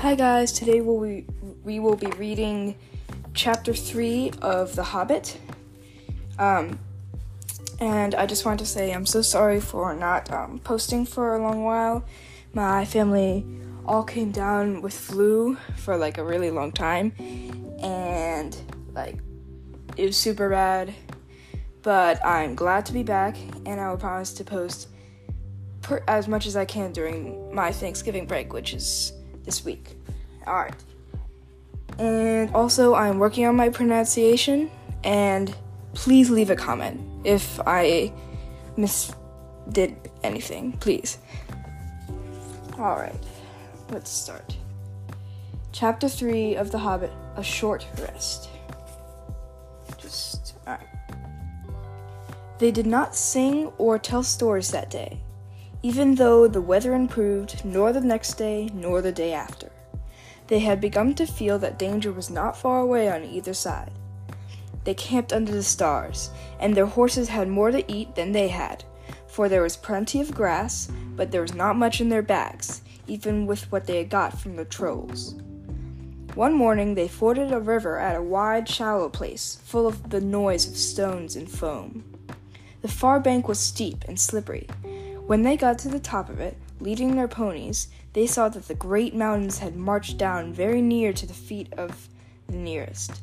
Hi 0.00 0.14
guys, 0.14 0.50
today 0.50 0.80
we'll 0.80 0.96
we, 0.96 1.26
we 1.62 1.78
will 1.78 1.94
be 1.94 2.06
reading 2.12 2.74
chapter 3.34 3.74
3 3.74 4.32
of 4.40 4.74
The 4.74 4.82
Hobbit. 4.82 5.38
Um, 6.38 6.78
and 7.80 8.14
I 8.14 8.24
just 8.24 8.46
wanted 8.46 8.60
to 8.60 8.64
say 8.64 8.94
I'm 8.94 9.04
so 9.04 9.20
sorry 9.20 9.60
for 9.60 9.94
not 9.94 10.32
um, 10.32 10.58
posting 10.60 11.04
for 11.04 11.36
a 11.36 11.42
long 11.42 11.64
while. 11.64 12.02
My 12.54 12.86
family 12.86 13.44
all 13.84 14.02
came 14.02 14.30
down 14.30 14.80
with 14.80 14.94
flu 14.94 15.58
for 15.76 15.98
like 15.98 16.16
a 16.16 16.24
really 16.24 16.50
long 16.50 16.72
time, 16.72 17.12
and 17.82 18.56
like 18.94 19.18
it 19.98 20.06
was 20.06 20.16
super 20.16 20.48
bad. 20.48 20.94
But 21.82 22.24
I'm 22.24 22.54
glad 22.54 22.86
to 22.86 22.94
be 22.94 23.02
back, 23.02 23.36
and 23.66 23.78
I 23.78 23.90
will 23.90 23.98
promise 23.98 24.32
to 24.32 24.44
post 24.44 24.88
per- 25.82 26.02
as 26.08 26.26
much 26.26 26.46
as 26.46 26.56
I 26.56 26.64
can 26.64 26.90
during 26.90 27.54
my 27.54 27.70
Thanksgiving 27.70 28.24
break, 28.24 28.54
which 28.54 28.72
is 28.72 29.12
this 29.50 29.64
week. 29.64 29.96
Alright. 30.46 30.76
And 31.98 32.54
also, 32.54 32.94
I'm 32.94 33.18
working 33.18 33.46
on 33.46 33.56
my 33.56 33.68
pronunciation, 33.68 34.70
and 35.02 35.54
please 35.92 36.30
leave 36.30 36.50
a 36.50 36.56
comment 36.56 37.00
if 37.24 37.58
I 37.66 38.12
misdid 38.78 39.96
anything, 40.22 40.72
please. 40.78 41.18
Alright, 42.78 43.12
let's 43.90 44.08
start. 44.08 44.56
Chapter 45.72 46.08
3 46.08 46.54
of 46.54 46.70
The 46.70 46.78
Hobbit 46.78 47.10
A 47.36 47.42
Short 47.42 47.84
Rest. 48.00 48.48
Just, 49.98 50.54
alright. 50.66 50.86
They 52.60 52.70
did 52.70 52.86
not 52.86 53.16
sing 53.16 53.72
or 53.78 53.98
tell 53.98 54.22
stories 54.22 54.70
that 54.70 54.90
day, 54.90 55.20
even 55.82 56.14
though 56.14 56.46
the 56.46 56.60
weather 56.60 56.94
improved, 56.94 57.64
nor 57.64 57.92
the 57.92 58.00
next 58.00 58.34
day, 58.34 58.68
nor 58.74 59.00
the 59.00 59.12
day 59.12 59.32
after. 59.32 59.70
They 60.48 60.58
had 60.58 60.80
begun 60.80 61.14
to 61.14 61.26
feel 61.26 61.58
that 61.60 61.78
danger 61.78 62.12
was 62.12 62.28
not 62.28 62.56
far 62.56 62.80
away 62.80 63.08
on 63.08 63.24
either 63.24 63.54
side. 63.54 63.92
They 64.84 64.94
camped 64.94 65.32
under 65.32 65.52
the 65.52 65.62
stars, 65.62 66.30
and 66.58 66.74
their 66.74 66.86
horses 66.86 67.28
had 67.28 67.48
more 67.48 67.70
to 67.70 67.90
eat 67.90 68.14
than 68.14 68.32
they 68.32 68.48
had, 68.48 68.84
for 69.26 69.48
there 69.48 69.62
was 69.62 69.76
plenty 69.76 70.20
of 70.20 70.34
grass, 70.34 70.90
but 71.16 71.30
there 71.30 71.42
was 71.42 71.54
not 71.54 71.76
much 71.76 72.00
in 72.00 72.08
their 72.08 72.22
bags, 72.22 72.82
even 73.06 73.46
with 73.46 73.70
what 73.70 73.86
they 73.86 73.98
had 73.98 74.10
got 74.10 74.38
from 74.38 74.56
the 74.56 74.64
trolls. 74.64 75.34
One 76.34 76.54
morning 76.54 76.94
they 76.94 77.08
forded 77.08 77.52
a 77.52 77.60
river 77.60 77.98
at 77.98 78.16
a 78.16 78.22
wide, 78.22 78.68
shallow 78.68 79.08
place, 79.08 79.60
full 79.64 79.86
of 79.86 80.10
the 80.10 80.20
noise 80.20 80.66
of 80.66 80.76
stones 80.76 81.36
and 81.36 81.50
foam. 81.50 82.04
The 82.82 82.88
far 82.88 83.20
bank 83.20 83.46
was 83.46 83.58
steep 83.58 84.04
and 84.08 84.18
slippery. 84.18 84.66
When 85.30 85.44
they 85.44 85.56
got 85.56 85.78
to 85.78 85.88
the 85.88 86.00
top 86.00 86.28
of 86.28 86.40
it, 86.40 86.56
leading 86.80 87.14
their 87.14 87.28
ponies, 87.28 87.86
they 88.14 88.26
saw 88.26 88.48
that 88.48 88.66
the 88.66 88.74
great 88.74 89.14
mountains 89.14 89.60
had 89.60 89.76
marched 89.76 90.18
down 90.18 90.52
very 90.52 90.82
near 90.82 91.12
to 91.12 91.24
the 91.24 91.32
feet 91.32 91.72
of 91.74 92.08
the 92.48 92.56
nearest. 92.56 93.22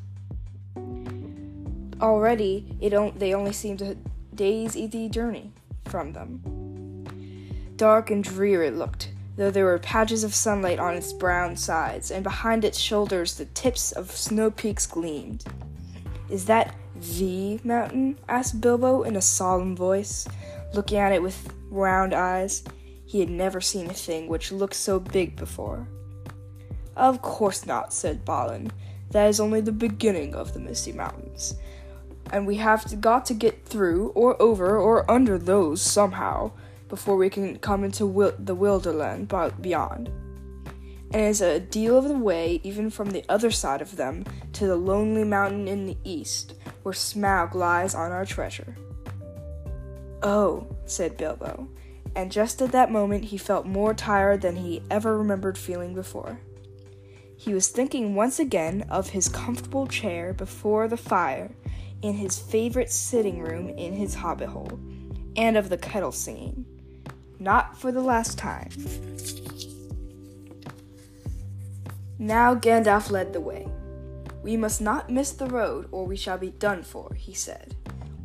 Already, 1.99 2.77
it 2.79 3.19
they 3.19 3.33
only 3.33 3.51
seemed 3.51 3.81
a 3.81 3.97
day's 4.33 4.77
easy 4.77 5.09
journey 5.09 5.51
from 5.89 6.13
them. 6.13 7.03
Dark 7.75 8.09
and 8.09 8.23
drear 8.23 8.63
it 8.63 8.77
looked, 8.77 9.09
though 9.35 9.51
there 9.51 9.65
were 9.65 9.77
patches 9.77 10.23
of 10.23 10.33
sunlight 10.33 10.79
on 10.79 10.95
its 10.95 11.11
brown 11.11 11.57
sides, 11.57 12.09
and 12.09 12.23
behind 12.23 12.63
its 12.63 12.77
shoulders 12.79 13.35
the 13.35 13.47
tips 13.47 13.91
of 13.91 14.11
snow 14.11 14.49
peaks 14.49 14.87
gleamed. 14.87 15.43
Is 16.29 16.45
that 16.45 16.73
the 17.17 17.59
mountain? 17.65 18.17
asked 18.29 18.61
Bilbo 18.61 19.03
in 19.03 19.17
a 19.17 19.21
solemn 19.21 19.75
voice, 19.75 20.25
looking 20.73 20.97
at 20.97 21.11
it 21.11 21.21
with 21.21 21.53
round 21.69 22.13
eyes. 22.13 22.63
He 23.05 23.19
had 23.19 23.29
never 23.29 23.61
seen 23.61 23.89
a 23.89 23.93
thing 23.93 24.27
which 24.27 24.51
looked 24.51 24.75
so 24.75 24.99
big 24.99 25.35
before. 25.35 25.87
Of 26.95 27.21
course 27.21 27.65
not, 27.65 27.93
said 27.93 28.25
Balin. 28.25 28.71
That 29.11 29.27
is 29.27 29.39
only 29.39 29.61
the 29.61 29.71
beginning 29.71 30.35
of 30.35 30.53
the 30.53 30.59
Misty 30.59 30.91
Mountains. 30.91 31.55
And 32.33 32.45
we 32.45 32.55
have 32.55 32.83
to, 32.85 32.95
got 32.97 33.25
to 33.27 33.33
get 33.33 33.65
through, 33.65 34.09
or 34.09 34.41
over, 34.41 34.77
or 34.77 35.09
under 35.09 35.37
those 35.37 35.81
somehow, 35.81 36.51
before 36.89 37.15
we 37.15 37.29
can 37.29 37.57
come 37.59 37.85
into 37.85 38.03
the 38.39 38.55
Wilderland 38.55 39.61
beyond. 39.61 40.09
And 41.11 41.21
it 41.21 41.29
is 41.29 41.41
a 41.41 41.61
deal 41.61 41.97
of 41.97 42.09
the 42.09 42.17
way, 42.17 42.59
even 42.63 42.89
from 42.89 43.11
the 43.11 43.23
other 43.29 43.51
side 43.51 43.81
of 43.81 43.95
them, 43.95 44.25
to 44.53 44.67
the 44.67 44.75
lonely 44.75 45.23
mountain 45.23 45.69
in 45.69 45.85
the 45.85 45.97
east, 46.03 46.55
where 46.83 46.93
Smaug 46.93 47.53
lies 47.53 47.95
on 47.95 48.11
our 48.11 48.25
treasure. 48.25 48.75
Oh, 50.23 50.67
said 50.85 51.17
Bilbo 51.17 51.67
and 52.17 52.31
just 52.31 52.63
at 52.63 52.71
that 52.71 52.91
moment 52.91 53.25
he 53.25 53.37
felt 53.37 53.67
more 53.67 53.93
tired 53.93 54.41
than 54.41 54.55
he 54.55 54.81
ever 54.89 55.19
remembered 55.19 55.55
feeling 55.55 55.93
before. 55.93 56.39
He 57.37 57.53
was 57.53 57.67
thinking 57.67 58.15
once 58.15 58.39
again 58.39 58.87
of 58.89 59.09
his 59.09 59.29
comfortable 59.29 59.85
chair 59.85 60.33
before 60.33 60.87
the 60.87 60.97
fire 60.97 61.51
in 62.01 62.15
his 62.15 62.39
favorite 62.39 62.91
sitting 62.91 63.39
room 63.39 63.69
in 63.69 63.93
his 63.93 64.15
hobbit 64.15 64.49
hole, 64.49 64.79
and 65.35 65.55
of 65.55 65.69
the 65.69 65.77
kettle 65.77 66.11
singing. 66.11 66.65
Not 67.37 67.77
for 67.77 67.91
the 67.91 68.01
last 68.01 68.35
time. 68.35 68.69
Now 72.17 72.55
Gandalf 72.55 73.11
led 73.11 73.31
the 73.31 73.41
way. 73.41 73.67
We 74.41 74.57
must 74.57 74.81
not 74.81 75.11
miss 75.11 75.33
the 75.33 75.45
road, 75.45 75.87
or 75.91 76.05
we 76.05 76.15
shall 76.15 76.39
be 76.39 76.49
done 76.49 76.81
for, 76.81 77.13
he 77.13 77.35
said. 77.35 77.75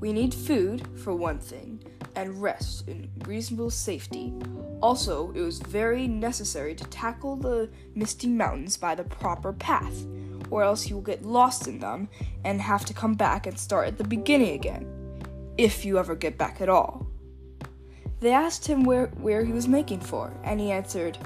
We 0.01 0.15
need 0.15 0.33
food, 0.33 0.89
for 0.97 1.15
one 1.15 1.39
thing, 1.39 1.82
and 2.15 2.41
rest 2.43 2.89
in 2.89 3.11
reasonable 3.27 3.71
safety. 3.71 4.33
Also, 4.81 5.31
it 5.33 5.41
was 5.41 5.59
very 5.59 6.07
necessary 6.07 6.75
to 6.75 6.85
tackle 6.85 7.37
the 7.37 7.71
misty 7.95 8.27
mountains 8.27 8.77
by 8.77 8.95
the 8.95 9.05
proper 9.05 9.53
path, 9.53 10.07
or 10.51 10.63
else 10.63 10.89
you 10.89 10.97
will 10.97 11.03
get 11.03 11.25
lost 11.25 11.69
in 11.69 11.79
them 11.79 12.09
and 12.45 12.61
have 12.61 12.85
to 12.85 12.95
come 12.95 13.15
back 13.15 13.47
and 13.47 13.59
start 13.59 13.87
at 13.87 13.99
the 13.99 14.05
beginning 14.05 14.55
again, 14.55 14.87
if 15.57 15.85
you 15.85 15.99
ever 15.99 16.15
get 16.15 16.37
back 16.37 16.61
at 16.61 16.69
all. 16.69 17.07
They 18.21 18.33
asked 18.33 18.67
him 18.67 18.85
where, 18.85 19.07
where 19.21 19.45
he 19.45 19.53
was 19.53 19.69
making 19.69 20.01
for, 20.01 20.33
and 20.45 20.61
he 20.61 20.71
answered, 20.71 21.19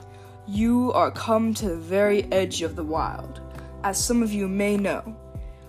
You 0.47 0.93
are 0.93 1.11
come 1.11 1.55
to 1.55 1.69
the 1.69 1.77
very 1.77 2.31
edge 2.33 2.63
of 2.63 2.77
the 2.77 2.85
wild, 2.85 3.41
as 3.85 4.03
some 4.03 4.23
of 4.23 4.33
you 4.33 4.49
may 4.49 4.77
know. 4.77 5.17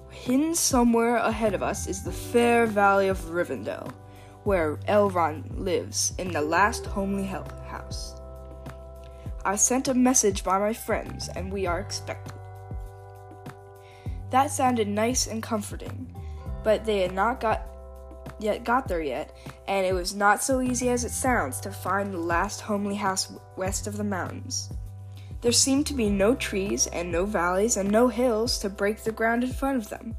Hidden 0.09 0.55
somewhere 0.55 1.17
ahead 1.17 1.53
of 1.53 1.61
us 1.61 1.87
is 1.87 2.03
the 2.03 2.11
fair 2.11 2.65
valley 2.65 3.07
of 3.07 3.19
Rivendell 3.25 3.93
where 4.47 4.77
Elrond 4.87 5.43
lives 5.59 6.13
in 6.17 6.31
the 6.31 6.39
last 6.39 6.85
homely 6.85 7.25
house. 7.25 8.15
I 9.43 9.57
sent 9.57 9.89
a 9.89 9.93
message 9.93 10.41
by 10.41 10.57
my 10.57 10.71
friends, 10.71 11.27
and 11.35 11.51
we 11.51 11.65
are 11.65 11.81
expected. 11.81 12.31
That 14.29 14.49
sounded 14.49 14.87
nice 14.87 15.27
and 15.27 15.43
comforting, 15.43 16.15
but 16.63 16.85
they 16.85 17.01
had 17.01 17.11
not 17.11 17.41
got 17.41 17.67
yet 18.39 18.63
got 18.63 18.87
there 18.87 19.01
yet, 19.01 19.35
and 19.67 19.85
it 19.85 19.91
was 19.91 20.15
not 20.15 20.41
so 20.41 20.61
easy 20.61 20.87
as 20.87 21.03
it 21.03 21.11
sounds 21.11 21.59
to 21.59 21.69
find 21.69 22.13
the 22.13 22.17
last 22.17 22.61
homely 22.61 22.95
house 22.95 23.29
west 23.57 23.85
of 23.85 23.97
the 23.97 24.03
mountains. 24.05 24.71
There 25.41 25.51
seemed 25.51 25.87
to 25.87 25.93
be 25.93 26.09
no 26.09 26.35
trees 26.35 26.87
and 26.87 27.11
no 27.11 27.25
valleys 27.25 27.75
and 27.75 27.91
no 27.91 28.07
hills 28.07 28.59
to 28.59 28.69
break 28.69 29.03
the 29.03 29.11
ground 29.11 29.43
in 29.43 29.51
front 29.51 29.75
of 29.75 29.89
them, 29.89 30.15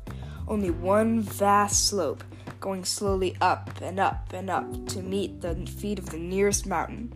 only 0.47 0.69
one 0.69 1.19
vast 1.23 1.87
slope 1.89 2.23
going 2.61 2.85
slowly 2.85 3.37
up 3.41 3.71
and 3.81 3.99
up 3.99 4.33
and 4.33 4.51
up 4.51 4.87
to 4.89 5.03
meet 5.03 5.41
the 5.41 5.55
feet 5.67 5.99
of 5.99 6.11
the 6.11 6.19
nearest 6.19 6.67
mountain. 6.67 7.13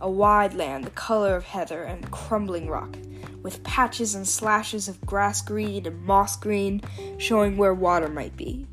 A 0.00 0.10
wide 0.10 0.54
land, 0.54 0.84
the 0.84 0.90
color 0.90 1.36
of 1.36 1.44
heather 1.44 1.82
and 1.82 2.10
crumbling 2.10 2.68
rock, 2.68 2.96
with 3.42 3.62
patches 3.62 4.14
and 4.14 4.26
slashes 4.26 4.88
of 4.88 5.00
grass 5.06 5.40
green 5.42 5.86
and 5.86 6.04
moss 6.04 6.36
green 6.36 6.82
showing 7.18 7.56
where 7.56 7.74
water 7.74 8.08
might 8.08 8.36
be. 8.36 8.66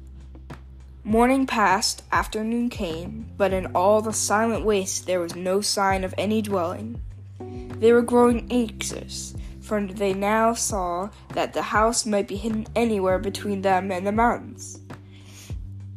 Morning 1.03 1.47
passed, 1.47 2.03
afternoon 2.11 2.69
came, 2.69 3.31
but 3.35 3.53
in 3.53 3.65
all 3.73 4.01
the 4.01 4.13
silent 4.13 4.63
waste 4.63 5.07
there 5.07 5.19
was 5.19 5.35
no 5.35 5.59
sign 5.59 6.03
of 6.03 6.13
any 6.17 6.41
dwelling. 6.41 7.01
They 7.39 7.91
were 7.91 8.03
growing 8.03 8.47
anxious, 8.51 9.33
for 9.61 9.81
they 9.81 10.13
now 10.13 10.53
saw 10.53 11.09
that 11.33 11.53
the 11.53 11.63
house 11.63 12.05
might 12.05 12.27
be 12.27 12.35
hidden 12.35 12.67
anywhere 12.75 13.17
between 13.17 13.63
them 13.63 13.91
and 13.91 14.05
the 14.05 14.11
mountains. 14.11 14.79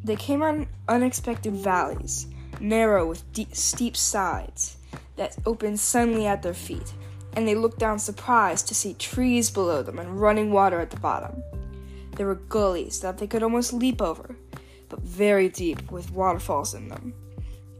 They 0.04 0.16
came 0.16 0.42
on 0.42 0.66
unexpected 0.86 1.54
valleys, 1.54 2.26
narrow 2.60 3.06
with 3.06 3.32
deep, 3.32 3.54
steep 3.54 3.96
sides, 3.96 4.76
that 5.16 5.36
opened 5.46 5.80
suddenly 5.80 6.26
at 6.26 6.42
their 6.42 6.52
feet, 6.52 6.92
and 7.34 7.48
they 7.48 7.54
looked 7.54 7.78
down 7.78 7.98
surprised 7.98 8.68
to 8.68 8.74
see 8.74 8.92
trees 8.92 9.50
below 9.50 9.82
them 9.82 9.98
and 9.98 10.20
running 10.20 10.52
water 10.52 10.78
at 10.78 10.90
the 10.90 11.00
bottom. 11.00 11.42
There 12.16 12.26
were 12.26 12.34
gullies 12.34 13.00
that 13.00 13.16
they 13.16 13.26
could 13.26 13.42
almost 13.42 13.72
leap 13.72 14.02
over, 14.02 14.36
but 14.90 15.00
very 15.00 15.48
deep 15.48 15.90
with 15.90 16.12
waterfalls 16.12 16.74
in 16.74 16.88
them. 16.88 17.14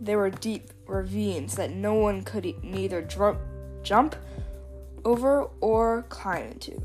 There 0.00 0.18
were 0.18 0.30
deep 0.30 0.70
ravines 0.86 1.54
that 1.56 1.72
no 1.72 1.92
one 1.92 2.22
could 2.22 2.64
neither 2.64 3.02
dr- 3.02 3.38
jump 3.82 4.16
over 5.04 5.44
or 5.60 6.04
climb 6.08 6.52
into. 6.52 6.82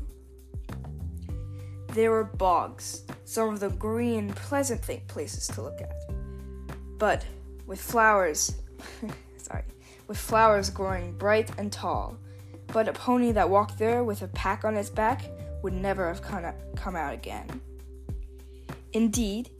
There 1.88 2.10
were 2.10 2.24
bogs, 2.24 3.02
some 3.30 3.50
of 3.50 3.60
the 3.60 3.70
green, 3.70 4.32
pleasant 4.32 4.82
th- 4.82 5.06
places 5.06 5.46
to 5.46 5.62
look 5.62 5.80
at. 5.80 5.94
But 6.98 7.24
with 7.64 7.80
flowers, 7.80 8.56
sorry, 9.36 9.62
with 10.08 10.18
flowers 10.18 10.68
growing 10.68 11.12
bright 11.12 11.48
and 11.56 11.70
tall, 11.70 12.18
but 12.66 12.88
a 12.88 12.92
pony 12.92 13.30
that 13.30 13.48
walked 13.48 13.78
there 13.78 14.02
with 14.02 14.22
a 14.22 14.26
pack 14.26 14.64
on 14.64 14.76
its 14.76 14.90
back 14.90 15.22
would 15.62 15.74
never 15.74 16.08
have 16.08 16.22
come 16.22 16.96
out 16.96 17.14
again. 17.14 17.60
Indeed, 18.94 19.50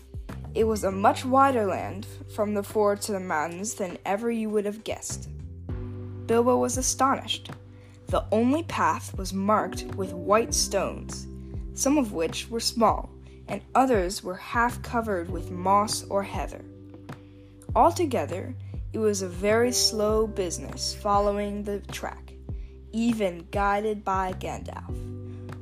it 0.53 0.65
was 0.65 0.83
a 0.83 0.91
much 0.91 1.25
wider 1.25 1.65
land 1.65 2.09
from 2.35 2.55
the 2.55 2.65
ford 2.65 3.01
to 3.03 3.13
the 3.13 3.21
mountains 3.21 3.75
than 3.75 3.99
ever 4.05 4.33
you 4.33 4.51
would 4.51 4.65
have 4.65 4.83
guessed. 4.83 5.29
Bilbo 6.27 6.57
was 6.57 6.77
astonished. 6.77 7.53
The 8.09 8.25
only 8.33 8.65
path 8.65 9.17
was 9.17 9.33
marked 9.33 9.85
with 9.95 10.13
white 10.13 10.55
stones, 10.55 11.29
some 11.75 11.99
of 11.99 12.13
which 12.13 12.51
were 12.51 12.59
small, 12.59 13.11
and 13.51 13.61
others 13.75 14.23
were 14.23 14.37
half 14.37 14.81
covered 14.83 15.29
with 15.29 15.51
moss 15.51 16.05
or 16.05 16.23
heather. 16.23 16.65
Altogether, 17.75 18.55
it 18.93 18.99
was 18.99 19.23
a 19.23 19.29
very 19.29 19.73
slow 19.73 20.27
business 20.27 20.95
following 20.95 21.65
the 21.65 21.81
track, 21.81 22.33
even 22.93 23.47
guided 23.51 24.05
by 24.05 24.33
Gandalf, 24.33 24.95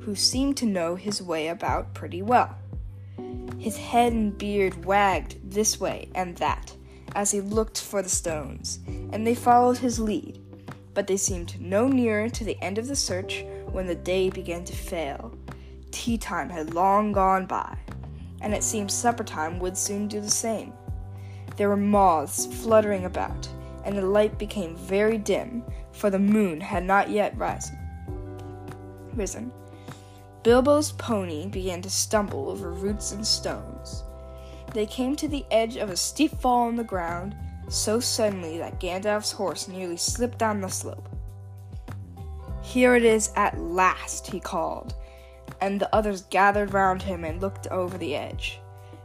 who 0.01 0.15
seemed 0.15 0.55
to 0.57 0.65
know 0.65 0.95
his 0.95 1.21
way 1.21 1.49
about 1.49 1.93
pretty 1.93 2.21
well. 2.21 2.55
His 3.57 3.77
head 3.77 4.13
and 4.13 4.37
beard 4.37 4.85
wagged 4.85 5.51
this 5.51 5.79
way 5.79 6.09
and 6.15 6.37
that 6.37 6.73
as 7.15 7.31
he 7.31 7.41
looked 7.41 7.81
for 7.81 8.01
the 8.01 8.09
stones, 8.09 8.79
and 8.87 9.25
they 9.25 9.35
followed 9.35 9.77
his 9.77 9.99
lead, 9.99 10.39
but 10.93 11.07
they 11.07 11.17
seemed 11.17 11.59
no 11.59 11.87
nearer 11.87 12.29
to 12.29 12.43
the 12.43 12.57
end 12.61 12.77
of 12.77 12.87
the 12.87 12.95
search 12.95 13.43
when 13.71 13.87
the 13.87 13.95
day 13.95 14.29
began 14.29 14.63
to 14.63 14.75
fail. 14.75 15.35
Tea 15.91 16.17
time 16.17 16.49
had 16.49 16.73
long 16.73 17.11
gone 17.11 17.45
by, 17.45 17.77
and 18.41 18.53
it 18.53 18.63
seemed 18.63 18.91
supper 18.91 19.23
time 19.23 19.59
would 19.59 19.77
soon 19.77 20.07
do 20.07 20.21
the 20.21 20.29
same. 20.29 20.73
There 21.57 21.69
were 21.69 21.77
moths 21.77 22.45
fluttering 22.45 23.05
about, 23.05 23.47
and 23.83 23.97
the 23.97 24.05
light 24.05 24.37
became 24.37 24.75
very 24.75 25.17
dim, 25.17 25.63
for 25.91 26.09
the 26.09 26.19
moon 26.19 26.61
had 26.61 26.83
not 26.83 27.09
yet 27.09 27.37
risen. 27.37 27.77
risen. 29.13 29.51
Bilbo's 30.43 30.93
pony 30.93 31.47
began 31.47 31.81
to 31.81 31.89
stumble 31.89 32.49
over 32.49 32.71
roots 32.71 33.11
and 33.11 33.25
stones. 33.25 34.03
They 34.73 34.85
came 34.85 35.15
to 35.17 35.27
the 35.27 35.45
edge 35.51 35.75
of 35.75 35.89
a 35.89 35.97
steep 35.97 36.39
fall 36.39 36.67
on 36.67 36.75
the 36.75 36.83
ground 36.83 37.35
so 37.69 37.99
suddenly 37.99 38.57
that 38.57 38.79
Gandalf's 38.79 39.31
horse 39.31 39.67
nearly 39.67 39.97
slipped 39.97 40.39
down 40.39 40.61
the 40.61 40.69
slope. 40.69 41.07
Here 42.61 42.95
it 42.95 43.03
is 43.03 43.31
at 43.35 43.59
last, 43.59 44.27
he 44.27 44.39
called, 44.39 44.95
and 45.61 45.79
the 45.79 45.93
others 45.93 46.23
gathered 46.29 46.73
round 46.73 47.01
him 47.01 47.23
and 47.23 47.41
looked 47.41 47.67
over 47.67 47.97
the 47.97 48.15
edge. 48.15 48.59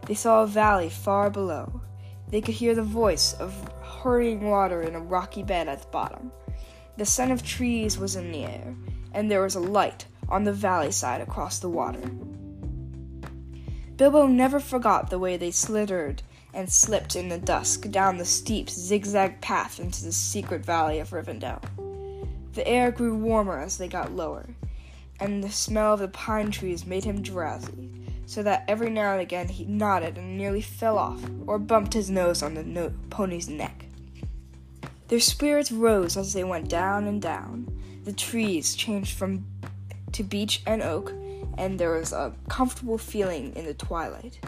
They 0.06 0.14
saw 0.14 0.42
a 0.42 0.46
valley 0.46 0.90
far 0.90 1.30
below. 1.30 1.80
They 2.28 2.40
could 2.40 2.54
hear 2.54 2.74
the 2.74 2.82
voice 2.82 3.34
of 3.34 3.54
hurrying 3.82 4.48
water 4.48 4.82
in 4.82 4.94
a 4.94 5.00
rocky 5.00 5.42
bed 5.42 5.68
at 5.68 5.82
the 5.82 5.88
bottom. 5.88 6.32
The 6.96 7.06
scent 7.06 7.32
of 7.32 7.42
trees 7.42 7.98
was 7.98 8.16
in 8.16 8.30
the 8.30 8.44
air, 8.44 8.74
and 9.12 9.30
there 9.30 9.42
was 9.42 9.54
a 9.54 9.60
light 9.60 10.06
on 10.28 10.44
the 10.44 10.52
valley 10.52 10.90
side 10.90 11.20
across 11.20 11.58
the 11.58 11.68
water. 11.68 12.02
Bilbo 13.96 14.26
never 14.26 14.58
forgot 14.58 15.10
the 15.10 15.18
way 15.18 15.36
they 15.36 15.50
slithered 15.50 16.22
and 16.52 16.70
slipped 16.70 17.16
in 17.16 17.28
the 17.28 17.38
dusk 17.38 17.90
down 17.90 18.16
the 18.16 18.24
steep, 18.24 18.70
zigzag 18.70 19.40
path 19.40 19.78
into 19.78 20.04
the 20.04 20.12
secret 20.12 20.64
valley 20.64 20.98
of 20.98 21.10
Rivendell. 21.10 21.62
The 22.52 22.66
air 22.66 22.92
grew 22.92 23.16
warmer 23.16 23.58
as 23.58 23.78
they 23.78 23.88
got 23.88 24.12
lower, 24.12 24.46
and 25.20 25.42
the 25.42 25.50
smell 25.50 25.94
of 25.94 26.00
the 26.00 26.08
pine 26.08 26.50
trees 26.50 26.86
made 26.86 27.04
him 27.04 27.22
drowsy 27.22 27.90
so 28.26 28.42
that 28.42 28.64
every 28.68 28.90
now 28.90 29.12
and 29.12 29.20
again 29.20 29.48
he 29.48 29.64
nodded 29.64 30.16
and 30.16 30.36
nearly 30.36 30.60
fell 30.60 30.98
off 30.98 31.22
or 31.46 31.58
bumped 31.58 31.94
his 31.94 32.10
nose 32.10 32.42
on 32.42 32.54
the 32.54 32.62
no- 32.62 32.92
pony's 33.10 33.48
neck. 33.48 33.86
Their 35.08 35.20
spirits 35.20 35.70
rose 35.70 36.16
as 36.16 36.32
they 36.32 36.44
went 36.44 36.68
down 36.68 37.04
and 37.06 37.20
down. 37.20 37.68
The 38.04 38.12
trees 38.12 38.74
changed 38.74 39.16
from 39.16 39.44
to 40.12 40.22
beech 40.22 40.62
and 40.66 40.82
oak, 40.82 41.12
and 41.58 41.78
there 41.78 41.92
was 41.92 42.12
a 42.12 42.32
comfortable 42.48 42.98
feeling 42.98 43.54
in 43.54 43.66
the 43.66 43.74
twilight. 43.74 44.38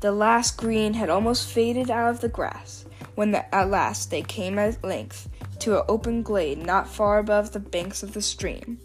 The 0.00 0.12
last 0.12 0.56
green 0.56 0.94
had 0.94 1.10
almost 1.10 1.48
faded 1.48 1.90
out 1.90 2.10
of 2.10 2.20
the 2.20 2.28
grass 2.28 2.84
when 3.14 3.30
the, 3.30 3.54
at 3.54 3.70
last 3.70 4.10
they 4.10 4.22
came 4.22 4.58
at 4.58 4.82
length 4.82 5.28
to 5.60 5.78
an 5.78 5.84
open 5.88 6.22
glade 6.22 6.58
not 6.58 6.88
far 6.88 7.18
above 7.18 7.52
the 7.52 7.60
banks 7.60 8.02
of 8.02 8.12
the 8.12 8.22
stream. 8.22 8.80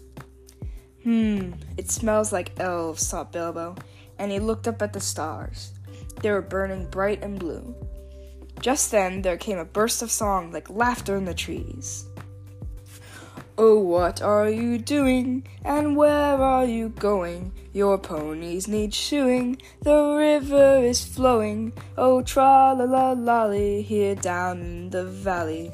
Hmm, 1.04 1.52
it 1.76 1.90
smells 1.90 2.32
like 2.32 2.58
elves, 2.58 3.08
thought 3.08 3.32
Bilbo, 3.32 3.76
and 4.18 4.32
he 4.32 4.40
looked 4.40 4.66
up 4.66 4.82
at 4.82 4.92
the 4.92 5.00
stars. 5.00 5.72
They 6.22 6.30
were 6.30 6.42
burning 6.42 6.86
bright 6.90 7.22
and 7.22 7.38
blue. 7.38 7.74
Just 8.60 8.90
then 8.90 9.22
there 9.22 9.36
came 9.36 9.58
a 9.58 9.64
burst 9.64 10.02
of 10.02 10.10
song 10.10 10.50
like 10.50 10.68
laughter 10.68 11.16
in 11.16 11.24
the 11.24 11.34
trees. 11.34 12.06
Oh, 13.56 13.78
what 13.78 14.22
are 14.22 14.48
you 14.48 14.78
doing? 14.78 15.46
And 15.64 15.96
where 15.96 16.36
are 16.36 16.64
you 16.64 16.90
going? 16.90 17.52
Your 17.72 17.98
ponies 17.98 18.68
need 18.68 18.94
shoeing, 18.94 19.60
the 19.82 20.14
river 20.16 20.78
is 20.82 21.04
flowing. 21.04 21.72
Oh, 21.96 22.22
tra 22.22 22.74
la 22.74 22.84
la 22.84 23.12
lolly, 23.12 23.82
here 23.82 24.14
down 24.14 24.60
in 24.60 24.90
the 24.90 25.04
valley. 25.04 25.72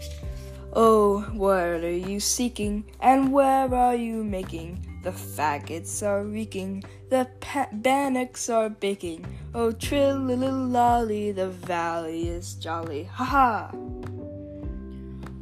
Oh, 0.73 1.21
what 1.33 1.85
are 1.85 1.91
you 1.91 2.21
seeking? 2.21 2.85
And 3.01 3.33
where 3.33 3.73
are 3.75 3.95
you 3.95 4.25
making? 4.25 4.94
The 5.05 5.11
faggots 5.11 6.03
are 6.03 6.25
reeking, 6.25 6.83
the 7.11 7.29
pa- 7.41 7.69
bannocks 7.71 8.49
are 8.49 8.71
baking. 8.71 9.27
Oh, 9.55 9.71
trill-lolly, 9.71 11.31
the 11.33 11.51
valley 11.51 12.29
is 12.29 12.55
jolly. 12.55 13.05
Ha 13.05 13.25
ha! 13.25 13.71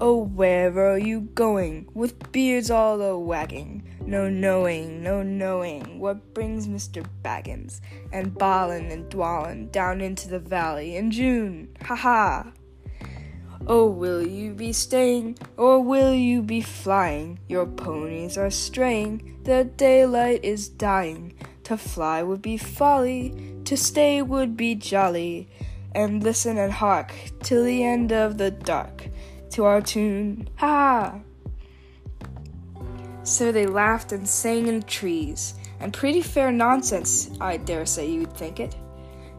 Oh, 0.00 0.24
where 0.34 0.76
are 0.80 0.98
you 0.98 1.20
going, 1.20 1.86
with 1.94 2.32
beards 2.32 2.72
all 2.72 3.00
a 3.00 3.16
wagging? 3.16 3.84
No 4.04 4.28
knowing, 4.28 5.00
no 5.00 5.22
knowing 5.22 6.00
what 6.00 6.34
brings 6.34 6.66
Mr. 6.66 7.06
Baggins 7.22 7.80
and 8.12 8.36
Balin 8.36 8.90
and 8.90 9.08
Dwalin 9.08 9.70
down 9.70 10.00
into 10.00 10.28
the 10.28 10.40
valley 10.40 10.96
in 10.96 11.12
June. 11.12 11.68
Ha 11.82 11.94
ha! 11.94 12.52
Oh, 13.68 13.86
will 13.86 14.26
you 14.26 14.54
be 14.54 14.72
staying, 14.72 15.38
or 15.56 15.80
will 15.80 16.12
you 16.12 16.42
be 16.42 16.60
flying? 16.60 17.38
Your 17.48 17.64
ponies 17.64 18.36
are 18.36 18.50
straying, 18.50 19.38
the 19.44 19.64
daylight 19.64 20.44
is 20.44 20.68
dying. 20.68 21.34
To 21.64 21.76
fly 21.76 22.24
would 22.24 22.42
be 22.42 22.56
folly, 22.56 23.62
to 23.64 23.76
stay 23.76 24.20
would 24.20 24.56
be 24.56 24.74
jolly. 24.74 25.48
And 25.94 26.24
listen 26.24 26.58
and 26.58 26.72
hark 26.72 27.14
till 27.40 27.62
the 27.64 27.84
end 27.84 28.12
of 28.12 28.36
the 28.36 28.50
dark 28.50 29.08
to 29.50 29.64
our 29.64 29.80
tune. 29.80 30.48
Ha! 30.56 31.20
So 33.22 33.52
they 33.52 33.66
laughed 33.66 34.10
and 34.10 34.28
sang 34.28 34.66
in 34.66 34.80
the 34.80 34.86
trees, 34.86 35.54
and 35.78 35.92
pretty 35.92 36.20
fair 36.20 36.50
nonsense, 36.50 37.30
I 37.40 37.58
dare 37.58 37.86
say 37.86 38.10
you'd 38.10 38.36
think 38.36 38.58
it. 38.58 38.74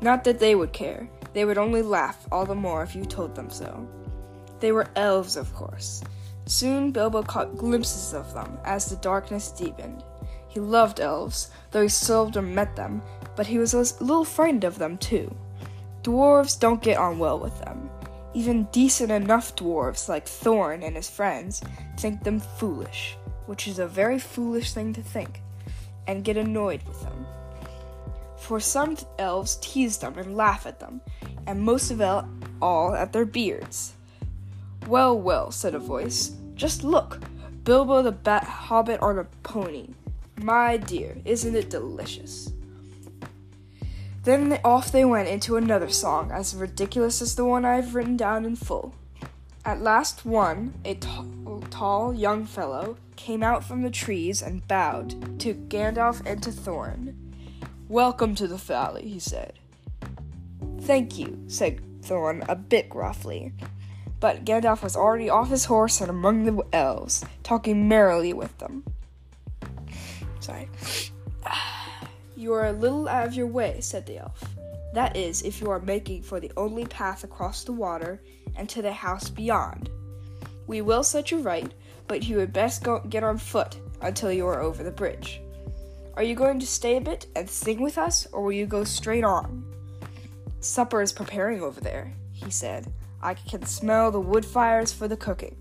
Not 0.02 0.24
that 0.24 0.40
they 0.40 0.56
would 0.56 0.72
care, 0.72 1.10
they 1.34 1.44
would 1.44 1.58
only 1.58 1.82
laugh 1.82 2.26
all 2.32 2.46
the 2.46 2.56
more 2.56 2.84
if 2.84 2.96
you 2.96 3.04
told 3.04 3.36
them 3.36 3.50
so. 3.50 3.86
They 4.64 4.72
were 4.72 4.88
elves, 4.96 5.36
of 5.36 5.54
course. 5.54 6.02
Soon 6.46 6.92
Bilbo 6.92 7.22
caught 7.22 7.58
glimpses 7.58 8.14
of 8.14 8.34
them 8.34 8.58
as 8.64 8.86
the 8.86 8.96
darkness 8.96 9.52
deepened. 9.52 10.06
He 10.48 10.62
loved 10.62 11.02
elves, 11.02 11.52
though 11.72 11.82
he 11.82 11.90
seldom 11.90 12.56
met 12.56 12.74
them, 12.78 13.02
but 13.36 13.46
he 13.46 13.58
was 13.58 13.74
a 13.74 13.80
little 14.02 14.24
frightened 14.24 14.64
of 14.64 14.78
them 14.78 14.98
too. 14.98 15.36
Dwarves 16.02 16.58
don't 16.58 16.82
get 16.82 16.98
on 16.98 17.20
well 17.20 17.38
with 17.40 17.60
them. 17.60 17.90
Even 18.34 18.70
decent 18.72 19.12
enough 19.12 19.54
dwarves 19.54 20.08
like 20.08 20.28
Thorin 20.28 20.82
and 20.82 20.96
his 20.96 21.10
friends 21.10 21.62
think 21.98 22.24
them 22.24 22.40
foolish, 22.40 23.18
which 23.48 23.68
is 23.68 23.80
a 23.80 23.86
very 23.86 24.18
foolish 24.18 24.72
thing 24.72 24.94
to 24.94 25.04
think, 25.04 25.42
and 26.08 26.24
get 26.24 26.38
annoyed 26.38 26.84
with 26.84 27.02
them. 27.02 27.26
For 28.38 28.62
some 28.62 28.96
elves 29.20 29.58
tease 29.58 29.98
them 29.98 30.18
and 30.18 30.38
laugh 30.38 30.66
at 30.66 30.80
them, 30.80 31.02
and 31.48 31.60
most 31.62 31.92
of 31.92 32.00
all 32.62 32.96
at 32.96 33.12
their 33.12 33.26
beards. 33.26 33.96
Well, 34.88 35.18
well, 35.18 35.50
said 35.50 35.76
a 35.76 35.80
voice. 35.80 36.32
Just 36.56 36.84
look! 36.84 37.22
Bilbo 37.64 38.02
the 38.02 38.12
Bat 38.12 38.44
Hobbit 38.44 39.02
on 39.02 39.18
a 39.18 39.24
pony. 39.42 39.90
My 40.36 40.76
dear, 40.76 41.18
isn't 41.24 41.56
it 41.56 41.70
delicious? 41.70 42.52
Then 44.24 44.60
off 44.66 44.92
they 44.92 45.06
went 45.06 45.30
into 45.30 45.56
another 45.56 45.90
song, 45.90 46.32
as 46.32 46.54
ridiculous 46.54 47.22
as 47.22 47.36
the 47.36 47.46
one 47.46 47.64
I 47.64 47.76
have 47.76 47.96
written 47.96 48.18
down 48.18 48.44
in 48.44 48.58
full. 48.58 48.94
At 49.64 49.82
last, 49.82 50.26
one, 50.26 50.74
a 50.84 50.96
t- 50.96 51.10
tall 51.70 52.14
young 52.14 52.46
fellow, 52.46 52.98
came 53.16 53.42
out 53.42 53.64
from 53.64 53.82
the 53.82 53.90
trees 53.90 54.42
and 54.42 54.68
bowed 54.68 55.40
to 55.40 55.54
Gandalf 55.54 56.22
and 56.26 56.44
to 56.44 56.50
Thorin. 56.50 57.16
Welcome 57.88 58.36
to 58.36 58.48
the 58.48 58.58
valley, 58.58 59.08
he 59.08 59.20
said. 59.20 59.54
Thank 60.82 61.18
you, 61.18 61.42
said 61.48 61.80
Thorin 62.02 62.44
a 62.50 62.56
bit 62.56 62.90
gruffly 62.90 63.54
but 64.24 64.46
Gandalf 64.46 64.82
was 64.82 64.96
already 64.96 65.30
off 65.30 65.50
his 65.50 65.66
horse 65.66 66.00
and 66.00 66.10
among 66.10 66.46
the 66.46 66.64
elves, 66.72 67.26
talking 67.44 67.90
merrily 67.90 68.32
with 68.32 68.58
them. 68.58 68.86
Sorry. 70.40 70.70
You 72.38 72.54
are 72.54 72.68
a 72.68 72.72
little 72.72 73.08
out 73.08 73.28
of 73.28 73.34
your 73.34 73.48
way, 73.48 73.80
said 73.82 74.06
the 74.06 74.20
elf. 74.20 74.44
That 74.94 75.16
is, 75.18 75.42
if 75.42 75.60
you 75.60 75.70
are 75.70 75.80
making 75.80 76.24
for 76.24 76.40
the 76.40 76.52
only 76.56 76.86
path 76.86 77.26
across 77.26 77.64
the 77.64 77.74
water 77.74 78.22
and 78.56 78.68
to 78.70 78.82
the 78.82 78.94
house 78.94 79.30
beyond. 79.30 79.90
We 80.68 80.82
will 80.82 81.04
set 81.04 81.30
you 81.30 81.40
right, 81.40 81.74
but 82.08 82.24
you 82.24 82.38
had 82.40 82.54
best 82.54 82.84
go 82.84 83.00
get 83.00 83.24
on 83.24 83.38
foot, 83.38 83.78
until 84.02 84.32
you 84.32 84.48
are 84.48 84.62
over 84.62 84.84
the 84.84 84.92
bridge. 84.92 85.42
Are 86.16 86.24
you 86.24 86.36
going 86.36 86.60
to 86.62 86.68
stay 86.68 86.96
a 86.98 87.02
bit 87.02 87.28
and 87.36 87.50
sing 87.50 87.82
with 87.82 87.98
us, 87.98 88.26
or 88.32 88.44
will 88.44 88.54
you 88.54 88.68
go 88.68 88.86
straight 88.86 89.26
on? 89.26 89.66
Supper 90.62 91.02
is 91.02 91.12
preparing 91.12 91.62
over 91.62 91.82
there, 91.82 92.14
he 92.32 92.50
said. 92.52 92.92
I 93.24 93.36
can 93.36 93.66
smell 93.66 94.12
the 94.12 94.20
wood 94.20 94.46
fires 94.46 94.92
for 94.92 95.08
the 95.08 95.16
cooking. 95.16 95.56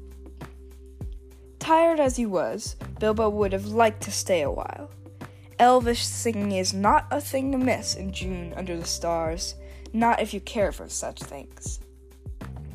Tired 1.61 2.01
as 2.01 2.17
he 2.17 2.27
was, 2.27 2.75
Bilbo 2.99 3.29
would 3.29 3.53
have 3.53 3.67
liked 3.67 4.03
to 4.03 4.11
stay 4.11 4.43
a 4.43 4.51
while. 4.51 4.91
Elvish 5.61 6.05
singing 6.05 6.51
is 6.51 6.75
not 6.75 7.07
a 7.13 7.21
thing 7.21 7.53
to 7.53 7.59
miss 7.59 7.95
in 7.95 8.13
June 8.13 8.53
under 8.57 8.77
the 8.77 8.85
stars, 8.85 9.55
not 9.93 10.21
if 10.21 10.35
you 10.35 10.41
care 10.41 10.73
for 10.73 10.89
such 10.89 11.23
things. 11.23 11.79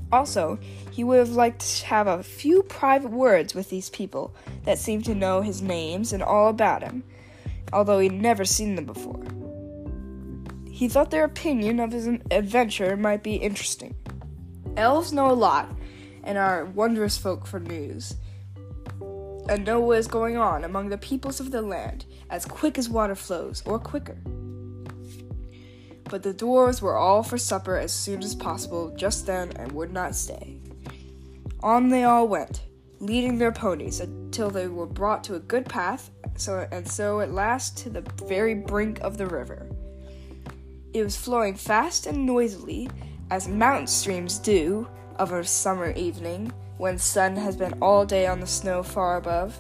Also, 0.10 0.58
he 0.90 1.04
would 1.04 1.20
have 1.20 1.32
liked 1.32 1.60
to 1.60 1.86
have 1.88 2.08
a 2.08 2.24
few 2.24 2.64
private 2.64 3.12
words 3.12 3.54
with 3.54 3.70
these 3.70 3.90
people 3.90 4.34
that 4.64 4.78
seemed 4.78 5.04
to 5.04 5.14
know 5.14 5.42
his 5.42 5.62
names 5.62 6.14
and 6.14 6.24
all 6.24 6.48
about 6.48 6.82
him, 6.82 7.04
although 7.74 8.00
he'd 8.00 8.14
never 8.14 8.46
seen 8.46 8.76
them 8.76 8.86
before. 8.86 9.22
He 10.72 10.88
thought 10.88 11.12
their 11.12 11.26
opinion 11.26 11.82
of 11.82 11.92
his 11.92 12.08
adventure 12.32 12.96
might 12.96 13.22
be 13.22 13.36
interesting. 13.36 13.96
Elves 14.78 15.12
know 15.12 15.32
a 15.32 15.34
lot 15.34 15.76
and 16.24 16.38
are 16.38 16.66
wondrous 16.66 17.18
folk 17.18 17.48
for 17.48 17.60
news, 17.60 18.16
and 19.50 19.66
know 19.66 19.80
what 19.80 19.98
is 19.98 20.08
going 20.08 20.38
on 20.38 20.64
among 20.64 20.90
the 20.90 20.98
peoples 20.98 21.40
of 21.40 21.52
the 21.52 21.62
land 21.62 22.06
as 22.30 22.46
quick 22.46 22.78
as 22.78 22.88
water 22.88 23.16
flows, 23.16 23.64
or 23.66 23.80
quicker. 23.80 24.18
But 26.10 26.24
the 26.24 26.34
dwarves 26.34 26.82
were 26.82 26.96
all 26.96 27.24
for 27.24 27.38
supper 27.38 27.78
as 27.78 27.92
soon 27.92 28.22
as 28.22 28.36
possible 28.36 28.94
just 28.96 29.26
then 29.26 29.52
and 29.56 29.72
would 29.72 29.92
not 29.92 30.16
stay. 30.16 30.62
On 31.64 31.90
they 31.90 32.04
all 32.04 32.28
went, 32.28 32.62
leading 33.00 33.38
their 33.38 33.52
ponies 33.52 34.00
until 34.00 34.50
they 34.50 34.68
were 34.68 34.86
brought 34.86 35.24
to 35.26 35.36
a 35.36 35.40
good 35.40 35.66
path, 35.66 36.12
so 36.36 36.68
and 36.72 36.88
so 36.88 37.20
at 37.20 37.34
last 37.34 37.78
to 37.80 37.90
the 37.90 38.04
very 38.26 38.54
brink 38.54 39.00
of 39.00 39.18
the 39.18 39.26
river. 39.26 39.70
It 40.94 41.04
was 41.04 41.18
flowing 41.18 41.56
fast 41.56 42.06
and 42.06 42.26
noisily, 42.26 42.90
as 43.30 43.48
mountain 43.48 43.88
streams 43.88 44.38
do 44.40 44.88
of 45.18 45.32
a 45.32 45.44
summer 45.44 45.92
evening 45.92 46.52
when 46.78 46.98
sun 46.98 47.36
has 47.36 47.56
been 47.56 47.74
all 47.82 48.06
day 48.06 48.28
on 48.28 48.40
the 48.40 48.48
snow 48.48 48.84
far 48.84 49.18
above. 49.18 49.58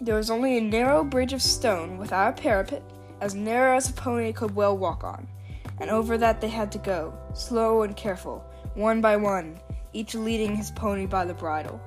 There 0.00 0.14
was 0.14 0.30
only 0.30 0.58
a 0.58 0.60
narrow 0.60 1.02
bridge 1.02 1.32
of 1.32 1.42
stone 1.42 1.96
without 1.96 2.38
a 2.38 2.42
parapet, 2.42 2.82
as 3.20 3.34
narrow 3.34 3.76
as 3.76 3.88
a 3.88 3.94
pony 3.94 4.32
could 4.32 4.54
well 4.54 4.76
walk 4.76 5.02
on, 5.02 5.26
and 5.80 5.88
over 5.88 6.18
that 6.18 6.40
they 6.40 6.48
had 6.48 6.70
to 6.72 6.78
go, 6.78 7.14
slow 7.34 7.82
and 7.82 7.96
careful, 7.96 8.44
one 8.74 9.00
by 9.00 9.16
one, 9.16 9.58
each 9.94 10.14
leading 10.14 10.54
his 10.54 10.70
pony 10.70 11.06
by 11.06 11.24
the 11.24 11.34
bridle. 11.34 11.80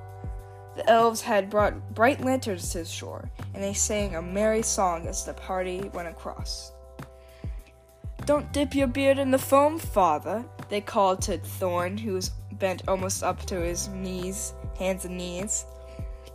The 0.76 0.88
elves 0.90 1.20
had 1.20 1.50
brought 1.50 1.94
bright 1.94 2.20
lanterns 2.20 2.70
to 2.72 2.78
the 2.78 2.84
shore, 2.84 3.30
and 3.54 3.62
they 3.62 3.74
sang 3.74 4.16
a 4.16 4.22
merry 4.22 4.62
song 4.62 5.06
as 5.06 5.24
the 5.24 5.34
party 5.34 5.88
went 5.94 6.08
across. 6.08 6.72
Don't 8.30 8.52
dip 8.52 8.76
your 8.76 8.86
beard 8.86 9.18
in 9.18 9.32
the 9.32 9.38
foam, 9.38 9.76
father, 9.76 10.44
they 10.68 10.80
called 10.80 11.20
to 11.22 11.38
Thorin, 11.38 11.98
who 11.98 12.12
was 12.12 12.28
bent 12.52 12.86
almost 12.86 13.24
up 13.24 13.44
to 13.46 13.56
his 13.56 13.88
knees, 13.88 14.54
hands 14.78 15.04
and 15.04 15.16
knees. 15.16 15.64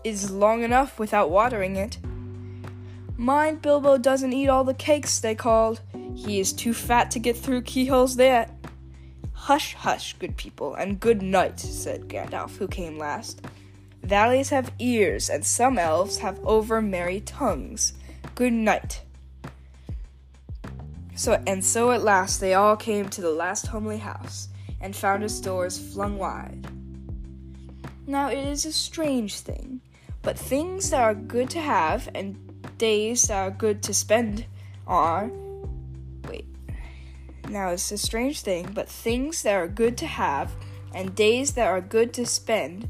Is 0.03 0.29
long 0.29 0.63
enough 0.63 0.99
without 0.99 1.29
watering 1.29 1.77
it. 1.77 1.97
Mind 3.15 3.61
Bilbo 3.61 3.97
doesn't 3.97 4.33
eat 4.33 4.49
all 4.49 4.65
the 4.65 4.73
cakes, 4.73 5.21
they 5.21 5.35
called. 5.35 5.79
He 6.13 6.41
is 6.41 6.51
too 6.51 6.73
fat 6.73 7.11
to 7.11 7.19
get 7.19 7.37
through 7.37 7.61
keyholes 7.61 8.17
there. 8.17 8.49
Hush, 9.31 9.73
hush, 9.75 10.15
good 10.19 10.35
people, 10.35 10.75
and 10.75 10.99
good 10.99 11.21
night, 11.21 11.61
said 11.61 12.09
Gandalf, 12.09 12.57
who 12.57 12.67
came 12.67 12.97
last. 12.97 13.39
Valleys 14.03 14.49
have 14.49 14.73
ears, 14.79 15.29
and 15.29 15.45
some 15.45 15.79
elves 15.79 16.17
have 16.17 16.45
over 16.45 16.81
merry 16.81 17.21
tongues. 17.21 17.93
Good 18.35 18.51
night. 18.51 19.01
So 21.15 21.41
and 21.48 21.63
so 21.63 21.91
at 21.91 22.03
last 22.03 22.39
they 22.39 22.53
all 22.53 22.75
came 22.75 23.10
to 23.10 23.22
the 23.22 23.31
last 23.31 23.67
homely 23.67 23.98
house, 23.98 24.50
and 24.81 24.95
found 24.95 25.24
its 25.24 25.39
doors 25.39 25.79
flung 25.93 26.17
wide. 26.17 26.67
Now 28.05 28.29
it 28.29 28.38
is 28.38 28.65
a 28.65 28.74
strange 28.74 29.39
thing, 29.39 29.81
but 30.22 30.38
things 30.38 30.89
that 30.89 31.01
are 31.01 31.15
good 31.15 31.50
to 31.51 31.60
have 31.60 32.10
and 32.13 32.38
days 32.77 33.24
that 33.24 33.38
are 33.38 33.51
good 33.51 33.81
to 33.84 33.93
spend 33.93 34.45
are. 34.86 35.31
Wait. 36.27 36.45
Now 37.50 37.69
it's 37.69 37.91
a 37.91 37.98
strange 37.98 38.41
thing, 38.41 38.72
but 38.74 38.89
things 38.89 39.41
that 39.43 39.53
are 39.53 39.67
good 39.67 39.98
to 40.00 40.07
have 40.07 40.51
and 40.93 41.15
days 41.15 41.53
that 41.53 41.67
are 41.67 41.81
good 41.81 42.13
to 42.13 42.25
spend 42.25 42.88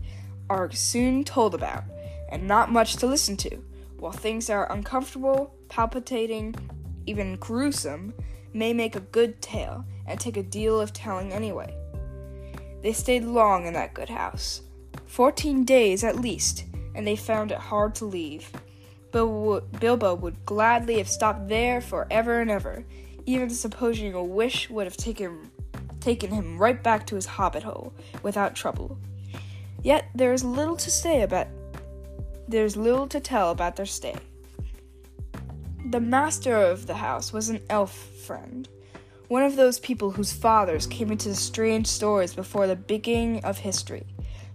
are 0.49 0.71
soon 0.71 1.23
told 1.23 1.55
about, 1.55 1.83
and 2.29 2.47
not 2.47 2.71
much 2.71 2.95
to 2.97 3.07
listen 3.07 3.37
to, 3.37 3.57
while 3.97 4.11
things 4.11 4.47
that 4.47 4.53
are 4.53 4.71
uncomfortable, 4.71 5.53
palpitating, 5.69 6.55
even 7.05 7.35
gruesome, 7.37 8.13
may 8.53 8.73
make 8.73 8.95
a 8.95 9.01
good 9.01 9.41
tale 9.41 9.85
and 10.07 10.19
take 10.19 10.37
a 10.37 10.43
deal 10.43 10.79
of 10.79 10.93
telling 10.93 11.33
anyway. 11.33 11.75
They 12.81 12.93
stayed 12.93 13.23
long 13.23 13.65
in 13.65 13.73
that 13.73 13.93
good 13.93 14.09
house, 14.09 14.61
fourteen 15.07 15.63
days 15.63 16.03
at 16.03 16.19
least, 16.19 16.65
and 16.93 17.05
they 17.05 17.15
found 17.15 17.51
it 17.51 17.57
hard 17.57 17.95
to 17.95 18.05
leave. 18.05 18.51
Bilbo 19.11 20.15
would 20.15 20.45
gladly 20.45 20.97
have 20.97 21.09
stopped 21.09 21.47
there 21.47 21.81
forever 21.81 22.41
and 22.41 22.51
ever, 22.51 22.85
even 23.25 23.49
supposing 23.49 24.13
a 24.13 24.23
wish 24.23 24.69
would 24.69 24.85
have 24.85 24.97
taken 24.97 25.49
taken 25.99 26.29
him 26.29 26.57
right 26.59 26.83
back 26.83 27.07
to 27.07 27.15
his 27.15 27.25
hobbit 27.25 27.63
hole 27.63 27.93
without 28.21 28.55
trouble. 28.55 28.99
Yet 29.81 30.05
there 30.13 30.33
is 30.33 30.43
little 30.43 30.75
to 30.77 30.91
say 30.91 31.23
about 31.23 31.47
there's 32.47 32.77
little 32.77 33.07
to 33.07 33.19
tell 33.19 33.49
about 33.49 33.75
their 33.75 33.87
stay. 33.87 34.15
The 35.87 35.99
master 36.01 36.55
of 36.55 36.87
the 36.87 36.95
house 36.95 37.31
was 37.31 37.49
an 37.49 37.61
elf 37.69 37.95
friend, 37.95 38.67
one 39.27 39.43
of 39.43 39.55
those 39.55 39.77
people 39.77 40.09
whose 40.09 40.33
fathers 40.33 40.87
came 40.87 41.11
into 41.11 41.35
strange 41.35 41.85
stories 41.85 42.33
before 42.33 42.65
the 42.65 42.75
beginning 42.75 43.45
of 43.45 43.59
history, 43.59 44.07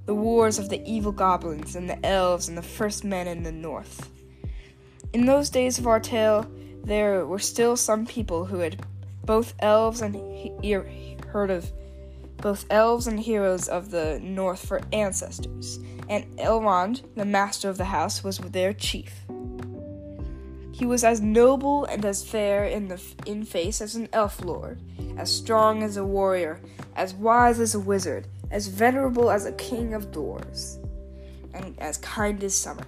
the 0.06 0.14
wars 0.14 0.58
of 0.58 0.68
the 0.68 0.82
evil 0.84 1.12
goblins 1.12 1.76
and 1.76 1.88
the 1.88 2.04
elves 2.04 2.48
and 2.48 2.58
the 2.58 2.62
first 2.62 3.04
men 3.04 3.28
in 3.28 3.44
the 3.44 3.52
north. 3.52 4.10
In 5.12 5.24
those 5.24 5.50
days 5.50 5.78
of 5.78 5.86
our 5.86 6.00
tale, 6.00 6.50
there 6.82 7.24
were 7.24 7.38
still 7.38 7.76
some 7.76 8.06
people 8.06 8.44
who 8.44 8.58
had 8.58 8.84
both 9.24 9.54
elves 9.60 10.02
and 10.02 10.16
he- 10.16 11.16
heard 11.28 11.52
of 11.52 11.70
both 12.38 12.66
elves 12.70 13.06
and 13.06 13.20
heroes 13.20 13.68
of 13.68 13.92
the 13.92 14.18
north 14.20 14.66
for 14.66 14.80
ancestors, 14.92 15.78
and 16.08 16.24
Elrond, 16.38 17.02
the 17.14 17.24
master 17.24 17.68
of 17.68 17.78
the 17.78 17.84
house, 17.84 18.24
was 18.24 18.38
their 18.38 18.72
chief. 18.72 19.24
He 20.72 20.86
was 20.86 21.04
as 21.04 21.20
noble 21.20 21.84
and 21.84 22.04
as 22.04 22.24
fair 22.24 22.64
in 22.64 22.88
the 22.88 23.00
in 23.26 23.44
face 23.44 23.80
as 23.80 23.96
an 23.96 24.08
elf 24.12 24.44
lord, 24.44 24.80
as 25.16 25.34
strong 25.34 25.82
as 25.82 25.96
a 25.96 26.04
warrior, 26.04 26.60
as 26.96 27.14
wise 27.14 27.58
as 27.60 27.74
a 27.74 27.80
wizard, 27.80 28.28
as 28.50 28.68
venerable 28.68 29.30
as 29.30 29.46
a 29.46 29.52
king 29.52 29.94
of 29.94 30.10
dwarves, 30.10 30.78
and 31.52 31.78
as 31.78 31.98
kind 31.98 32.42
as 32.44 32.54
summer. 32.54 32.86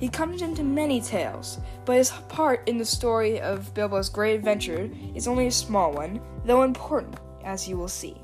He 0.00 0.08
comes 0.08 0.42
into 0.42 0.64
many 0.64 1.00
tales, 1.00 1.58
but 1.84 1.96
his 1.96 2.10
part 2.28 2.68
in 2.68 2.78
the 2.78 2.84
story 2.84 3.40
of 3.40 3.72
Bilbo's 3.74 4.08
great 4.08 4.34
adventure 4.34 4.90
is 5.14 5.28
only 5.28 5.46
a 5.46 5.52
small 5.52 5.92
one, 5.92 6.20
though 6.44 6.62
important, 6.62 7.16
as 7.44 7.68
you 7.68 7.76
will 7.76 7.88
see, 7.88 8.16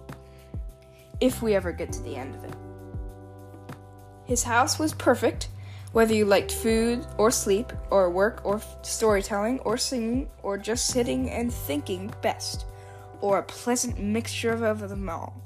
if 1.21 1.43
we 1.43 1.55
ever 1.55 1.73
get 1.73 1.93
to 1.93 2.03
the 2.03 2.17
end 2.17 2.35
of 2.35 2.45
it. 2.45 2.55
His 4.25 4.43
house 4.43 4.79
was 4.79 4.93
perfect, 4.95 5.49
whether 5.93 6.15
you 6.15 6.25
liked 6.25 6.53
food 6.53 7.05
or 7.19 7.31
sleep 7.31 7.73
or 7.91 8.11
work 8.11 8.41
or 8.45 8.61
storytelling 8.83 9.59
or 9.61 9.77
singing 9.77 10.29
or 10.43 10.57
just 10.57 10.87
sitting 10.87 11.31
and 11.31 11.53
thinking 11.53 12.13
best, 12.23 12.67
or 13.21 13.39
a 13.39 13.43
pleasant 13.43 13.99
mixture 13.99 14.53
of 14.65 14.89
them 14.89 15.09
all. 15.09 15.43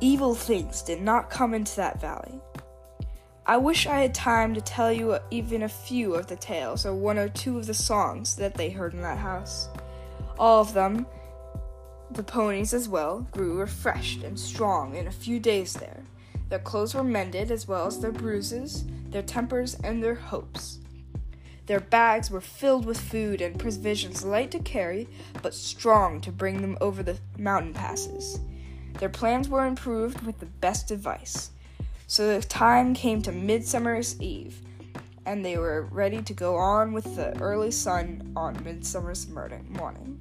Evil 0.00 0.34
things 0.34 0.82
did 0.82 1.00
not 1.00 1.30
come 1.30 1.54
into 1.54 1.74
that 1.76 2.00
valley. 2.00 2.38
I 3.46 3.56
wish 3.56 3.86
I 3.86 4.00
had 4.00 4.14
time 4.14 4.54
to 4.54 4.60
tell 4.60 4.92
you 4.92 5.18
even 5.30 5.62
a 5.62 5.68
few 5.68 6.14
of 6.14 6.26
the 6.26 6.36
tales 6.36 6.84
or 6.84 6.94
one 6.94 7.16
or 7.16 7.28
two 7.28 7.58
of 7.58 7.66
the 7.66 7.74
songs 7.74 8.34
that 8.36 8.54
they 8.54 8.70
heard 8.70 8.92
in 8.92 9.02
that 9.02 9.18
house. 9.18 9.68
All 10.38 10.60
of 10.60 10.74
them, 10.74 11.06
the 12.10 12.22
ponies 12.22 12.74
as 12.74 12.88
well, 12.88 13.26
grew 13.30 13.58
refreshed 13.58 14.22
and 14.22 14.38
strong 14.38 14.96
in 14.96 15.06
a 15.06 15.12
few 15.12 15.38
days 15.38 15.74
there. 15.74 16.02
Their 16.48 16.58
clothes 16.58 16.94
were 16.94 17.04
mended 17.04 17.50
as 17.50 17.66
well 17.66 17.86
as 17.86 18.00
their 18.00 18.12
bruises, 18.12 18.84
their 19.16 19.22
tempers, 19.22 19.74
and 19.82 20.02
their 20.02 20.14
hopes. 20.14 20.78
Their 21.64 21.80
bags 21.80 22.30
were 22.30 22.42
filled 22.42 22.84
with 22.84 23.00
food 23.00 23.40
and 23.40 23.58
provisions 23.58 24.22
light 24.22 24.50
to 24.50 24.58
carry, 24.58 25.08
but 25.40 25.54
strong 25.54 26.20
to 26.20 26.30
bring 26.30 26.60
them 26.60 26.76
over 26.82 27.02
the 27.02 27.16
mountain 27.38 27.72
passes. 27.72 28.40
Their 28.98 29.08
plans 29.08 29.48
were 29.48 29.64
improved 29.64 30.20
with 30.20 30.38
the 30.38 30.44
best 30.60 30.90
advice. 30.90 31.50
So 32.06 32.26
the 32.26 32.46
time 32.46 32.92
came 32.92 33.22
to 33.22 33.32
Midsummer's 33.32 34.20
Eve, 34.20 34.60
and 35.24 35.42
they 35.42 35.56
were 35.56 35.88
ready 35.90 36.20
to 36.20 36.34
go 36.34 36.56
on 36.56 36.92
with 36.92 37.16
the 37.16 37.40
early 37.40 37.70
sun 37.70 38.34
on 38.36 38.62
Midsummer's 38.62 39.26
morning. 39.30 40.20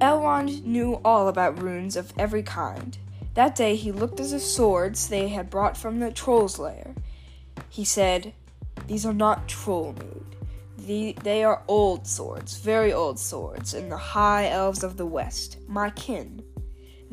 Elrond 0.00 0.64
knew 0.64 0.94
all 1.04 1.28
about 1.28 1.62
runes 1.62 1.94
of 1.94 2.12
every 2.18 2.42
kind 2.42 2.98
That 3.38 3.54
day 3.54 3.76
he 3.76 3.92
looked 3.92 4.18
at 4.18 4.30
the 4.30 4.40
swords 4.40 5.06
they 5.06 5.28
had 5.28 5.48
brought 5.48 5.76
from 5.76 6.00
the 6.00 6.10
troll's 6.10 6.58
lair. 6.58 6.96
He 7.68 7.84
said, 7.84 8.34
These 8.88 9.06
are 9.06 9.14
not 9.14 9.46
troll 9.46 9.94
made. 9.96 10.34
The, 10.76 11.12
they 11.22 11.44
are 11.44 11.62
old 11.68 12.04
swords, 12.04 12.58
very 12.58 12.92
old 12.92 13.16
swords, 13.16 13.74
in 13.74 13.90
the 13.90 13.96
high 13.96 14.48
elves 14.48 14.82
of 14.82 14.96
the 14.96 15.06
west, 15.06 15.58
my 15.68 15.90
kin. 15.90 16.42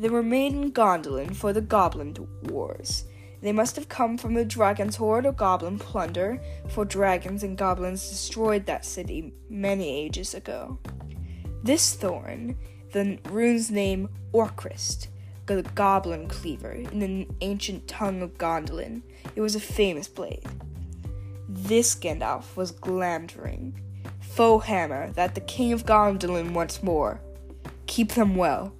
They 0.00 0.08
were 0.08 0.24
made 0.24 0.52
in 0.52 0.72
Gondolin 0.72 1.32
for 1.32 1.52
the 1.52 1.60
Goblin 1.60 2.16
Wars. 2.42 3.04
They 3.40 3.52
must 3.52 3.76
have 3.76 3.88
come 3.88 4.18
from 4.18 4.34
the 4.34 4.44
dragon's 4.44 4.96
horde 4.96 5.26
or 5.26 5.32
goblin 5.32 5.78
plunder, 5.78 6.42
for 6.70 6.84
dragons 6.84 7.44
and 7.44 7.56
goblins 7.56 8.08
destroyed 8.08 8.66
that 8.66 8.84
city 8.84 9.32
many 9.48 9.96
ages 9.96 10.34
ago. 10.34 10.80
This 11.62 11.94
thorn, 11.94 12.56
the 12.90 13.16
rune's 13.30 13.70
name 13.70 14.08
Orcrist, 14.32 15.06
the 15.46 15.62
goblin 15.74 16.28
cleaver, 16.28 16.72
in 16.72 16.98
the 16.98 17.28
ancient 17.40 17.86
tongue 17.86 18.22
of 18.22 18.36
Gondolin, 18.38 19.02
it 19.34 19.40
was 19.40 19.54
a 19.54 19.60
famous 19.60 20.08
blade. 20.08 20.44
This 21.48 21.94
Gandalf 21.94 22.56
was 22.56 22.72
Glamdring, 22.72 23.72
foe 24.20 24.58
hammer 24.58 25.10
that 25.12 25.34
the 25.34 25.40
king 25.40 25.72
of 25.72 25.86
Gondolin 25.86 26.52
once 26.52 26.82
more. 26.82 27.20
Keep 27.86 28.12
them 28.12 28.34
well. 28.34 28.74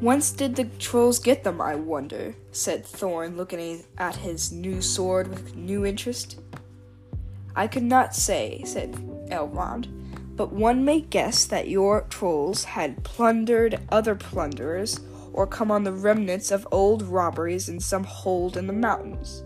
Whence 0.00 0.32
did 0.32 0.56
the 0.56 0.64
trolls 0.64 1.18
get 1.18 1.44
them, 1.44 1.60
I 1.60 1.76
wonder? 1.76 2.34
said 2.50 2.84
Thorn, 2.84 3.36
looking 3.36 3.84
at 3.96 4.16
his 4.16 4.52
new 4.52 4.82
sword 4.82 5.28
with 5.28 5.54
new 5.54 5.86
interest. 5.86 6.40
I 7.56 7.68
could 7.68 7.84
not 7.84 8.14
say, 8.14 8.62
said 8.66 8.92
Elrond, 9.30 10.03
but 10.36 10.52
one 10.52 10.84
may 10.84 11.00
guess 11.00 11.44
that 11.46 11.68
your 11.68 12.02
trolls 12.02 12.64
had 12.64 13.04
plundered 13.04 13.80
other 13.90 14.14
plunderers 14.14 15.00
or 15.32 15.46
come 15.46 15.70
on 15.70 15.84
the 15.84 15.92
remnants 15.92 16.50
of 16.50 16.66
old 16.70 17.02
robberies 17.02 17.68
in 17.68 17.80
some 17.80 18.04
hold 18.04 18.56
in 18.56 18.66
the 18.66 18.72
mountains. 18.72 19.42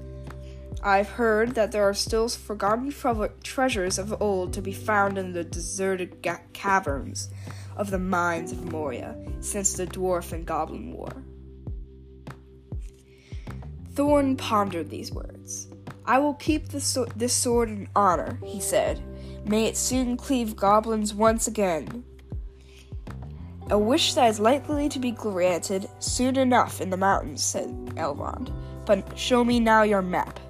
I've 0.83 1.09
heard 1.09 1.55
that 1.55 1.73
there 1.73 1.83
are 1.83 1.95
still 1.95 2.29
forgotten 2.29 2.95
treasures 3.43 3.99
of 3.99 4.23
old 4.23 4.53
to 4.53 4.63
be 4.63 4.73
found 4.73 5.19
in 5.19 5.33
the 5.33 5.45
deserted 5.45 6.23
ga- 6.23 6.41
caverns 6.53 7.31
of 7.77 7.91
the 7.91 7.99
mines 7.99 8.53
of 8.53 8.71
Moria 8.71 9.17
since 9.41 9.73
the 9.73 9.87
Dwarf 9.87 10.33
and 10.33 10.47
Goblin 10.47 10.93
War. 10.93 11.25
Thorn 13.95 14.37
pondered 14.37 14.91
these 14.91 15.11
words. 15.11 15.67
I 16.07 16.19
will 16.19 16.35
keep 16.35 16.71
so- 16.71 17.07
this 17.17 17.33
sword 17.33 17.69
in 17.69 17.89
honor, 17.97 18.39
he 18.45 18.61
said. 18.61 19.03
May 19.45 19.67
it 19.67 19.77
soon 19.77 20.17
cleave 20.17 20.57
goblins 20.57 21.15
once 21.15 21.47
again. 21.47 22.05
A 23.71 23.79
wish 23.79 24.15
that 24.15 24.29
is 24.29 24.41
likely 24.41 24.89
to 24.89 24.99
be 24.99 25.11
granted 25.11 25.89
soon 25.99 26.37
enough 26.37 26.81
in 26.81 26.91
the 26.91 26.97
mountains, 26.97 27.43
said 27.43 27.69
Elrond. 27.97 28.51
But 28.87 29.19
show 29.19 29.45
me 29.45 29.61
now 29.61 29.83
your 29.83 30.03
map. 30.03 30.41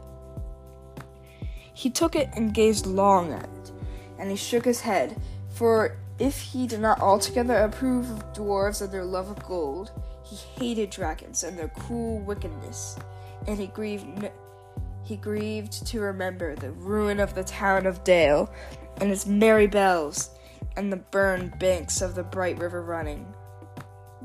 He 1.75 1.91
took 1.91 2.17
it 2.17 2.29
and 2.35 2.55
gazed 2.55 2.87
long 2.87 3.33
at 3.33 3.45
it, 3.45 3.73
and 4.19 4.31
he 4.31 4.37
shook 4.37 4.65
his 4.65 4.81
head, 4.81 5.21
for 5.49 5.97
if 6.19 6.41
he 6.41 6.67
did 6.67 6.81
not 6.81 7.01
altogether 7.01 7.57
approve 7.57 8.11
of 8.11 8.33
dwarves 8.33 8.83
and 8.83 8.93
their 8.93 9.05
love 9.05 9.31
of 9.31 9.45
gold, 9.47 9.93
he 10.25 10.37
hated 10.37 10.91
dragons 10.91 11.45
and 11.45 11.59
their 11.59 11.69
cruel 11.69 12.19
wickedness, 12.21 12.97
and 13.47 13.59
he 13.59 13.69
grieved 13.69 14.07
he 15.09 15.17
grieved 15.17 15.87
to 15.87 16.01
remember 16.01 16.55
the 16.55 16.71
ruin 16.71 17.19
of 17.19 17.35
the 17.35 17.43
town 17.43 17.87
of 17.87 18.05
Dale, 18.05 18.53
and 19.01 19.11
its 19.11 19.27
merry 19.27 19.67
bells, 19.67 20.29
and 20.77 20.93
the 20.93 20.99
burned 20.99 21.59
banks 21.59 22.03
of 22.03 22.15
the 22.15 22.23
bright 22.23 22.59
river 22.59 22.83
running. 22.83 23.27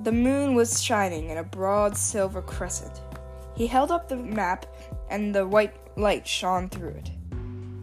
The 0.04 0.12
moon 0.12 0.56
was 0.56 0.84
shining 0.84 1.30
in 1.30 1.38
a 1.38 1.44
broad 1.44 1.96
silver 1.96 2.42
crescent. 2.42 3.00
He 3.56 3.66
held 3.66 3.92
up 3.92 4.10
the 4.10 4.18
map, 4.18 4.66
and 5.10 5.34
the 5.34 5.48
white 5.48 5.74
light 5.96 6.28
shone 6.28 6.68
through 6.68 6.96
it. 6.96 7.12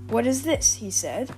What 0.09 0.27
is 0.27 0.43
this? 0.43 0.75
he 0.75 0.91
said. 0.91 1.31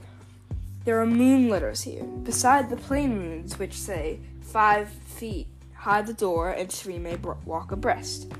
There 0.85 1.01
are 1.01 1.07
moon 1.07 1.48
letters 1.48 1.83
here, 1.83 2.03
beside 2.03 2.70
the 2.70 2.77
plain 2.77 3.16
moons 3.16 3.61
which 3.61 3.75
say, 3.75 4.18
Five 4.40 4.88
feet 4.88 5.46
hide 5.75 6.09
the 6.09 6.12
door, 6.12 6.51
and 6.51 6.70
three 6.72 6.98
may 6.98 7.16
walk 7.44 7.70
abreast. 7.70 8.33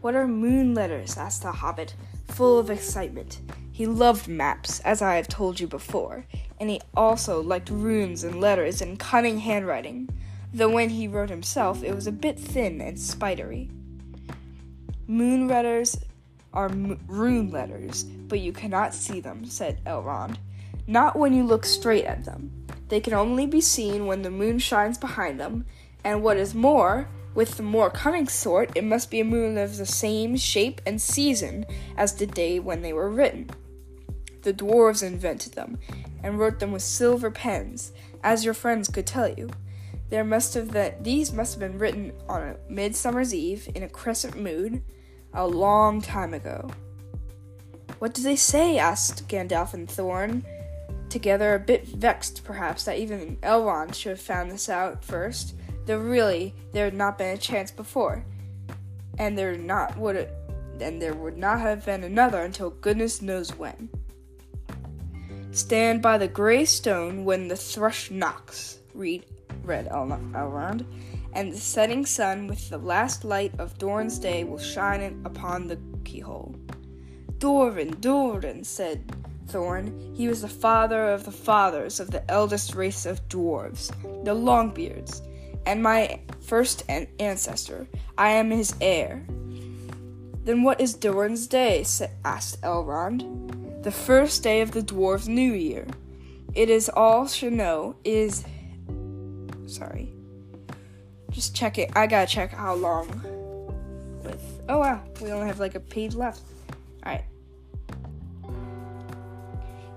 What 0.00 0.14
are 0.14 0.26
moon 0.26 0.74
letters? 0.74 1.16
asked 1.16 1.42
the 1.42 1.52
hobbit, 1.52 1.94
full 2.28 2.58
of 2.58 2.70
excitement. 2.70 3.40
He 3.72 3.86
loved 3.86 4.28
maps, 4.28 4.80
as 4.80 5.02
I 5.02 5.16
have 5.16 5.28
told 5.28 5.60
you 5.60 5.66
before, 5.66 6.26
and 6.58 6.70
he 6.70 6.80
also 6.96 7.42
liked 7.42 7.70
runes 7.70 8.24
and 8.24 8.40
letters 8.40 8.82
and 8.82 8.98
cunning 8.98 9.38
handwriting, 9.38 10.08
though 10.52 10.70
when 10.70 10.90
he 10.90 11.08
wrote 11.08 11.30
himself 11.30 11.82
it 11.82 11.94
was 11.94 12.06
a 12.06 12.12
bit 12.12 12.38
thin 12.38 12.80
and 12.80 12.98
spidery. 12.98 13.70
Moon 15.06 15.48
letters 15.48 15.98
are 16.52 16.68
m- 16.68 16.98
rune 17.06 17.50
letters, 17.50 18.04
but 18.04 18.40
you 18.40 18.52
cannot 18.52 18.94
see 18.94 19.20
them, 19.20 19.44
said 19.44 19.82
Elrond 19.84 20.36
not 20.90 21.14
when 21.14 21.32
you 21.32 21.44
look 21.44 21.64
straight 21.64 22.04
at 22.04 22.24
them. 22.24 22.50
They 22.88 23.00
can 23.00 23.14
only 23.14 23.46
be 23.46 23.60
seen 23.60 24.06
when 24.06 24.22
the 24.22 24.30
moon 24.30 24.58
shines 24.58 24.98
behind 24.98 25.38
them, 25.38 25.64
and 26.02 26.20
what 26.20 26.36
is 26.36 26.52
more, 26.52 27.08
with 27.34 27.56
the 27.56 27.62
more 27.62 27.90
cunning 27.90 28.28
sort, 28.28 28.72
it 28.74 28.84
must 28.84 29.10
be 29.10 29.20
a 29.20 29.24
moon 29.24 29.56
of 29.58 29.76
the 29.76 29.86
same 29.86 30.36
shape 30.36 30.80
and 30.86 31.00
season 31.00 31.66
as 31.96 32.14
the 32.14 32.26
day 32.26 32.58
when 32.58 32.82
they 32.82 32.92
were 32.92 33.10
written. 33.10 33.50
The 34.42 34.54
dwarves 34.54 35.02
invented 35.02 35.52
them, 35.52 35.78
and 36.22 36.38
wrote 36.38 36.58
them 36.58 36.72
with 36.72 36.82
silver 36.82 37.30
pens, 37.30 37.92
as 38.22 38.44
your 38.44 38.54
friends 38.54 38.88
could 38.88 39.06
tell 39.06 39.28
you. 39.28 39.48
There 40.08 40.24
must 40.24 40.54
have 40.54 40.72
been, 40.72 40.94
these 41.02 41.32
must 41.32 41.54
have 41.54 41.60
been 41.60 41.78
written 41.78 42.12
on 42.28 42.42
a 42.42 42.56
midsummer's 42.68 43.34
eve 43.34 43.68
in 43.74 43.82
a 43.82 43.88
crescent 43.88 44.36
moon, 44.36 44.82
a 45.32 45.46
long 45.46 46.00
time 46.00 46.34
ago. 46.34 46.68
What 48.00 48.14
do 48.14 48.22
they 48.22 48.36
say? 48.36 48.78
asked 48.78 49.28
Gandalf 49.28 49.74
and 49.74 49.88
Thorn 49.88 50.44
together, 51.10 51.54
a 51.54 51.60
bit 51.60 51.86
vexed 51.86 52.44
perhaps 52.44 52.84
that 52.84 52.98
even 52.98 53.36
Elrond 53.42 53.94
should 53.94 54.10
have 54.10 54.20
found 54.20 54.50
this 54.50 54.68
out 54.68 55.04
first, 55.04 55.54
though 55.90 55.98
really 55.98 56.54
there 56.72 56.84
had 56.84 56.94
not 56.94 57.18
been 57.18 57.34
a 57.34 57.36
chance 57.36 57.72
before, 57.72 58.24
and 59.18 59.36
there 59.36 59.56
not 59.56 59.98
would 59.98 60.28
and 60.80 61.02
there 61.02 61.14
would 61.14 61.36
not 61.36 61.58
have 61.58 61.84
been 61.84 62.04
another 62.04 62.42
until 62.42 62.70
goodness 62.70 63.20
knows 63.20 63.50
when. 63.58 63.88
Stand 65.50 66.00
by 66.00 66.16
the 66.16 66.28
gray 66.28 66.64
stone 66.64 67.24
when 67.24 67.48
the 67.48 67.56
thrush 67.56 68.08
knocks, 68.08 68.78
read 68.94 69.26
read 69.64 69.88
El- 69.88 70.06
Elrond, 70.32 70.86
and 71.32 71.52
the 71.52 71.58
setting 71.58 72.06
sun 72.06 72.46
with 72.46 72.70
the 72.70 72.78
last 72.78 73.24
light 73.24 73.52
of 73.58 73.76
Durin's 73.76 74.20
day 74.20 74.44
will 74.44 74.60
shine 74.60 75.20
upon 75.24 75.66
the 75.66 75.78
keyhole. 76.04 76.54
Durin, 77.38 77.96
Durin, 77.98 78.62
said 78.62 79.12
Thorn. 79.48 80.14
He 80.14 80.28
was 80.28 80.42
the 80.42 80.48
father 80.48 81.10
of 81.10 81.24
the 81.24 81.32
fathers 81.32 81.98
of 81.98 82.12
the 82.12 82.30
eldest 82.30 82.76
race 82.76 83.06
of 83.06 83.28
dwarves, 83.28 83.88
the 84.24 84.34
Longbeards, 84.34 85.22
and 85.66 85.82
my 85.82 86.20
first 86.40 86.82
an- 86.88 87.08
ancestor. 87.18 87.86
I 88.16 88.30
am 88.30 88.50
his 88.50 88.74
heir. 88.80 89.24
Then 90.44 90.62
what 90.62 90.80
is 90.80 90.94
Durin's 90.94 91.46
day? 91.46 91.84
asked 92.24 92.60
Elrond. 92.62 93.82
The 93.82 93.90
first 93.90 94.42
day 94.42 94.60
of 94.60 94.72
the 94.72 94.82
dwarves' 94.82 95.28
new 95.28 95.52
year. 95.52 95.86
It 96.54 96.68
is 96.68 96.88
all 96.88 97.28
know 97.42 97.96
is. 98.04 98.44
Sorry. 99.66 100.12
Just 101.30 101.54
check 101.54 101.78
it. 101.78 101.90
I 101.94 102.06
gotta 102.06 102.26
check 102.26 102.52
how 102.52 102.74
long. 102.74 103.08
With 104.24 104.62
oh 104.68 104.78
wow, 104.78 105.02
we 105.22 105.30
only 105.30 105.46
have 105.46 105.60
like 105.60 105.76
a 105.76 105.80
page 105.80 106.14
left. 106.14 106.42
All 107.04 107.12
right 107.12 107.24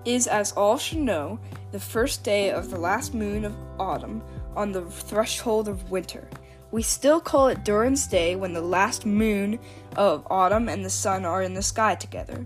is, 0.06 0.28
as 0.28 0.52
all 0.54 0.78
should 0.78 1.00
know, 1.00 1.40
the 1.72 1.80
first 1.80 2.24
day 2.24 2.52
of 2.52 2.70
the 2.70 2.78
last 2.78 3.14
moon 3.14 3.46
of 3.46 3.56
autumn 3.80 4.22
on 4.56 4.72
the 4.72 4.84
threshold 4.84 5.68
of 5.68 5.92
winter. 5.92 6.28
We 6.72 6.82
still 6.82 7.20
call 7.22 7.50
it 7.50 7.64
Durin's 7.64 8.08
Day 8.08 8.36
when 8.36 8.54
the 8.54 8.62
last 8.62 9.06
moon 9.06 9.60
of 9.96 10.26
autumn 10.30 10.70
and 10.70 10.84
the 10.84 10.90
sun 10.90 11.24
are 11.26 11.44
in 11.44 11.54
the 11.54 11.62
sky 11.62 11.96
together. 11.96 12.46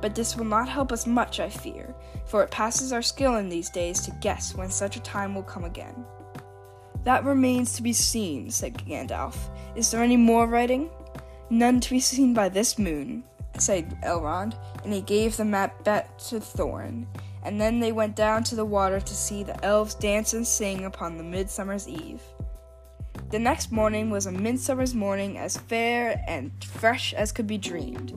But 0.00 0.14
this 0.14 0.36
will 0.36 0.44
not 0.44 0.68
help 0.68 0.92
us 0.92 1.06
much, 1.06 1.40
I 1.40 1.48
fear, 1.48 1.94
for 2.26 2.42
it 2.42 2.50
passes 2.50 2.92
our 2.92 3.02
skill 3.02 3.36
in 3.36 3.48
these 3.48 3.70
days 3.70 4.02
to 4.02 4.18
guess 4.20 4.54
when 4.54 4.70
such 4.70 4.96
a 4.96 5.00
time 5.00 5.34
will 5.34 5.42
come 5.42 5.64
again. 5.64 6.04
That 7.04 7.24
remains 7.24 7.72
to 7.74 7.82
be 7.82 7.92
seen, 7.92 8.50
said 8.50 8.74
Gandalf. 8.78 9.36
Is 9.74 9.90
there 9.90 10.02
any 10.02 10.16
more 10.16 10.46
writing? 10.46 10.90
None 11.48 11.80
to 11.80 11.90
be 11.90 12.00
seen 12.00 12.34
by 12.34 12.48
this 12.48 12.78
moon, 12.78 13.24
said 13.58 13.96
Elrond, 14.02 14.54
and 14.84 14.92
he 14.92 15.00
gave 15.00 15.36
the 15.36 15.44
map 15.44 15.82
back 15.84 16.18
to 16.18 16.40
Thorn. 16.40 17.06
And 17.46 17.60
then 17.60 17.78
they 17.78 17.92
went 17.92 18.16
down 18.16 18.42
to 18.44 18.56
the 18.56 18.64
water 18.64 18.98
to 18.98 19.14
see 19.14 19.44
the 19.44 19.64
elves 19.64 19.94
dance 19.94 20.32
and 20.32 20.44
sing 20.44 20.84
upon 20.84 21.16
the 21.16 21.22
midsummer's 21.22 21.86
eve. 21.86 22.20
The 23.30 23.38
next 23.38 23.70
morning 23.70 24.10
was 24.10 24.26
a 24.26 24.32
midsummer's 24.32 24.96
morning 24.96 25.38
as 25.38 25.56
fair 25.56 26.20
and 26.26 26.50
fresh 26.64 27.14
as 27.14 27.30
could 27.30 27.46
be 27.46 27.56
dreamed. 27.56 28.12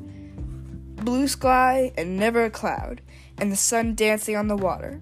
Blue 1.06 1.28
sky 1.28 1.94
and 1.96 2.18
never 2.18 2.44
a 2.44 2.50
cloud, 2.50 3.04
and 3.38 3.52
the 3.52 3.56
sun 3.56 3.94
dancing 3.94 4.36
on 4.36 4.48
the 4.48 4.58
water. 4.58 5.00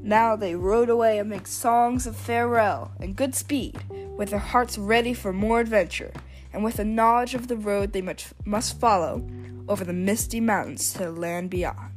Now 0.00 0.36
they 0.36 0.54
rode 0.54 0.88
away 0.88 1.18
amid 1.18 1.48
songs 1.48 2.06
of 2.06 2.16
farewell 2.16 2.92
and 3.00 3.16
good 3.16 3.34
speed, 3.34 3.80
with 4.16 4.30
their 4.30 4.38
hearts 4.38 4.78
ready 4.78 5.12
for 5.12 5.32
more 5.32 5.58
adventure, 5.58 6.12
and 6.52 6.62
with 6.62 6.78
a 6.78 6.84
knowledge 6.84 7.34
of 7.34 7.48
the 7.48 7.56
road 7.56 7.92
they 7.92 8.00
much 8.00 8.28
must 8.44 8.78
follow 8.78 9.28
over 9.66 9.84
the 9.84 9.92
misty 9.92 10.38
mountains 10.38 10.92
to 10.92 10.98
the 11.00 11.10
land 11.10 11.50
beyond. 11.50 11.95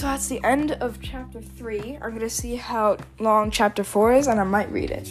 So 0.00 0.06
that's 0.06 0.28
the 0.28 0.42
end 0.42 0.72
of 0.80 0.98
chapter 1.02 1.42
3. 1.42 1.98
I'm 2.00 2.18
to 2.20 2.30
see 2.30 2.56
how 2.56 2.96
long 3.18 3.50
chapter 3.50 3.84
4 3.84 4.14
is, 4.14 4.28
and 4.28 4.40
I 4.40 4.44
might 4.44 4.72
read 4.72 4.90
it. 4.90 5.06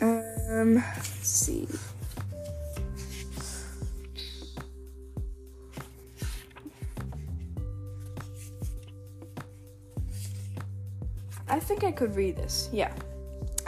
Um, 0.00 0.76
let's 0.76 1.28
see. 1.28 1.66
I 11.48 11.58
think 11.58 11.82
I 11.82 11.90
could 11.90 12.14
read 12.14 12.36
this. 12.36 12.68
Yeah. 12.72 12.94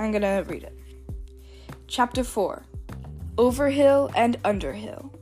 I'm 0.01 0.13
gonna 0.13 0.43
read 0.45 0.63
it. 0.63 0.79
Chapter 1.87 2.25
4 2.25 2.65
Overhill 3.37 4.11
and 4.17 4.39
Underhill. 4.47 5.13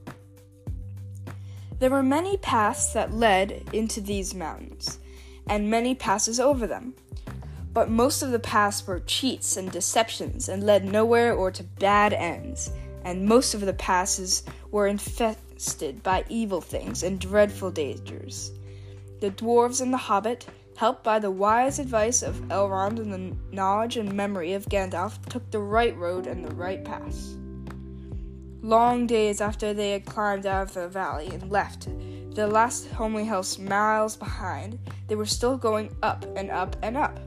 There 1.81 1.91
were 1.91 2.05
many 2.05 2.37
paths 2.37 2.93
that 2.93 3.13
led 3.13 3.65
into 3.73 4.01
these 4.01 4.37
mountains, 4.37 5.01
and 5.49 5.69
many 5.69 5.97
passes 5.97 6.39
over 6.39 6.69
them. 6.69 6.95
But 7.73 7.91
most 7.91 8.23
of 8.23 8.31
the 8.31 8.39
paths 8.39 8.87
were 8.87 9.01
cheats 9.01 9.57
and 9.57 9.69
deceptions 9.73 10.49
and 10.49 10.63
led 10.63 10.85
nowhere 10.85 11.35
or 11.35 11.51
to 11.51 11.65
bad 11.65 12.13
ends, 12.13 12.71
and 13.03 13.27
most 13.27 13.55
of 13.55 13.63
the 13.63 13.73
passes 13.73 14.45
were 14.71 14.87
infested 14.87 16.05
by 16.05 16.25
evil 16.29 16.61
things 16.61 17.03
and 17.03 17.19
dreadful 17.19 17.73
dangers. 17.73 18.53
The 19.21 19.33
dwarves 19.33 19.81
and 19.81 19.93
the 19.93 19.97
hobbit 19.97 20.47
helped 20.79 21.03
by 21.03 21.19
the 21.19 21.29
wise 21.29 21.81
advice 21.81 22.23
of 22.23 22.37
Elrond 22.51 23.01
and 23.01 23.13
the 23.13 23.37
knowledge 23.51 23.97
and 23.97 24.13
memory 24.13 24.53
of 24.53 24.65
Gandalf, 24.67 25.19
took 25.27 25.51
the 25.51 25.59
right 25.59 25.97
road 25.97 26.29
and 26.29 26.45
the 26.45 26.55
right 26.55 26.85
pass. 26.85 27.35
Long 28.63 29.05
days 29.05 29.41
after 29.41 29.75
they 29.75 29.91
had 29.91 30.07
climbed 30.07 30.47
out 30.47 30.69
of 30.69 30.75
the 30.75 30.87
valley 30.87 31.31
and 31.33 31.51
left 31.51 31.89
the 32.33 32.47
last 32.47 32.87
homely 32.93 33.25
house 33.25 33.59
miles 33.59 34.15
behind, 34.15 34.79
they 35.09 35.17
were 35.17 35.27
still 35.27 35.57
going 35.57 35.97
up 36.05 36.25
and 36.37 36.49
up 36.49 36.77
and 36.81 36.97
up. 36.97 37.19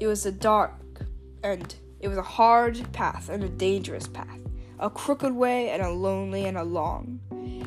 It 0.00 0.06
was 0.06 0.24
a 0.24 0.32
dark 0.32 1.04
and 1.44 1.74
it 2.00 2.08
was 2.08 2.16
a 2.16 2.22
hard 2.22 2.90
path 2.94 3.28
and 3.28 3.44
a 3.44 3.50
dangerous 3.50 4.08
path, 4.08 4.40
a 4.78 4.88
crooked 4.88 5.34
way 5.34 5.68
and 5.68 5.82
a 5.82 5.90
lonely 5.90 6.46
and 6.46 6.56
a 6.56 6.64
long. 6.64 7.20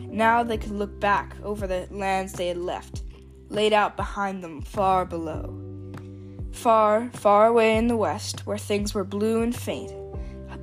Now 0.09 0.41
they 0.41 0.57
could 0.57 0.71
look 0.71 0.99
back 0.99 1.35
over 1.43 1.67
the 1.67 1.87
lands 1.91 2.33
they 2.33 2.47
had 2.47 2.57
left 2.57 3.03
laid 3.49 3.73
out 3.73 3.95
behind 3.95 4.43
them 4.43 4.61
far 4.61 5.05
below. 5.05 5.61
Far, 6.51 7.09
far 7.13 7.47
away 7.47 7.77
in 7.77 7.87
the 7.87 7.97
west, 7.97 8.45
where 8.45 8.57
things 8.57 8.93
were 8.93 9.03
blue 9.03 9.41
and 9.41 9.55
faint, 9.55 9.91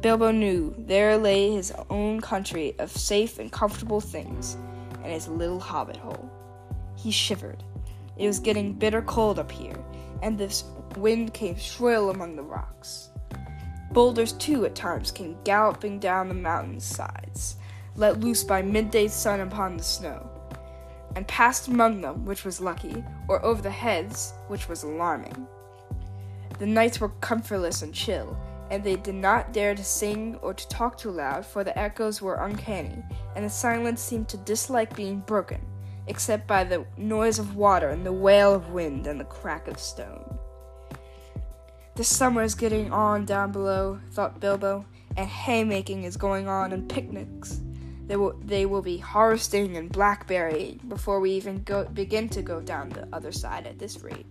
Bilbo 0.02 0.32
knew 0.32 0.74
there 0.76 1.16
lay 1.16 1.52
his 1.52 1.72
own 1.88 2.20
country 2.20 2.74
of 2.80 2.90
safe 2.90 3.38
and 3.38 3.52
comfortable 3.52 4.00
things, 4.00 4.56
and 4.94 5.12
his 5.12 5.28
little 5.28 5.60
hobbit 5.60 5.96
hole. 5.96 6.28
He 6.96 7.12
shivered. 7.12 7.62
It 8.16 8.26
was 8.26 8.40
getting 8.40 8.72
bitter 8.72 9.02
cold 9.02 9.38
up 9.38 9.52
here, 9.52 9.76
and 10.20 10.36
this 10.36 10.64
wind 10.96 11.32
came 11.34 11.56
shrill 11.56 12.10
among 12.10 12.34
the 12.34 12.42
rocks. 12.42 13.10
Boulders, 13.92 14.32
too, 14.32 14.64
at 14.66 14.74
times 14.74 15.12
came 15.12 15.36
galloping 15.44 16.00
down 16.00 16.26
the 16.26 16.34
mountain 16.34 16.80
sides, 16.80 17.56
let 17.94 18.18
loose 18.18 18.42
by 18.42 18.60
midday 18.60 19.06
sun 19.06 19.38
upon 19.38 19.76
the 19.76 19.84
snow 19.84 20.31
and 21.16 21.26
passed 21.28 21.68
among 21.68 22.00
them, 22.00 22.24
which 22.24 22.44
was 22.44 22.60
lucky, 22.60 23.04
or 23.28 23.44
over 23.44 23.62
the 23.62 23.70
heads, 23.70 24.32
which 24.48 24.68
was 24.68 24.82
alarming. 24.82 25.46
The 26.58 26.66
nights 26.66 27.00
were 27.00 27.08
comfortless 27.20 27.82
and 27.82 27.94
chill, 27.94 28.36
and 28.70 28.82
they 28.82 28.96
did 28.96 29.14
not 29.14 29.52
dare 29.52 29.74
to 29.74 29.84
sing 29.84 30.36
or 30.42 30.54
to 30.54 30.68
talk 30.68 30.96
too 30.96 31.10
loud, 31.10 31.44
for 31.44 31.64
the 31.64 31.76
echoes 31.78 32.22
were 32.22 32.36
uncanny, 32.36 33.02
and 33.36 33.44
the 33.44 33.50
silence 33.50 34.00
seemed 34.00 34.28
to 34.30 34.36
dislike 34.38 34.96
being 34.96 35.20
broken, 35.20 35.60
except 36.06 36.46
by 36.46 36.64
the 36.64 36.86
noise 36.96 37.38
of 37.38 37.56
water 37.56 37.90
and 37.90 38.06
the 38.06 38.12
wail 38.12 38.54
of 38.54 38.70
wind 38.70 39.06
and 39.06 39.20
the 39.20 39.24
crack 39.24 39.68
of 39.68 39.78
stone. 39.78 40.38
The 41.94 42.04
summer 42.04 42.42
is 42.42 42.54
getting 42.54 42.90
on 42.90 43.26
down 43.26 43.52
below, 43.52 44.00
thought 44.12 44.40
Bilbo, 44.40 44.86
and 45.16 45.28
haymaking 45.28 46.04
is 46.04 46.16
going 46.16 46.48
on 46.48 46.72
and 46.72 46.88
picnics. 46.88 47.60
They 48.06 48.16
will, 48.16 48.34
they 48.44 48.66
will 48.66 48.82
be 48.82 48.98
harvesting 48.98 49.76
and 49.76 49.90
blackberry 49.90 50.80
before 50.88 51.20
we 51.20 51.32
even 51.32 51.62
go, 51.62 51.84
begin 51.84 52.28
to 52.30 52.42
go 52.42 52.60
down 52.60 52.90
the 52.90 53.08
other 53.12 53.32
side 53.32 53.66
at 53.66 53.78
this 53.78 54.02
rate. 54.02 54.26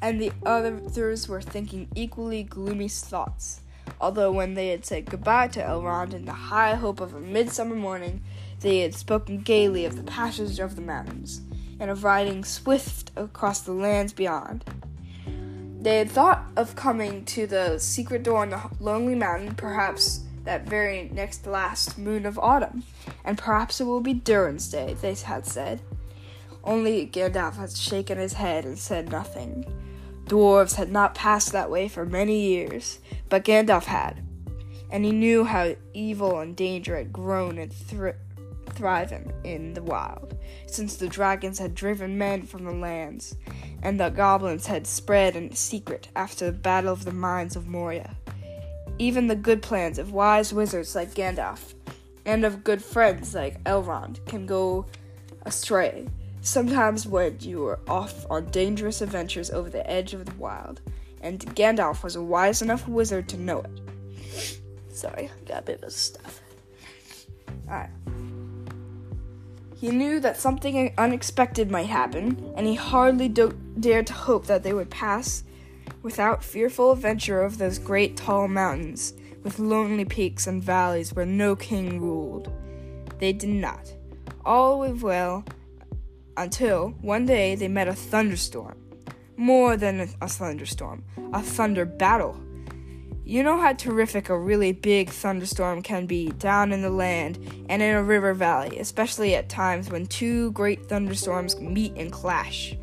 And 0.00 0.20
the 0.20 0.32
others 0.44 1.28
were 1.28 1.40
thinking 1.40 1.88
equally 1.94 2.42
gloomy 2.42 2.88
thoughts, 2.88 3.60
although 4.00 4.30
when 4.30 4.54
they 4.54 4.68
had 4.68 4.84
said 4.84 5.06
goodbye 5.06 5.48
to 5.48 5.60
Elrond 5.60 6.14
in 6.14 6.24
the 6.24 6.32
high 6.32 6.74
hope 6.74 7.00
of 7.00 7.14
a 7.14 7.20
midsummer 7.20 7.74
morning, 7.74 8.22
they 8.60 8.80
had 8.80 8.94
spoken 8.94 9.40
gaily 9.40 9.84
of 9.84 9.96
the 9.96 10.02
passage 10.02 10.58
of 10.58 10.76
the 10.76 10.82
mountains, 10.82 11.40
and 11.80 11.90
of 11.90 12.04
riding 12.04 12.44
swift 12.44 13.10
across 13.16 13.60
the 13.60 13.72
lands 13.72 14.12
beyond. 14.12 14.64
They 15.80 15.98
had 15.98 16.10
thought 16.10 16.44
of 16.56 16.74
coming 16.74 17.24
to 17.26 17.46
the 17.46 17.78
secret 17.78 18.24
door 18.24 18.42
on 18.42 18.50
the 18.50 18.60
lonely 18.80 19.14
mountain, 19.14 19.54
perhaps 19.54 20.24
that 20.48 20.66
very 20.66 21.10
next 21.12 21.46
last 21.46 21.98
moon 21.98 22.24
of 22.24 22.38
autumn, 22.38 22.82
and 23.22 23.36
perhaps 23.36 23.82
it 23.82 23.84
will 23.84 24.00
be 24.00 24.14
Durin's 24.14 24.70
Day, 24.70 24.96
they 24.98 25.12
had 25.12 25.44
said. 25.44 25.82
Only 26.64 27.06
Gandalf 27.06 27.56
had 27.56 27.70
shaken 27.72 28.16
his 28.16 28.32
head 28.32 28.64
and 28.64 28.78
said 28.78 29.10
nothing. 29.10 29.66
Dwarves 30.24 30.76
had 30.76 30.90
not 30.90 31.14
passed 31.14 31.52
that 31.52 31.70
way 31.70 31.86
for 31.86 32.06
many 32.06 32.40
years, 32.40 32.98
but 33.28 33.44
Gandalf 33.44 33.84
had, 33.84 34.22
and 34.90 35.04
he 35.04 35.12
knew 35.12 35.44
how 35.44 35.76
evil 35.92 36.40
and 36.40 36.56
danger 36.56 36.96
had 36.96 37.12
grown 37.12 37.58
and 37.58 37.70
thr- 37.70 38.16
thriven 38.70 39.30
in 39.44 39.74
the 39.74 39.82
wild, 39.82 40.34
since 40.66 40.96
the 40.96 41.08
dragons 41.08 41.58
had 41.58 41.74
driven 41.74 42.16
men 42.16 42.40
from 42.40 42.64
the 42.64 42.72
lands, 42.72 43.36
and 43.82 44.00
the 44.00 44.08
goblins 44.08 44.66
had 44.66 44.86
spread 44.86 45.36
in 45.36 45.54
secret 45.54 46.08
after 46.16 46.46
the 46.46 46.52
Battle 46.52 46.94
of 46.94 47.04
the 47.04 47.12
Mines 47.12 47.54
of 47.54 47.66
Moria. 47.66 48.16
Even 48.98 49.26
the 49.26 49.36
good 49.36 49.62
plans 49.62 49.98
of 49.98 50.12
wise 50.12 50.52
wizards 50.52 50.94
like 50.94 51.14
Gandalf 51.14 51.74
and 52.26 52.44
of 52.44 52.64
good 52.64 52.82
friends 52.82 53.34
like 53.34 53.62
Elrond 53.64 54.24
can 54.26 54.44
go 54.44 54.86
astray, 55.42 56.08
sometimes 56.40 57.06
when 57.06 57.36
you 57.40 57.64
are 57.66 57.78
off 57.88 58.26
on 58.30 58.46
dangerous 58.46 59.00
adventures 59.00 59.50
over 59.50 59.70
the 59.70 59.88
edge 59.88 60.14
of 60.14 60.26
the 60.26 60.34
wild, 60.34 60.80
and 61.22 61.40
Gandalf 61.54 62.02
was 62.02 62.16
a 62.16 62.22
wise 62.22 62.60
enough 62.60 62.86
wizard 62.88 63.28
to 63.28 63.36
know 63.36 63.60
it. 63.60 64.60
Sorry, 64.92 65.30
got 65.46 65.60
a 65.60 65.62
bit 65.62 65.82
of 65.82 65.92
stuff. 65.92 66.40
Alright. 67.68 67.90
He 69.76 69.90
knew 69.90 70.18
that 70.20 70.36
something 70.36 70.92
unexpected 70.98 71.70
might 71.70 71.86
happen, 71.86 72.52
and 72.56 72.66
he 72.66 72.74
hardly 72.74 73.28
do- 73.28 73.56
dared 73.78 74.08
to 74.08 74.12
hope 74.12 74.46
that 74.46 74.64
they 74.64 74.72
would 74.72 74.90
pass 74.90 75.44
without 76.02 76.44
fearful 76.44 76.92
adventure 76.92 77.42
of 77.42 77.58
those 77.58 77.78
great 77.78 78.16
tall 78.16 78.48
mountains, 78.48 79.14
with 79.42 79.58
lonely 79.58 80.04
peaks 80.04 80.46
and 80.46 80.62
valleys 80.62 81.12
where 81.12 81.26
no 81.26 81.56
king 81.56 82.00
ruled. 82.00 82.52
They 83.18 83.32
did 83.32 83.50
not. 83.50 83.92
All 84.44 84.78
was 84.78 85.02
well 85.02 85.44
until 86.36 86.90
one 87.00 87.26
day 87.26 87.54
they 87.54 87.68
met 87.68 87.88
a 87.88 87.94
thunderstorm. 87.94 88.76
More 89.36 89.76
than 89.76 90.00
a 90.20 90.28
thunderstorm, 90.28 91.04
a 91.32 91.42
thunder 91.42 91.84
battle. 91.84 92.40
You 93.24 93.42
know 93.42 93.60
how 93.60 93.74
terrific 93.74 94.30
a 94.30 94.38
really 94.38 94.72
big 94.72 95.10
thunderstorm 95.10 95.82
can 95.82 96.06
be 96.06 96.30
down 96.30 96.72
in 96.72 96.80
the 96.80 96.90
land 96.90 97.38
and 97.68 97.82
in 97.82 97.94
a 97.94 98.02
river 98.02 98.32
valley, 98.32 98.78
especially 98.78 99.34
at 99.34 99.50
times 99.50 99.90
when 99.90 100.06
two 100.06 100.50
great 100.52 100.88
thunderstorms 100.88 101.60
meet 101.60 101.92
and 101.96 102.10
clash. 102.10 102.74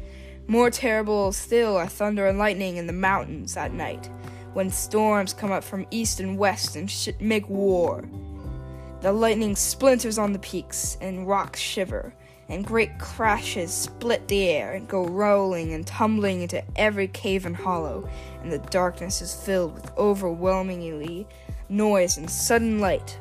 More 0.47 0.69
terrible 0.69 1.31
still 1.31 1.75
are 1.75 1.87
thunder 1.87 2.27
and 2.27 2.37
lightning 2.37 2.77
in 2.77 2.85
the 2.85 2.93
mountains 2.93 3.57
at 3.57 3.73
night, 3.73 4.09
when 4.53 4.69
storms 4.69 5.33
come 5.33 5.51
up 5.51 5.63
from 5.63 5.87
east 5.89 6.19
and 6.19 6.37
west 6.37 6.75
and 6.75 6.89
sh- 6.89 7.09
make 7.19 7.49
war. 7.49 8.07
The 9.01 9.11
lightning 9.11 9.55
splinters 9.55 10.19
on 10.19 10.33
the 10.33 10.39
peaks, 10.39 10.97
and 11.01 11.27
rocks 11.27 11.59
shiver, 11.59 12.13
and 12.47 12.63
great 12.63 12.99
crashes 12.99 13.73
split 13.73 14.27
the 14.27 14.47
air 14.49 14.73
and 14.73 14.87
go 14.87 15.07
rolling 15.07 15.73
and 15.73 15.85
tumbling 15.85 16.43
into 16.43 16.63
every 16.75 17.07
cave 17.07 17.47
and 17.47 17.55
hollow, 17.55 18.07
and 18.43 18.51
the 18.51 18.59
darkness 18.59 19.23
is 19.23 19.33
filled 19.33 19.73
with 19.73 19.91
overwhelmingly 19.97 21.27
noise 21.69 22.17
and 22.17 22.29
sudden 22.29 22.79
light. 22.79 23.19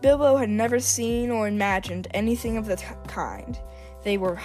Bilbo 0.00 0.36
had 0.36 0.50
never 0.50 0.78
seen 0.78 1.30
or 1.30 1.48
imagined 1.48 2.06
anything 2.14 2.56
of 2.56 2.66
the 2.66 2.76
t- 2.76 2.86
kind. 3.08 3.58
They 4.04 4.18
were 4.18 4.36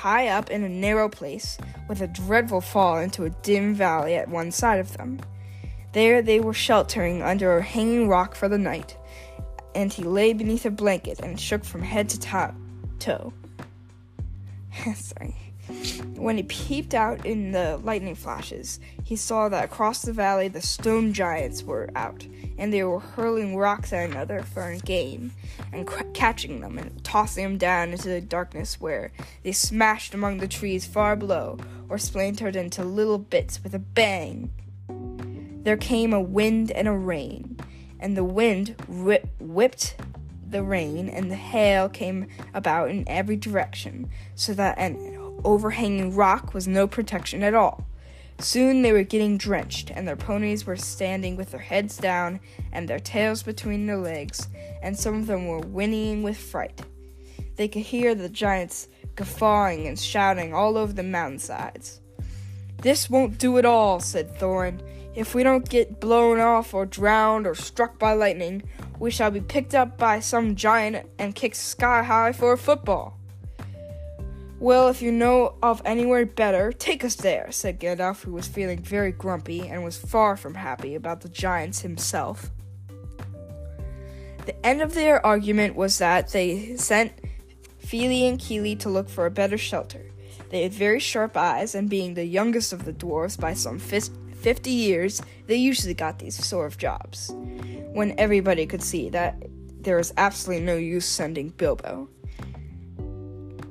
high 0.00 0.28
up 0.28 0.50
in 0.50 0.64
a 0.64 0.68
narrow 0.68 1.10
place, 1.10 1.58
with 1.86 2.00
a 2.00 2.06
dreadful 2.06 2.62
fall 2.62 2.96
into 2.96 3.24
a 3.24 3.30
dim 3.30 3.74
valley 3.74 4.14
at 4.14 4.28
one 4.28 4.50
side 4.50 4.80
of 4.80 4.96
them. 4.96 5.20
There 5.92 6.22
they 6.22 6.40
were 6.40 6.54
sheltering 6.54 7.20
under 7.20 7.58
a 7.58 7.62
hanging 7.62 8.08
rock 8.08 8.34
for 8.34 8.48
the 8.48 8.56
night, 8.56 8.96
and 9.74 9.92
he 9.92 10.02
lay 10.02 10.32
beneath 10.32 10.64
a 10.64 10.70
blanket 10.70 11.20
and 11.20 11.38
shook 11.38 11.64
from 11.64 11.82
head 11.82 12.08
to 12.08 12.20
to- 12.20 12.54
toe. 12.98 13.32
Sorry. 14.94 15.49
When 16.16 16.36
he 16.36 16.42
peeped 16.42 16.94
out 16.94 17.24
in 17.24 17.52
the 17.52 17.78
lightning 17.82 18.14
flashes, 18.14 18.78
he 19.02 19.16
saw 19.16 19.48
that 19.48 19.64
across 19.64 20.02
the 20.02 20.12
valley 20.12 20.48
the 20.48 20.60
stone 20.60 21.12
giants 21.12 21.62
were 21.62 21.88
out, 21.96 22.26
and 22.58 22.72
they 22.72 22.84
were 22.84 23.00
hurling 23.00 23.56
rocks 23.56 23.92
at 23.92 24.10
another 24.10 24.42
for 24.42 24.64
a 24.64 24.78
game, 24.78 25.32
and 25.72 25.88
c- 25.88 26.04
catching 26.12 26.60
them 26.60 26.78
and 26.78 27.02
tossing 27.02 27.44
them 27.44 27.58
down 27.58 27.90
into 27.90 28.08
the 28.08 28.20
darkness 28.20 28.80
where 28.80 29.12
they 29.42 29.52
smashed 29.52 30.12
among 30.12 30.38
the 30.38 30.48
trees 30.48 30.86
far 30.86 31.16
below, 31.16 31.58
or 31.88 31.98
splintered 31.98 32.54
into 32.54 32.84
little 32.84 33.18
bits 33.18 33.62
with 33.64 33.74
a 33.74 33.78
bang. 33.78 34.50
There 35.62 35.76
came 35.76 36.12
a 36.12 36.20
wind 36.20 36.70
and 36.70 36.86
a 36.86 36.92
rain, 36.92 37.58
and 37.98 38.16
the 38.16 38.24
wind 38.24 38.76
rip- 38.88 39.28
whipped 39.38 39.96
the 40.48 40.62
rain, 40.62 41.08
and 41.08 41.30
the 41.30 41.36
hail 41.36 41.88
came 41.88 42.26
about 42.52 42.90
in 42.90 43.08
every 43.08 43.36
direction, 43.36 44.10
so 44.34 44.52
that 44.54 44.78
an 44.78 44.96
overhanging 45.44 46.14
rock 46.14 46.54
was 46.54 46.68
no 46.68 46.86
protection 46.86 47.42
at 47.42 47.54
all. 47.54 47.86
Soon 48.38 48.80
they 48.80 48.92
were 48.92 49.02
getting 49.02 49.36
drenched, 49.36 49.90
and 49.90 50.08
their 50.08 50.16
ponies 50.16 50.64
were 50.66 50.76
standing 50.76 51.36
with 51.36 51.50
their 51.50 51.60
heads 51.60 51.98
down 51.98 52.40
and 52.72 52.88
their 52.88 52.98
tails 52.98 53.42
between 53.42 53.86
their 53.86 53.98
legs, 53.98 54.48
and 54.82 54.98
some 54.98 55.14
of 55.14 55.26
them 55.26 55.46
were 55.46 55.60
whinnying 55.60 56.22
with 56.22 56.38
fright. 56.38 56.80
They 57.56 57.68
could 57.68 57.82
hear 57.82 58.14
the 58.14 58.30
giants 58.30 58.88
guffawing 59.14 59.86
and 59.86 59.98
shouting 59.98 60.54
all 60.54 60.78
over 60.78 60.94
the 60.94 61.02
mountainsides. 61.02 62.00
This 62.80 63.10
won't 63.10 63.36
do 63.36 63.58
at 63.58 63.66
all, 63.66 64.00
said 64.00 64.34
Thorin. 64.38 64.80
If 65.14 65.34
we 65.34 65.42
don't 65.42 65.68
get 65.68 66.00
blown 66.00 66.40
off 66.40 66.72
or 66.72 66.86
drowned 66.86 67.46
or 67.46 67.54
struck 67.54 67.98
by 67.98 68.14
lightning, 68.14 68.62
we 68.98 69.10
shall 69.10 69.30
be 69.30 69.42
picked 69.42 69.74
up 69.74 69.98
by 69.98 70.20
some 70.20 70.56
giant 70.56 71.10
and 71.18 71.34
kicked 71.34 71.56
sky 71.56 72.02
high 72.02 72.32
for 72.32 72.54
a 72.54 72.58
football. 72.58 73.19
Well, 74.60 74.88
if 74.88 75.00
you 75.00 75.10
know 75.10 75.54
of 75.62 75.80
anywhere 75.86 76.26
better, 76.26 76.70
take 76.70 77.02
us 77.02 77.14
there, 77.14 77.50
said 77.50 77.80
Gandalf, 77.80 78.22
who 78.22 78.32
was 78.32 78.46
feeling 78.46 78.82
very 78.82 79.10
grumpy 79.10 79.66
and 79.66 79.82
was 79.82 79.96
far 79.96 80.36
from 80.36 80.54
happy 80.54 80.94
about 80.94 81.22
the 81.22 81.30
giants 81.30 81.80
himself. 81.80 82.50
The 84.44 84.66
end 84.66 84.82
of 84.82 84.92
their 84.92 85.24
argument 85.24 85.76
was 85.76 85.96
that 85.96 86.32
they 86.32 86.76
sent 86.76 87.12
Fili 87.78 88.26
and 88.26 88.38
Kili 88.38 88.78
to 88.80 88.90
look 88.90 89.08
for 89.08 89.24
a 89.24 89.30
better 89.30 89.56
shelter. 89.56 90.04
They 90.50 90.62
had 90.64 90.72
very 90.72 91.00
sharp 91.00 91.38
eyes, 91.38 91.74
and 91.74 91.88
being 91.88 92.12
the 92.12 92.26
youngest 92.26 92.74
of 92.74 92.84
the 92.84 92.92
dwarves 92.92 93.40
by 93.40 93.54
some 93.54 93.78
fifty 93.78 94.70
years, 94.70 95.22
they 95.46 95.56
usually 95.56 95.94
got 95.94 96.18
these 96.18 96.44
sort 96.44 96.66
of 96.66 96.76
jobs. 96.76 97.32
When 97.92 98.14
everybody 98.18 98.66
could 98.66 98.82
see 98.82 99.08
that 99.08 99.42
there 99.80 99.96
was 99.96 100.12
absolutely 100.18 100.66
no 100.66 100.76
use 100.76 101.06
sending 101.06 101.48
Bilbo. 101.48 102.10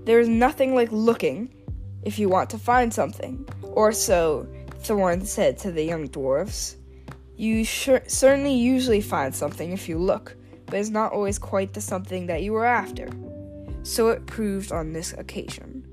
There 0.10 0.20
is 0.20 0.28
nothing 0.28 0.74
like 0.74 0.92
looking 0.92 1.54
if 2.02 2.18
you 2.18 2.30
want 2.30 2.50
to 2.50 2.58
find 2.58 2.92
something, 2.92 3.48
or 3.62 3.92
so 3.92 4.48
Thorin 4.82 5.24
said 5.24 5.60
to 5.60 5.72
the 5.72 5.84
young 5.84 6.08
dwarfs. 6.08 6.78
You 7.38 7.64
certainly 7.64 8.56
usually 8.56 9.02
find 9.02 9.36
something 9.36 9.72
if 9.72 9.88
you 9.88 10.00
look, 10.00 10.36
but 10.66 10.80
it's 10.80 10.90
not 10.90 11.12
always 11.12 11.38
quite 11.38 11.74
the 11.74 11.82
something 11.82 12.26
that 12.26 12.42
you 12.42 12.54
were 12.54 12.66
after. 12.66 13.08
So 13.84 14.10
it 14.10 14.26
proved 14.26 14.72
on 14.72 14.94
this 14.94 15.14
occasion. 15.14 15.88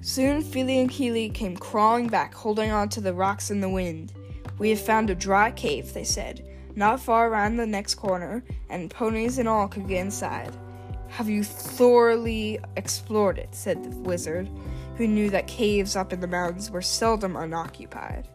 Soon 0.00 0.42
Fili 0.42 0.80
and 0.80 0.90
Kili 0.90 1.32
came 1.32 1.56
crawling 1.56 2.08
back, 2.08 2.34
holding 2.34 2.72
on 2.72 2.88
to 2.88 3.00
the 3.00 3.14
rocks 3.14 3.52
in 3.52 3.60
the 3.60 3.68
wind. 3.68 4.12
We 4.58 4.70
have 4.70 4.80
found 4.80 5.08
a 5.08 5.14
dry 5.14 5.52
cave, 5.52 5.94
they 5.94 6.02
said, 6.02 6.44
not 6.74 6.98
far 6.98 7.28
around 7.28 7.58
the 7.58 7.64
next 7.64 7.94
corner, 7.94 8.42
and 8.70 8.90
ponies 8.90 9.38
and 9.38 9.48
all 9.48 9.68
could 9.68 9.86
get 9.86 10.00
inside. 10.00 10.52
Have 11.16 11.30
you 11.30 11.44
thoroughly 11.44 12.60
explored 12.76 13.38
it? 13.38 13.54
said 13.54 13.82
the 13.82 13.96
wizard, 14.00 14.50
who 14.98 15.06
knew 15.06 15.30
that 15.30 15.46
caves 15.46 15.96
up 15.96 16.12
in 16.12 16.20
the 16.20 16.26
mountains 16.26 16.70
were 16.70 16.82
seldom 16.82 17.36
unoccupied. 17.36 18.28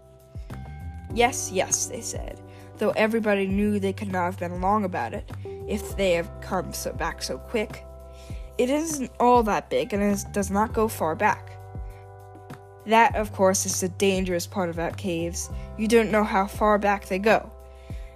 Yes, 1.13 1.51
yes, 1.51 1.85
they 1.85 2.01
said, 2.01 2.41
though 2.79 2.89
everybody 2.95 3.45
knew 3.45 3.79
they 3.79 3.93
could 3.93 4.11
not 4.11 4.25
have 4.25 4.39
been 4.39 4.61
long 4.61 4.83
about 4.83 5.13
it, 5.13 5.29
if 5.67 5.95
they 5.95 6.13
have 6.13 6.31
come 6.41 6.73
so 6.73 6.91
back 6.91 7.21
so 7.21 7.37
quick. 7.37 7.85
It 8.57 8.71
isn't 8.71 9.11
all 9.19 9.43
that 9.43 9.69
big, 9.69 9.93
and 9.93 10.01
it 10.01 10.25
does 10.31 10.49
not 10.49 10.73
go 10.73 10.87
far 10.87 11.13
back. 11.13 11.51
That, 12.87 13.15
of 13.15 13.31
course, 13.31 13.67
is 13.67 13.79
the 13.79 13.89
dangerous 13.89 14.47
part 14.47 14.71
about 14.71 14.97
caves. 14.97 15.51
You 15.77 15.87
don't 15.87 16.09
know 16.09 16.23
how 16.23 16.47
far 16.47 16.79
back 16.79 17.05
they 17.05 17.19
go. 17.19 17.51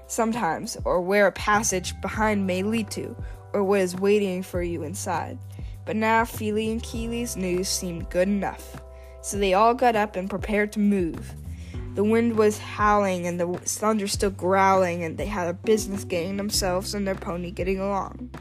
Sometimes, 0.08 0.76
or 0.86 1.02
where 1.02 1.28
a 1.28 1.32
passage 1.32 2.00
behind 2.02 2.48
may 2.48 2.64
lead 2.64 2.90
to, 2.92 3.16
or 3.56 3.64
what 3.64 3.80
is 3.80 3.96
waiting 3.96 4.44
for 4.44 4.62
you 4.62 4.84
inside. 4.84 5.40
But 5.86 5.96
now 5.96 6.26
Fili 6.26 6.70
and 6.70 6.84
Kili's 6.84 7.38
news 7.38 7.70
seemed 7.70 8.10
good 8.10 8.28
enough, 8.28 8.82
so 9.22 9.38
they 9.38 9.54
all 9.54 9.74
got 9.74 9.96
up 9.96 10.18
and 10.18 10.30
prepared 10.30 10.74
to 10.74 10.80
move. 10.80 11.34
The 11.94 12.04
wind 12.04 12.36
was 12.36 12.58
howling 12.58 13.26
and 13.26 13.40
the 13.40 13.48
thunder 13.60 14.08
still 14.08 14.30
growling, 14.30 15.06
and 15.06 15.18
they 15.18 15.28
had 15.28 15.48
a 15.48 15.54
business 15.54 16.04
getting 16.04 16.36
themselves 16.36 16.94
and 16.94 17.08
their 17.08 17.16
pony 17.16 17.50
getting 17.50 17.80
along. 17.80 18.32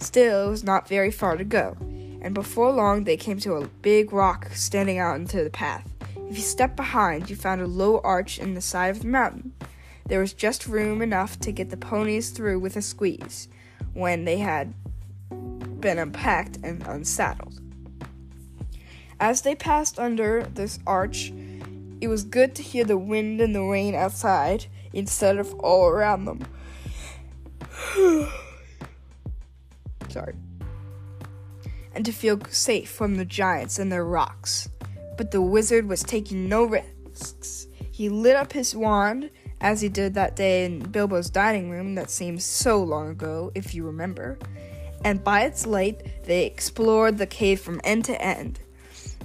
Still, 0.00 0.48
it 0.48 0.50
was 0.50 0.64
not 0.64 0.88
very 0.88 1.12
far 1.12 1.36
to 1.36 1.44
go, 1.44 1.76
and 2.20 2.34
before 2.34 2.72
long 2.72 3.04
they 3.04 3.16
came 3.16 3.38
to 3.38 3.54
a 3.54 3.68
big 3.68 4.12
rock 4.12 4.48
standing 4.52 4.98
out 4.98 5.14
into 5.14 5.44
the 5.44 5.50
path. 5.50 5.88
If 6.28 6.36
you 6.36 6.42
stepped 6.42 6.74
behind, 6.74 7.30
you 7.30 7.36
found 7.36 7.60
a 7.60 7.68
low 7.68 8.00
arch 8.00 8.40
in 8.40 8.54
the 8.54 8.60
side 8.60 8.88
of 8.88 9.02
the 9.02 9.08
mountain. 9.08 9.52
There 10.06 10.18
was 10.18 10.32
just 10.32 10.66
room 10.66 11.02
enough 11.02 11.38
to 11.40 11.52
get 11.52 11.70
the 11.70 11.76
ponies 11.76 12.30
through 12.30 12.58
with 12.58 12.76
a 12.76 12.82
squeeze 12.82 13.46
when 13.94 14.24
they 14.24 14.38
had 14.38 14.74
been 15.80 15.98
unpacked 15.98 16.58
and 16.62 16.82
unsaddled. 16.86 17.60
As 19.20 19.42
they 19.42 19.54
passed 19.54 19.98
under 19.98 20.42
this 20.42 20.78
arch, 20.86 21.32
it 22.00 22.08
was 22.08 22.24
good 22.24 22.54
to 22.56 22.62
hear 22.62 22.84
the 22.84 22.98
wind 22.98 23.40
and 23.40 23.54
the 23.54 23.62
rain 23.62 23.94
outside 23.94 24.66
instead 24.92 25.38
of 25.38 25.54
all 25.60 25.86
around 25.88 26.24
them. 26.24 26.40
Sorry. 30.08 30.34
And 31.94 32.04
to 32.04 32.12
feel 32.12 32.40
safe 32.50 32.90
from 32.90 33.16
the 33.16 33.24
giants 33.24 33.78
and 33.78 33.92
their 33.92 34.04
rocks. 34.04 34.68
But 35.16 35.30
the 35.30 35.42
wizard 35.42 35.88
was 35.88 36.02
taking 36.02 36.48
no 36.48 36.64
risks. 36.64 37.68
He 37.92 38.08
lit 38.08 38.34
up 38.34 38.52
his 38.52 38.74
wand 38.74 39.30
as 39.62 39.80
he 39.80 39.88
did 39.88 40.12
that 40.14 40.36
day 40.36 40.64
in 40.64 40.80
Bilbo's 40.80 41.30
dining 41.30 41.70
room 41.70 41.94
that 41.94 42.10
seems 42.10 42.44
so 42.44 42.82
long 42.82 43.08
ago, 43.08 43.52
if 43.54 43.74
you 43.74 43.86
remember. 43.86 44.36
And 45.04 45.22
by 45.22 45.42
its 45.44 45.66
light, 45.66 46.24
they 46.24 46.44
explored 46.44 47.16
the 47.16 47.26
cave 47.26 47.60
from 47.60 47.80
end 47.84 48.04
to 48.06 48.20
end. 48.20 48.60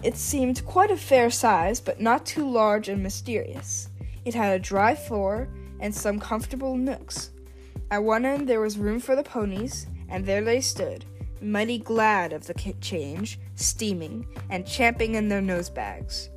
It 0.03 0.15
seemed 0.15 0.63
quite 0.65 0.91
a 0.91 0.97
fair 0.97 1.31
size, 1.31 1.81
but 1.81 1.99
not 1.99 2.25
too 2.25 2.47
large 2.47 2.87
and 2.87 3.01
mysterious. 3.01 3.89
It 4.25 4.35
had 4.35 4.55
a 4.55 4.63
dry 4.63 4.93
floor 4.93 5.49
and 5.79 5.93
some 5.93 6.19
comfortable 6.19 6.77
nooks. 6.77 7.31
At 7.89 8.03
one 8.03 8.23
end, 8.23 8.47
there 8.47 8.61
was 8.61 8.77
room 8.77 8.99
for 8.99 9.15
the 9.15 9.23
ponies, 9.23 9.87
and 10.07 10.23
there 10.23 10.43
they 10.43 10.61
stood, 10.61 11.05
mighty 11.41 11.79
glad 11.79 12.31
of 12.31 12.45
the 12.45 12.53
change, 12.79 13.39
steaming, 13.55 14.27
and 14.51 14.67
champing 14.67 15.15
in 15.15 15.29
their 15.29 15.41
nose 15.41 15.69
bags. 15.69 16.29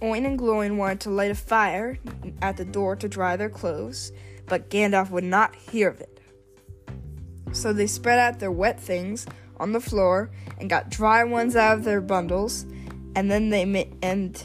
Oin 0.00 0.24
and 0.26 0.38
Gloin 0.38 0.76
wanted 0.76 1.00
to 1.00 1.10
light 1.10 1.32
a 1.32 1.34
fire 1.34 1.98
at 2.40 2.56
the 2.56 2.64
door 2.64 2.94
to 2.96 3.08
dry 3.08 3.36
their 3.36 3.50
clothes, 3.50 4.12
but 4.46 4.70
Gandalf 4.70 5.10
would 5.10 5.24
not 5.24 5.54
hear 5.56 5.88
of 5.88 6.00
it. 6.00 6.20
So 7.52 7.72
they 7.72 7.88
spread 7.88 8.18
out 8.18 8.38
their 8.38 8.52
wet 8.52 8.78
things 8.78 9.26
on 9.56 9.72
the 9.72 9.80
floor 9.80 10.30
and 10.58 10.70
got 10.70 10.90
dry 10.90 11.24
ones 11.24 11.56
out 11.56 11.78
of 11.78 11.84
their 11.84 12.00
bundles, 12.00 12.64
and 13.16 13.30
then 13.30 13.50
they 13.50 13.64
ma- 13.64 13.90
and 14.00 14.44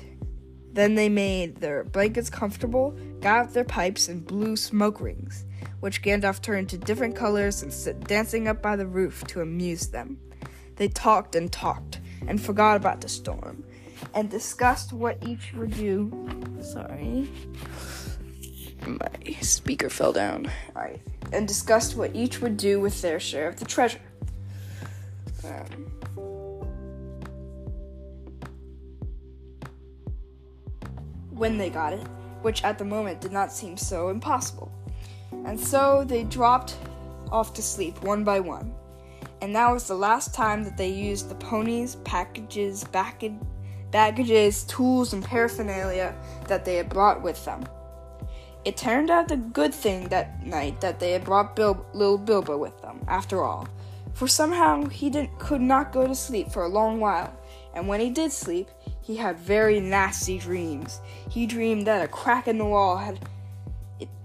then 0.72 0.96
they 0.96 1.08
made 1.08 1.58
their 1.58 1.84
blankets 1.84 2.32
comfortable, 2.32 2.98
got 3.20 3.46
out 3.46 3.54
their 3.54 3.64
pipes 3.64 4.08
and 4.08 4.26
blew 4.26 4.56
smoke 4.56 5.00
rings, 5.00 5.46
which 5.82 6.02
Gandalf 6.02 6.42
turned 6.42 6.70
to 6.70 6.80
different 6.80 7.16
colors 7.16 7.62
and 7.62 7.72
set 7.72 8.08
dancing 8.08 8.48
up 8.48 8.64
by 8.64 8.76
the 8.76 8.88
roof 8.88 9.24
to 9.28 9.42
amuse 9.42 9.90
them. 9.90 10.18
They 10.78 10.88
talked 10.88 11.36
and 11.36 11.52
talked 11.52 12.00
and 12.28 12.42
forgot 12.42 12.78
about 12.78 13.02
the 13.02 13.10
storm 13.10 13.64
and 14.14 14.30
discussed 14.30 14.94
what 14.94 15.18
each 15.28 15.54
would 15.54 15.72
do. 15.72 16.12
Sorry. 16.62 17.30
My 18.86 19.10
speaker 19.42 19.90
fell 19.90 20.14
down. 20.14 20.52
Alright. 20.76 21.02
And 21.32 21.48
discussed 21.48 21.96
what 21.96 22.16
each 22.16 22.42
would 22.42 22.58
do 22.58 22.80
with 22.80 23.02
their 23.02 23.20
share 23.20 23.48
of 23.48 23.58
the 23.58 23.66
treasure. 23.66 24.02
Um, 25.46 25.92
when 31.30 31.58
they 31.58 31.70
got 31.70 31.94
it, 31.94 32.08
which 32.42 32.64
at 32.64 32.78
the 32.78 32.86
moment 32.86 33.22
did 33.22 33.32
not 33.32 33.52
seem 33.52 33.78
so 33.78 34.10
impossible. 34.10 34.72
And 35.46 35.60
so 35.60 36.04
they 36.06 36.24
dropped 36.24 36.78
off 37.32 37.54
to 37.56 37.62
sleep 37.62 38.02
one 38.04 38.24
by 38.24 38.40
one. 38.40 38.74
And 39.42 39.56
that 39.56 39.72
was 39.72 39.88
the 39.88 39.96
last 39.96 40.34
time 40.34 40.64
that 40.64 40.78
they 40.78 40.90
used 40.90 41.30
the 41.30 41.36
ponies' 41.36 41.96
packages, 42.06 42.84
baggage, 42.86 43.34
baggages, 43.94 44.64
tools, 44.64 45.14
and 45.14 45.24
paraphernalia 45.24 46.14
that 46.48 46.66
they 46.66 46.76
had 46.76 46.90
brought 46.90 47.22
with 47.22 47.46
them. 47.46 47.64
It 48.66 48.76
turned 48.76 49.10
out 49.10 49.32
a 49.32 49.38
good 49.38 49.74
thing 49.74 50.10
that 50.10 50.46
night 50.46 50.82
that 50.82 51.00
they 51.00 51.12
had 51.12 51.24
brought 51.24 51.56
Bil- 51.56 51.86
little 51.94 52.18
Bilbo 52.18 52.58
with 52.58 52.82
them, 52.82 53.00
after 53.08 53.44
all, 53.44 53.68
for 54.14 54.28
somehow 54.28 54.86
he 54.88 55.10
didn't, 55.10 55.38
could 55.38 55.62
not 55.62 55.94
go 55.94 56.08
to 56.08 56.16
sleep 56.16 56.52
for 56.52 56.64
a 56.64 56.70
long 56.70 57.00
while, 57.00 57.34
and 57.76 57.88
when 57.88 58.00
he 58.00 58.10
did 58.10 58.32
sleep, 58.32 58.68
he 59.02 59.16
had 59.18 59.38
very 59.38 59.80
nasty 59.80 60.40
dreams. 60.40 61.00
He 61.30 61.46
dreamed 61.46 61.86
that 61.88 62.04
a 62.04 62.08
crack 62.08 62.48
in 62.48 62.58
the 62.58 62.66
wall 62.66 62.98
had 62.98 63.20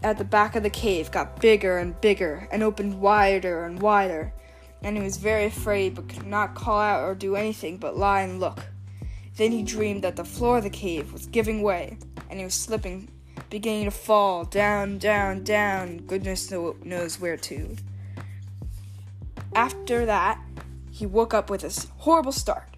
at 0.02 0.16
the 0.16 0.24
back 0.24 0.57
of 0.57 0.62
the 0.62 0.70
cave 0.70 1.11
got 1.11 1.40
bigger 1.40 1.78
and 1.78 2.00
bigger 2.00 2.48
and 2.50 2.62
opened 2.62 3.00
wider 3.00 3.64
and 3.64 3.83
wider, 3.83 4.33
and 4.83 4.96
he 4.96 5.02
was 5.02 5.16
very 5.18 5.44
afraid 5.46 5.94
but 5.94 6.09
could 6.09 6.26
not 6.26 6.54
call 6.54 6.81
out 6.81 7.02
or 7.02 7.14
do 7.14 7.37
anything 7.37 7.76
but 7.76 7.96
lie 7.96 8.22
and 8.22 8.40
look. 8.40 8.61
Then 9.38 9.53
he 9.53 9.62
dreamed 9.62 10.03
that 10.03 10.16
the 10.16 10.24
floor 10.24 10.59
of 10.59 10.64
the 10.64 10.70
cave 10.70 11.12
was 11.12 11.27
giving 11.27 11.62
way, 11.62 11.96
and 12.29 12.40
he 12.40 12.44
was 12.44 12.55
slipping, 12.55 13.09
beginning 13.51 13.85
to 13.85 13.92
fall 13.92 14.44
down, 14.44 14.98
down, 14.98 15.44
down, 15.44 15.98
goodness 15.98 16.51
knows 16.51 17.20
where 17.20 17.37
to. 17.37 17.77
After 19.55 20.05
that, 20.05 20.40
he 20.90 21.07
woke 21.07 21.33
up 21.33 21.51
with 21.51 21.62
a 21.62 21.87
horrible 21.98 22.33
start 22.33 22.77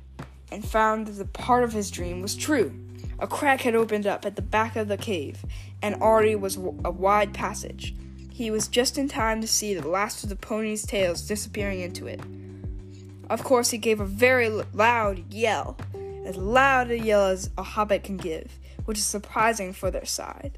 and 0.52 0.62
found 0.62 1.06
that 1.06 1.12
the 1.12 1.24
part 1.24 1.64
of 1.64 1.72
his 1.72 1.90
dream 1.90 2.20
was 2.20 2.36
true. 2.36 2.74
A 3.18 3.26
crack 3.26 3.62
had 3.62 3.74
opened 3.74 4.06
up 4.06 4.26
at 4.26 4.36
the 4.36 4.42
back 4.42 4.76
of 4.76 4.88
the 4.88 4.98
cave, 4.98 5.44
and 5.80 5.94
already 5.94 6.36
was 6.36 6.56
a 6.56 6.90
wide 6.90 7.32
passage. 7.32 7.94
He 8.30 8.50
was 8.50 8.68
just 8.68 8.98
in 8.98 9.08
time 9.08 9.40
to 9.40 9.48
see 9.48 9.72
the 9.72 9.88
last 9.88 10.22
of 10.24 10.28
the 10.28 10.36
pony's 10.36 10.84
tails 10.84 11.26
disappearing 11.26 11.80
into 11.80 12.06
it. 12.06 12.20
Of 13.30 13.44
course, 13.44 13.70
he 13.70 13.78
gave 13.78 14.00
a 14.00 14.04
very 14.04 14.50
loud 14.50 15.32
yell, 15.32 15.78
as 16.24 16.36
loud 16.36 16.90
a 16.90 16.98
yell 16.98 17.26
as 17.26 17.50
a 17.56 17.62
hobbit 17.62 18.04
can 18.04 18.16
give, 18.16 18.58
which 18.84 18.98
is 18.98 19.04
surprising 19.04 19.72
for 19.72 19.90
their 19.90 20.04
side. 20.04 20.56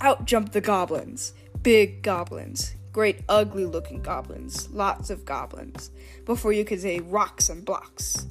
Out 0.00 0.24
jumped 0.24 0.52
the 0.52 0.60
goblins, 0.60 1.32
big 1.62 2.02
goblins, 2.02 2.74
great 2.92 3.20
ugly 3.28 3.64
looking 3.64 4.02
goblins, 4.02 4.70
lots 4.70 5.10
of 5.10 5.24
goblins, 5.24 5.90
before 6.24 6.52
you 6.52 6.64
could 6.64 6.80
say 6.80 7.00
rocks 7.00 7.48
and 7.48 7.64
blocks. 7.64 8.26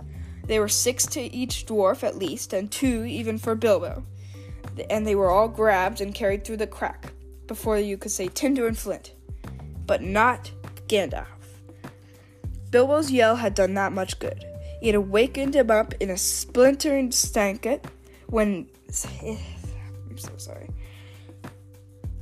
There 0.47 0.61
were 0.61 0.67
six 0.67 1.05
to 1.07 1.21
each 1.21 1.65
dwarf 1.65 2.03
at 2.03 2.17
least, 2.17 2.53
and 2.53 2.71
two 2.71 3.03
even 3.05 3.37
for 3.37 3.55
Bilbo. 3.55 4.05
And 4.89 5.05
they 5.05 5.15
were 5.15 5.31
all 5.31 5.47
grabbed 5.47 6.01
and 6.01 6.13
carried 6.13 6.43
through 6.43 6.57
the 6.57 6.67
crack 6.67 7.13
before 7.47 7.79
you 7.79 7.97
could 7.97 8.11
say 8.11 8.27
tinder 8.27 8.67
and 8.67 8.77
flint. 8.77 9.13
But 9.85 10.01
not 10.01 10.51
Gandalf. 10.87 11.27
Bilbo's 12.71 13.11
yell 13.11 13.37
had 13.37 13.55
done 13.55 13.73
that 13.75 13.93
much 13.93 14.19
good. 14.19 14.43
It 14.81 14.95
awakened 14.95 15.55
him 15.55 15.71
up 15.71 15.93
in 15.99 16.09
a 16.09 16.17
splintering 16.17 17.11
stanket 17.11 17.85
when. 18.27 18.67
I'm 19.21 20.17
so 20.17 20.31
sorry. 20.37 20.69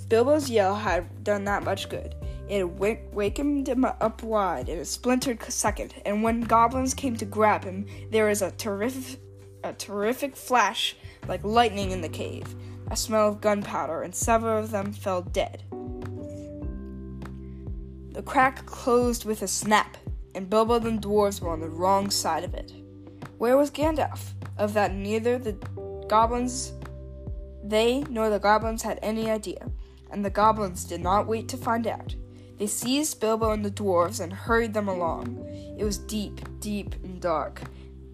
Bilbo's 0.10 0.50
yell 0.50 0.76
had 0.76 1.24
done 1.24 1.46
that 1.46 1.63
much 1.63 1.89
good. 1.89 2.16
It 2.50 2.63
wakened 2.66 3.68
him 3.68 3.86
up 3.86 4.22
wide 4.22 4.70
in 4.70 4.78
a 4.78 4.86
splintered 4.86 5.42
second, 5.44 5.96
and 6.06 6.22
when 6.22 6.42
goblins 6.42 6.94
came 6.94 7.16
to 7.18 7.26
grab 7.26 7.63
him, 7.63 7.88
there 8.12 8.26
was 8.26 8.42
a 8.42 8.52
terrific, 8.52 9.20
a 9.63 9.74
terrific 9.74 10.36
flash 10.36 10.96
like 11.28 11.44
lightning 11.44 11.92
in 11.92 12.02
the 12.02 12.10
cave, 12.10 12.54
a 12.92 12.98
smell 12.98 13.30
of 13.30 13.42
gunpowder, 13.42 14.04
and 14.04 14.13
several 14.13 14.60
of 14.60 14.72
them 14.72 14.92
fell 14.92 15.22
dead. 15.22 15.63
The 18.12 18.22
crack 18.22 18.66
closed 18.66 19.26
with 19.26 19.42
a 19.42 19.48
snap, 19.48 19.98
and 20.36 20.50
Bilbo 20.50 20.76
and 20.76 21.02
the 21.02 21.08
dwarves 21.08 21.41
were 21.41 21.52
on 21.52 21.62
the 21.62 21.69
wrong 21.69 22.10
side 22.10 22.43
of 22.43 22.54
it. 22.54 22.72
Where 23.38 23.58
was 23.58 23.72
Gandalf? 23.72 24.34
Of 24.58 24.74
that 24.74 24.93
neither 24.93 25.38
the 25.38 25.54
goblins 26.08 26.74
they 27.63 28.02
nor 28.10 28.30
the 28.30 28.39
goblins 28.39 28.82
had 28.82 29.00
any 29.02 29.30
idea, 29.30 29.69
and 30.12 30.24
the 30.24 30.30
goblins 30.30 30.84
did 30.84 31.02
not 31.02 31.28
wait 31.28 31.48
to 31.50 31.58
find 31.58 31.88
out. 31.88 32.15
They 32.58 32.67
seized 32.67 33.19
Bilbo 33.19 33.52
and 33.52 33.63
the 33.63 33.72
dwarves 33.72 34.19
and 34.19 34.32
hurried 34.32 34.74
them 34.74 34.88
along. 34.88 35.46
It 35.78 35.84
was 35.84 35.98
deep, 35.98 36.41
deep, 36.60 36.93
and 37.04 37.22
dark, 37.22 37.62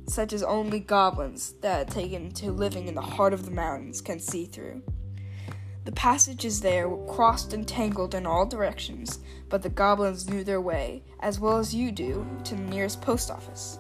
such 0.08 0.32
as 0.32 0.44
only 0.44 0.80
goblins 0.80 1.54
that 1.62 1.78
had 1.78 1.88
taken 1.90 2.32
to 2.34 2.52
living 2.52 2.88
in 2.88 2.96
the 2.96 3.02
heart 3.02 3.34
of 3.34 3.46
the 3.46 3.52
mountains 3.52 4.02
can 4.02 4.20
see 4.20 4.46
through. 4.46 4.82
The 5.90 5.96
passages 5.96 6.62
there 6.62 6.88
were 6.88 7.12
crossed 7.12 7.52
and 7.52 7.68
tangled 7.68 8.14
in 8.14 8.28
all 8.28 8.46
directions, 8.46 9.18
but 9.50 9.64
the 9.64 9.70
goblins 9.70 10.30
knew 10.30 10.44
their 10.44 10.62
way, 10.62 11.02
as 11.20 11.40
well 11.40 11.58
as 11.58 11.74
you 11.74 11.92
do, 11.92 12.28
to 12.44 12.54
the 12.54 12.62
nearest 12.62 13.02
post 13.02 13.32
office. 13.32 13.80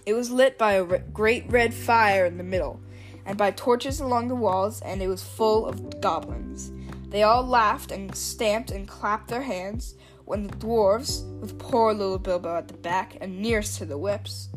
It 0.07 0.15
was 0.15 0.31
lit 0.31 0.57
by 0.57 0.73
a 0.73 0.99
great 1.01 1.45
red 1.53 1.75
fire 1.75 2.25
in 2.25 2.39
the 2.39 2.43
middle, 2.43 2.81
and 3.27 3.37
by 3.37 3.51
torches 3.51 4.01
along 4.01 4.29
the 4.29 4.35
walls, 4.35 4.81
and 4.81 5.03
it 5.03 5.07
was 5.07 5.23
full 5.23 5.67
of 5.67 6.01
goblins. 6.01 6.73
They 7.11 7.25
all 7.25 7.45
laughed 7.45 7.93
and 7.93 8.17
stamped 8.17 8.71
and 8.71 8.89
clapped 8.89 9.29
their 9.29 9.43
hands 9.43 9.97
when 10.25 10.45
the 10.45 10.57
dwarfs, 10.57 11.21
with 11.43 11.59
poor 11.59 11.93
little 11.93 12.19
Bilbo 12.19 12.57
at 12.57 12.69
the 12.69 12.75
back 12.79 13.19
and 13.21 13.43
nearest 13.43 13.77
to 13.77 13.85
the 13.85 13.99
whips, 13.99 14.49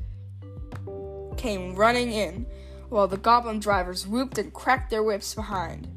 came 1.36 1.75
running 1.75 2.13
in, 2.13 2.45
while 2.88 3.09
the 3.09 3.17
goblin 3.17 3.59
drivers 3.59 4.07
whooped 4.07 4.38
and 4.38 4.53
cracked 4.53 4.89
their 4.89 5.03
whips 5.03 5.36
behind. 5.36 5.89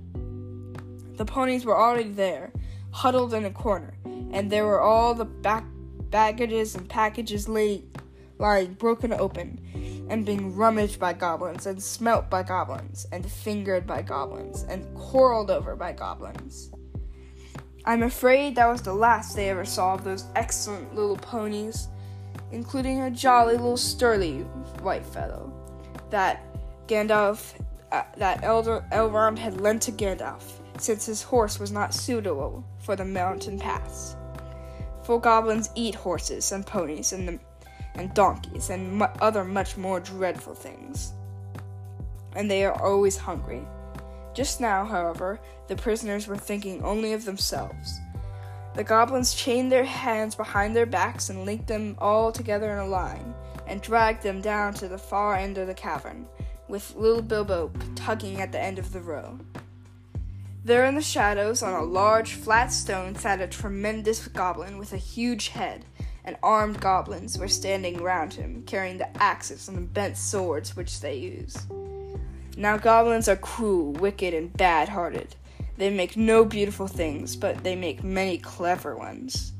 The 1.17 1.25
ponies 1.25 1.64
were 1.64 1.79
already 1.79 2.11
there, 2.11 2.53
huddled 2.91 3.35
in 3.35 3.45
a 3.45 3.51
corner, 3.51 3.95
and 4.05 4.51
there 4.51 4.67
were 4.67 4.81
all 4.81 5.14
the 5.14 5.25
back 5.25 5.64
baggages 6.11 6.75
and 6.75 6.89
packages 6.89 7.49
laid 7.49 7.97
lying 8.39 8.75
broken 8.75 9.12
open, 9.12 9.61
and 10.09 10.27
being 10.27 10.55
rummaged 10.55 11.01
by 11.01 11.12
goblins, 11.12 11.67
and 11.67 11.83
smelt 11.83 12.29
by 12.29 12.43
goblins, 12.43 13.07
and 13.12 13.31
fingered 13.31 13.87
by 13.87 14.03
goblins, 14.03 14.64
and 14.64 14.85
quarreled 14.95 15.51
over 15.51 15.75
by 15.75 15.93
goblins. 15.93 16.71
I'm 17.85 18.03
afraid 18.03 18.57
that 18.57 18.67
was 18.67 18.83
the 18.83 18.93
last 18.93 19.37
they 19.37 19.49
ever 19.49 19.64
saw 19.64 19.95
of 19.95 20.05
those 20.05 20.25
excellent 20.35 20.95
little 20.95 21.17
ponies, 21.17 21.89
including 22.53 23.03
a 23.03 23.11
jolly 23.11 23.55
little 23.55 23.77
sturdy 23.77 24.41
white 24.83 25.05
fellow 25.05 25.53
that 26.11 26.45
Gandalf, 26.89 27.55
uh, 27.91 28.03
that 28.17 28.43
Elrond 28.43 29.39
had 29.39 29.61
lent 29.61 29.83
to 29.83 29.93
Gandalf, 29.93 30.43
since 30.79 31.07
his 31.07 31.22
horse 31.22 31.59
was 31.59 31.72
not 31.72 31.95
suitable 31.95 32.64
for 32.79 32.97
the 32.97 33.05
mountain 33.05 33.59
paths. 33.59 34.16
For 35.03 35.20
goblins 35.20 35.70
eat 35.74 35.95
horses 35.95 36.53
and 36.53 36.66
ponies 36.66 37.12
and 37.12 37.29
the 37.29 37.39
and 37.95 38.12
donkeys 38.14 38.70
and 38.70 38.99
mu- 38.99 39.07
other 39.20 39.45
much 39.45 39.77
more 39.77 40.01
dreadful 40.01 40.55
things. 40.55 41.12
And 42.35 42.51
they 42.51 42.64
are 42.64 42.83
always 42.83 43.16
hungry. 43.16 43.62
Just 44.35 44.61
now, 44.61 44.85
however, 44.85 45.41
the 45.68 45.77
prisoners 45.77 46.27
were 46.27 46.37
thinking 46.37 46.83
only 46.85 47.14
of 47.14 47.24
themselves. 47.24 47.99
The 48.74 48.85
goblins 48.85 49.35
chained 49.35 49.72
their 49.72 49.85
hands 49.85 50.35
behind 50.35 50.77
their 50.77 50.85
backs 50.85 51.31
and 51.31 51.47
linked 51.47 51.66
them 51.66 51.97
all 51.99 52.31
together 52.31 52.70
in 52.72 52.79
a 52.79 52.87
line, 52.87 53.35
and 53.66 53.81
dragged 53.81 54.22
them 54.22 54.43
down 54.43 54.74
to 54.74 54.89
the 54.89 54.99
far 54.99 55.35
end 55.35 55.57
of 55.57 55.66
the 55.66 55.74
cavern, 55.74 56.27
with 56.68 56.95
little 56.95 57.22
Bilbo 57.22 57.72
tugging 57.95 58.43
at 58.43 58.53
the 58.53 58.61
end 58.61 58.79
of 58.79 58.93
the 58.93 59.01
row. 59.01 59.39
There 60.67 60.85
in 60.85 60.97
the 60.97 61.01
shadows, 61.01 61.62
on 61.62 61.75
a 61.75 61.85
large 61.85 62.33
flat 62.33 62.73
stone, 62.73 63.14
sat 63.14 63.41
a 63.41 63.47
tremendous 63.47 64.27
goblin 64.27 64.79
with 64.79 64.93
a 64.93 64.97
huge 64.97 65.51
head 65.51 65.85
and 66.25 66.37
armed 66.43 66.81
goblins 66.81 67.39
were 67.39 67.47
standing 67.47 68.03
round 68.03 68.35
him, 68.35 68.64
carrying 68.67 68.99
the 68.99 69.17
axes 69.23 69.69
and 69.69 69.77
the 69.77 69.83
bent 69.83 70.17
swords 70.17 70.75
which 70.75 70.99
they 70.99 71.14
use. 71.14 71.57
Now, 72.57 72.79
goblins 72.79 73.29
are 73.29 73.37
cruel, 73.37 73.93
wicked, 73.93 74.35
and 74.35 74.53
bad 74.55 74.89
hearted. 74.89 75.37
They 75.77 75.89
make 75.89 76.17
no 76.17 76.45
beautiful 76.45 76.89
things, 76.89 77.37
but 77.37 77.62
they 77.62 77.77
make 77.77 78.03
many 78.03 78.37
clever 78.37 78.97
ones. 78.97 79.53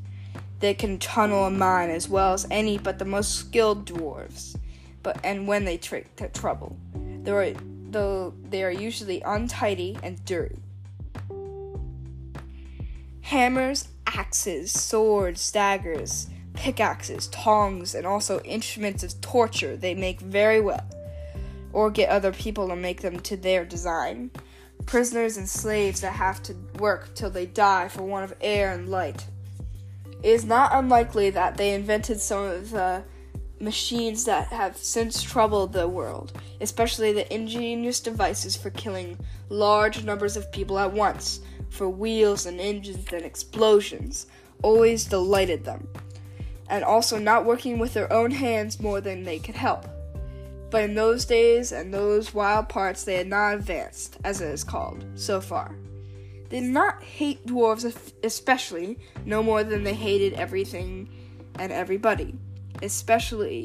They 0.59 0.75
can 0.75 0.99
tunnel 0.99 1.45
a 1.45 1.53
mine 1.53 1.91
as 1.91 2.09
well 2.09 2.33
as 2.33 2.49
any 2.51 2.79
but 2.79 2.99
the 2.99 3.05
most 3.05 3.37
skilled 3.37 3.87
dwarves, 3.87 4.59
but 5.05 5.21
and 5.23 5.47
when 5.47 5.67
they 5.67 5.77
trick 5.77 6.17
to 6.17 6.27
trouble, 6.31 6.77
though, 7.23 7.55
though 7.91 8.35
they 8.51 8.65
are 8.65 8.73
usually 8.73 9.23
untidy 9.23 9.97
and 10.03 10.25
dirty. 10.25 10.59
Hammers, 13.27 13.89
axes, 14.07 14.71
swords, 14.71 15.51
daggers, 15.51 16.29
pickaxes, 16.55 17.27
tongs, 17.27 17.97
and 17.97 18.07
also 18.07 18.39
instruments 18.43 19.03
of 19.03 19.21
torture 19.21 19.77
they 19.77 19.97
make 19.97 20.21
very 20.21 20.61
well, 20.61 20.89
or 21.73 21.91
get 21.91 22.09
other 22.09 22.31
people 22.31 22.69
to 22.69 22.77
make 22.77 23.01
them 23.01 23.19
to 23.19 23.37
their 23.37 23.65
design. 23.65 24.31
Prisoners 24.87 25.37
and 25.39 25.49
slaves 25.49 26.03
that 26.03 26.13
have 26.13 26.41
to 26.45 26.55
work 26.79 27.17
till 27.17 27.29
they 27.29 27.47
die 27.47 27.89
for 27.89 28.03
want 28.05 28.31
of 28.31 28.39
air 28.41 28.73
and 28.73 28.89
light. 28.89 29.27
It 30.23 30.31
is 30.31 30.45
not 30.45 30.73
unlikely 30.73 31.31
that 31.31 31.57
they 31.57 31.75
invented 31.75 32.21
some 32.21 32.45
of 32.45 32.71
the 32.71 33.03
machines 33.59 34.25
that 34.25 34.49
have 34.49 34.77
since 34.77 35.23
troubled 35.23 35.73
the 35.73 35.89
world, 35.89 36.33
especially 36.61 37.13
the 37.13 37.33
ingenious 37.33 38.01
devices 38.01 38.57
for 38.57 38.71
killing 38.71 39.19
large 39.49 40.05
numbers 40.05 40.37
of 40.37 40.53
people 40.53 40.79
at 40.79 40.93
once, 40.93 41.41
for 41.71 41.89
wheels 41.89 42.47
and 42.47 42.61
engines 42.61 43.13
and 43.13 43.25
explosions, 43.25 44.27
always 44.63 45.05
delighted 45.05 45.65
them 45.65 45.89
and 46.69 46.85
also 46.85 47.19
not 47.19 47.45
working 47.45 47.79
with 47.79 47.95
their 47.95 48.13
own 48.13 48.31
hands 48.31 48.81
more 48.81 49.01
than 49.01 49.23
they 49.23 49.39
could 49.39 49.55
help. 49.55 49.87
But 50.71 50.85
in 50.85 50.95
those 50.95 51.25
days 51.25 51.73
and 51.73 51.95
those 51.95 52.35
wild 52.35 52.69
parts, 52.69 53.05
they 53.05 53.15
had 53.15 53.29
not 53.29 53.55
advanced, 53.55 54.19
as 54.25 54.41
it 54.41 54.49
is 54.49 54.65
called, 54.65 55.05
so 55.15 55.41
far. 55.41 55.77
They 56.49 56.61
did 56.61 56.71
not 56.71 57.03
hate 57.03 57.47
dwarves 57.47 58.13
especially, 58.23 58.99
no 59.25 59.43
more 59.43 59.65
than 59.65 59.85
they 59.85 59.95
hated 59.95 60.35
everything 60.35 61.09
and 61.59 61.73
everybody, 61.73 62.35
especially 62.83 63.65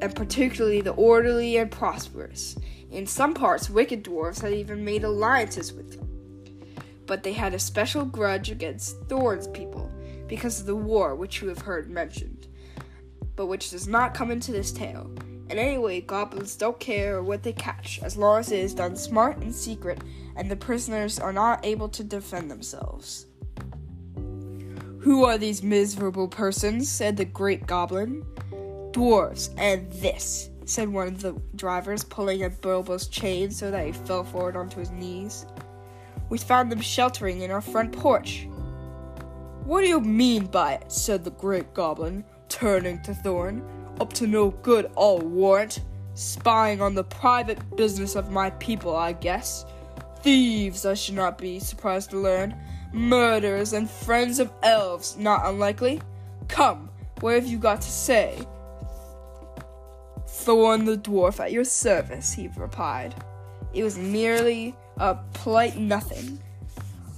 and 0.00 0.14
particularly 0.14 0.80
the 0.80 0.92
orderly 0.92 1.56
and 1.56 1.70
prosperous. 1.70 2.56
In 2.90 3.06
some 3.06 3.34
parts, 3.34 3.68
wicked 3.68 4.04
dwarves 4.04 4.40
had 4.40 4.52
even 4.52 4.84
made 4.84 5.04
alliances 5.04 5.72
with 5.72 5.92
them. 5.92 6.08
But 7.06 7.22
they 7.22 7.32
had 7.32 7.54
a 7.54 7.58
special 7.58 8.04
grudge 8.04 8.50
against 8.50 8.96
Thorin's 9.08 9.48
people, 9.48 9.90
because 10.28 10.60
of 10.60 10.66
the 10.66 10.76
war 10.76 11.14
which 11.14 11.40
you 11.40 11.48
have 11.48 11.62
heard 11.62 11.90
mentioned, 11.90 12.46
but 13.34 13.46
which 13.46 13.70
does 13.70 13.88
not 13.88 14.14
come 14.14 14.30
into 14.30 14.52
this 14.52 14.72
tale. 14.72 15.10
And 15.50 15.58
anyway, 15.58 16.02
goblins 16.02 16.56
don't 16.56 16.78
care 16.78 17.22
what 17.22 17.42
they 17.42 17.54
catch, 17.54 18.00
as 18.02 18.16
long 18.18 18.40
as 18.40 18.52
it 18.52 18.58
is 18.58 18.74
done 18.74 18.94
smart 18.94 19.38
and 19.38 19.54
secret, 19.54 20.00
and 20.36 20.50
the 20.50 20.56
prisoners 20.56 21.18
are 21.18 21.32
not 21.32 21.64
able 21.64 21.88
to 21.88 22.04
defend 22.04 22.50
themselves. 22.50 23.26
Who 25.00 25.24
are 25.24 25.38
these 25.38 25.62
miserable 25.62 26.28
persons? 26.28 26.90
said 26.90 27.16
the 27.16 27.24
great 27.24 27.66
goblin. 27.66 28.24
Dwarves, 28.92 29.50
and 29.56 29.90
this, 29.92 30.50
said 30.64 30.88
one 30.88 31.08
of 31.08 31.22
the 31.22 31.40
drivers, 31.54 32.02
pulling 32.02 32.42
at 32.42 32.60
Bilbo's 32.60 33.06
chain 33.06 33.50
so 33.50 33.70
that 33.70 33.86
he 33.86 33.92
fell 33.92 34.24
forward 34.24 34.56
onto 34.56 34.80
his 34.80 34.90
knees. 34.90 35.46
We 36.30 36.38
found 36.38 36.72
them 36.72 36.80
sheltering 36.80 37.42
in 37.42 37.50
our 37.50 37.60
front 37.60 37.92
porch. 37.92 38.48
What 39.64 39.82
do 39.82 39.88
you 39.88 40.00
mean 40.00 40.46
by 40.46 40.74
it? 40.74 40.90
said 40.90 41.24
the 41.24 41.30
great 41.30 41.74
goblin, 41.74 42.24
turning 42.48 43.00
to 43.02 43.12
Thorin. 43.12 43.62
Up 44.00 44.12
to 44.14 44.26
no 44.26 44.50
good, 44.50 44.90
I'll 44.96 45.20
warrant. 45.20 45.80
Spying 46.14 46.82
on 46.82 46.94
the 46.94 47.04
private 47.04 47.76
business 47.76 48.16
of 48.16 48.30
my 48.30 48.50
people, 48.50 48.96
I 48.96 49.12
guess. 49.12 49.64
Thieves, 50.22 50.84
I 50.84 50.94
should 50.94 51.14
not 51.14 51.38
be 51.38 51.60
surprised 51.60 52.10
to 52.10 52.18
learn. 52.18 52.56
Murderers 52.92 53.72
and 53.72 53.88
friends 53.88 54.38
of 54.38 54.50
elves, 54.62 55.16
not 55.18 55.44
unlikely. 55.44 56.00
Come, 56.48 56.90
what 57.20 57.34
have 57.34 57.46
you 57.46 57.58
got 57.58 57.82
to 57.82 57.90
say? 57.90 58.38
Thorn 60.26 60.84
the 60.84 60.96
dwarf 60.96 61.40
at 61.40 61.52
your 61.52 61.64
service, 61.64 62.32
he 62.32 62.48
replied. 62.56 63.14
It 63.74 63.84
was 63.84 63.98
merely 63.98 64.74
a 64.96 65.16
polite 65.34 65.76
nothing 65.76 66.40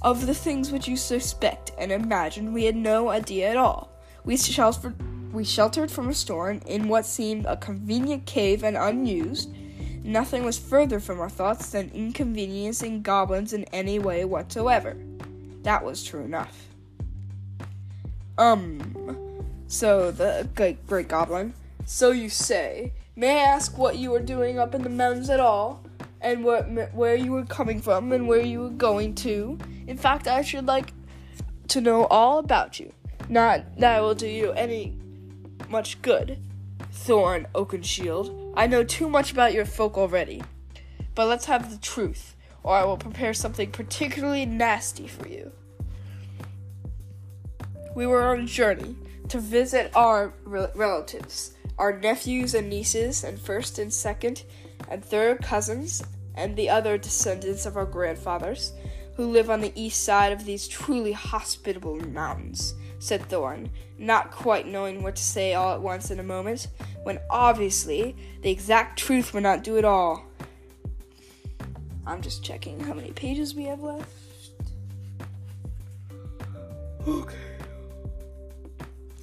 of 0.01 0.25
the 0.25 0.33
things 0.33 0.71
which 0.71 0.87
you 0.87 0.97
suspect 0.97 1.71
and 1.77 1.91
imagine, 1.91 2.53
we 2.53 2.65
had 2.65 2.75
no 2.75 3.09
idea 3.09 3.49
at 3.49 3.57
all. 3.57 3.91
We 4.23 4.35
sheltered, 4.37 4.95
we 5.31 5.43
sheltered 5.43 5.91
from 5.91 6.09
a 6.09 6.13
storm 6.13 6.61
in 6.65 6.87
what 6.87 7.05
seemed 7.05 7.45
a 7.45 7.57
convenient 7.57 8.25
cave 8.25 8.63
and 8.63 8.75
unused. 8.75 9.53
Nothing 10.03 10.43
was 10.43 10.57
further 10.57 10.99
from 10.99 11.19
our 11.19 11.29
thoughts 11.29 11.69
than 11.69 11.91
inconveniencing 11.93 13.03
goblins 13.03 13.53
in 13.53 13.63
any 13.65 13.99
way 13.99 14.25
whatsoever. 14.25 14.97
That 15.63 15.83
was 15.83 16.03
true 16.03 16.23
enough. 16.23 16.67
Um, 18.37 19.45
so 19.67 20.11
the 20.11 20.49
great, 20.55 20.85
great 20.87 21.07
goblin. 21.07 21.53
So 21.85 22.11
you 22.11 22.29
say. 22.29 22.93
May 23.15 23.39
I 23.39 23.43
ask 23.43 23.77
what 23.77 23.97
you 23.97 24.11
were 24.11 24.21
doing 24.21 24.57
up 24.57 24.73
in 24.73 24.81
the 24.81 24.89
mountains 24.89 25.29
at 25.29 25.39
all? 25.39 25.83
And 26.21 26.43
what, 26.43 26.65
where 26.93 27.15
you 27.15 27.31
were 27.31 27.45
coming 27.45 27.81
from 27.81 28.11
and 28.11 28.27
where 28.27 28.41
you 28.41 28.61
were 28.61 28.69
going 28.69 29.15
to? 29.15 29.57
In 29.87 29.97
fact, 29.97 30.27
I 30.27 30.41
should 30.41 30.65
like 30.65 30.93
to 31.69 31.81
know 31.81 32.05
all 32.05 32.39
about 32.39 32.79
you. 32.79 32.93
Not 33.27 33.77
that 33.77 33.97
it 33.97 34.01
will 34.01 34.15
do 34.15 34.27
you 34.27 34.51
any 34.51 34.97
much 35.69 36.01
good, 36.01 36.37
Thorin 36.93 37.45
Oakenshield. 37.53 38.53
I 38.55 38.67
know 38.67 38.83
too 38.83 39.09
much 39.09 39.31
about 39.31 39.53
your 39.53 39.65
folk 39.65 39.97
already. 39.97 40.43
But 41.15 41.27
let's 41.27 41.45
have 41.45 41.71
the 41.71 41.77
truth, 41.77 42.30
or 42.63 42.75
I 42.75 42.85
will 42.85 42.97
prepare 42.97 43.33
something 43.33 43.71
particularly 43.71 44.45
nasty 44.45 45.07
for 45.07 45.27
you. 45.27 45.51
We 47.95 48.07
were 48.07 48.23
on 48.23 48.41
a 48.41 48.45
journey 48.45 48.95
to 49.29 49.39
visit 49.39 49.91
our 49.95 50.33
re- 50.43 50.67
relatives, 50.75 51.53
our 51.77 51.97
nephews 51.97 52.53
and 52.53 52.69
nieces, 52.69 53.23
and 53.23 53.39
first 53.39 53.79
and 53.79 53.93
second 53.93 54.43
and 54.89 55.03
third 55.03 55.41
cousins, 55.41 56.03
and 56.35 56.55
the 56.55 56.69
other 56.69 56.97
descendants 56.97 57.65
of 57.65 57.77
our 57.77 57.85
grandfathers 57.85 58.73
who 59.15 59.25
live 59.25 59.49
on 59.49 59.61
the 59.61 59.73
east 59.75 60.03
side 60.03 60.31
of 60.31 60.45
these 60.45 60.67
truly 60.67 61.11
hospitable 61.11 61.95
mountains, 62.07 62.73
said 62.99 63.21
Thorin, 63.27 63.69
not 63.97 64.31
quite 64.31 64.67
knowing 64.67 65.03
what 65.03 65.15
to 65.17 65.23
say 65.23 65.53
all 65.53 65.73
at 65.73 65.81
once 65.81 66.11
in 66.11 66.19
a 66.19 66.23
moment, 66.23 66.67
when 67.03 67.19
obviously 67.29 68.15
the 68.41 68.51
exact 68.51 68.97
truth 68.97 69.33
would 69.33 69.43
not 69.43 69.63
do 69.63 69.77
at 69.77 69.85
all. 69.85 70.30
I'm 72.05 72.21
just 72.21 72.43
checking 72.43 72.79
how 72.79 72.93
many 72.93 73.11
pages 73.11 73.55
we 73.55 73.65
have 73.65 73.81
left. 73.81 74.09
Okay. 77.07 77.35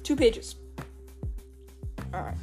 Two 0.03 0.15
pages. 0.15 0.55
Alright. 2.13 2.35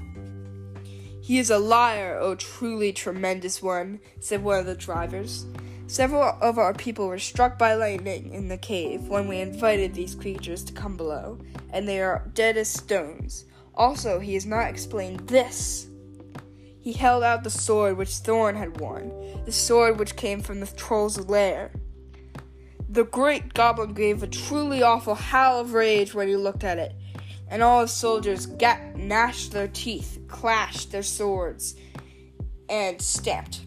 He 1.20 1.38
is 1.38 1.50
a 1.50 1.58
liar, 1.58 2.18
oh 2.20 2.36
truly 2.36 2.92
tremendous 2.92 3.60
one, 3.60 4.00
said 4.20 4.44
one 4.44 4.60
of 4.60 4.66
the 4.66 4.76
drivers. 4.76 5.46
Several 5.88 6.36
of 6.40 6.58
our 6.58 6.72
people 6.72 7.08
were 7.08 7.18
struck 7.18 7.58
by 7.58 7.74
lightning 7.74 8.32
in 8.32 8.48
the 8.48 8.58
cave 8.58 9.08
when 9.08 9.28
we 9.28 9.40
invited 9.40 9.94
these 9.94 10.14
creatures 10.14 10.62
to 10.64 10.72
come 10.72 10.96
below, 10.96 11.38
and 11.72 11.88
they 11.88 12.00
are 12.00 12.28
dead 12.34 12.56
as 12.56 12.68
stones. 12.68 13.44
Also, 13.74 14.18
he 14.20 14.34
has 14.34 14.46
not 14.46 14.68
explained 14.68 15.20
this. 15.28 15.88
He 16.86 16.92
held 16.92 17.24
out 17.24 17.42
the 17.42 17.50
sword 17.50 17.96
which 17.96 18.18
Thorn 18.18 18.54
had 18.54 18.78
worn, 18.78 19.10
the 19.44 19.50
sword 19.50 19.98
which 19.98 20.14
came 20.14 20.40
from 20.40 20.60
the 20.60 20.68
troll's 20.68 21.18
lair. 21.18 21.72
The 22.88 23.02
great 23.02 23.54
goblin 23.54 23.92
gave 23.92 24.22
a 24.22 24.28
truly 24.28 24.84
awful 24.84 25.16
howl 25.16 25.58
of 25.58 25.72
rage 25.72 26.14
when 26.14 26.28
he 26.28 26.36
looked 26.36 26.62
at 26.62 26.78
it, 26.78 26.94
and 27.48 27.60
all 27.60 27.80
his 27.80 27.90
soldiers 27.90 28.46
gnashed 28.46 29.50
their 29.50 29.66
teeth, 29.66 30.20
clashed 30.28 30.92
their 30.92 31.02
swords, 31.02 31.74
and 32.68 33.02
stamped. 33.02 33.62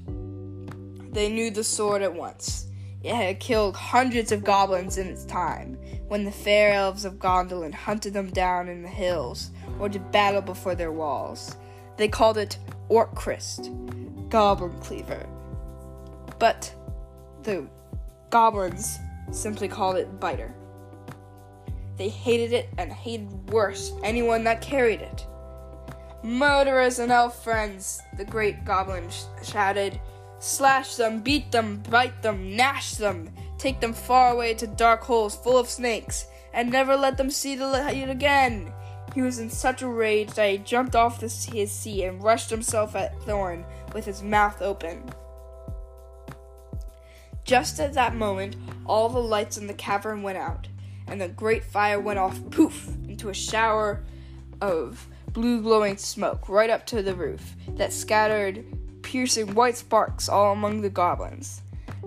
They 1.12 1.28
knew 1.28 1.52
the 1.52 1.66
sword 1.66 2.02
at 2.02 2.16
once. 2.16 2.68
It 3.04 3.14
had 3.14 3.42
killed 3.42 3.76
hundreds 3.76 4.32
of 4.32 4.46
goblins 4.46 4.98
in 4.98 5.08
its 5.08 5.26
time, 5.26 5.78
when 6.08 6.24
the 6.24 6.32
fair 6.32 6.72
elves 6.72 7.04
of 7.04 7.20
Gondolin 7.20 7.74
hunted 7.74 8.14
them 8.14 8.30
down 8.30 8.70
in 8.70 8.82
the 8.82 8.88
hills 8.88 9.52
or 9.78 9.90
did 9.90 10.10
battle 10.10 10.42
before 10.42 10.74
their 10.74 10.94
walls. 10.94 11.58
They 11.98 12.08
called 12.08 12.38
it 12.38 12.58
Orcrist, 12.90 13.70
Goblin 14.30 14.78
Cleaver. 14.80 15.28
But 16.40 16.74
the 17.44 17.68
goblins 18.30 18.98
simply 19.32 19.68
called 19.68 19.98
it 19.98 20.20
Biter. 20.20 20.54
They 21.98 22.10
hated 22.10 22.54
it 22.54 22.70
and 22.78 22.92
hated 22.92 23.50
worse 23.50 23.92
anyone 24.04 24.44
that 24.46 24.62
carried 24.62 25.02
it. 25.02 25.26
Murderers 26.24 27.00
and 27.00 27.12
elf 27.12 27.44
friends, 27.44 28.02
the 28.18 28.26
great 28.26 28.66
goblin 28.66 29.10
sh- 29.10 29.24
shouted. 29.44 30.00
Slash 30.40 30.96
them, 30.96 31.22
beat 31.22 31.52
them, 31.52 31.84
bite 31.90 32.22
them, 32.22 32.56
gnash 32.56 32.96
them, 32.96 33.30
take 33.58 33.82
them 33.82 33.94
far 33.94 34.32
away 34.32 34.54
to 34.56 34.68
dark 34.68 35.02
holes 35.02 35.36
full 35.36 35.58
of 35.58 35.70
snakes, 35.70 36.26
and 36.54 36.70
never 36.70 36.96
let 36.96 37.18
them 37.18 37.30
see 37.30 37.56
the 37.56 37.68
light 37.68 38.10
again. 38.10 38.72
He 39.14 39.22
was 39.22 39.40
in 39.40 39.50
such 39.50 39.82
a 39.82 39.88
rage 39.88 40.34
that 40.34 40.50
he 40.50 40.58
jumped 40.60 40.96
off 40.96 41.20
the, 41.20 41.28
his 41.28 41.72
seat 41.72 42.04
and 42.04 42.24
rushed 42.24 42.50
himself 42.50 42.96
at 42.96 43.20
Thorn 43.24 43.66
with 43.94 44.06
his 44.06 44.22
mouth 44.22 44.62
open. 44.62 45.10
Just 47.44 47.80
at 47.80 47.94
that 47.94 48.16
moment, 48.16 48.56
all 48.86 49.10
the 49.10 49.20
lights 49.20 49.58
in 49.58 49.66
the 49.66 49.74
cavern 49.74 50.22
went 50.22 50.38
out, 50.38 50.68
and 51.08 51.20
the 51.20 51.28
great 51.28 51.64
fire 51.64 52.00
went 52.00 52.20
off 52.20 52.40
poof 52.52 52.90
into 53.08 53.30
a 53.30 53.34
shower 53.34 54.04
of 54.62 55.08
blue 55.34 55.62
glowing 55.62 55.98
smoke 55.98 56.48
right 56.48 56.70
up 56.70 56.86
to 56.88 57.02
the 57.02 57.16
roof 57.16 57.56
that 57.70 57.94
scattered 57.94 58.64
piercing 59.02 59.56
white 59.56 59.78
sparks 59.78 60.30
all 60.30 60.54
among 60.54 60.82
the 60.82 60.90
goblins. 60.90 61.62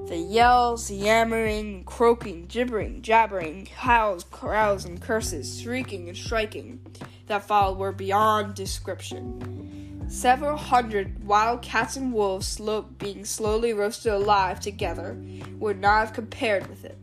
The 0.09 0.17
yells, 0.19 0.91
yammering, 0.91 1.85
croaking, 1.85 2.47
gibbering, 2.47 3.03
jabbering, 3.03 3.67
howls, 3.75 4.25
growls, 4.25 4.85
and 4.85 5.01
curses, 5.01 5.61
shrieking 5.61 6.09
and 6.09 6.17
striking 6.17 6.81
that 7.29 7.47
followed 7.47 7.79
were 7.79 7.93
beyond 7.93 8.55
description. 8.55 10.05
Several 10.09 10.59
hundred 10.59 11.25
wild 11.25 11.63
cats 11.63 11.97
and 11.97 12.13
wolves 12.13 12.47
slow- 12.47 12.83
being 12.83 13.25
slowly 13.25 13.73
roasted 13.73 14.13
alive 14.13 14.61
together 14.61 15.17
would 15.59 15.81
not 15.81 16.01
have 16.01 16.13
compared 16.13 16.67
with 16.69 16.85
it. 16.85 16.99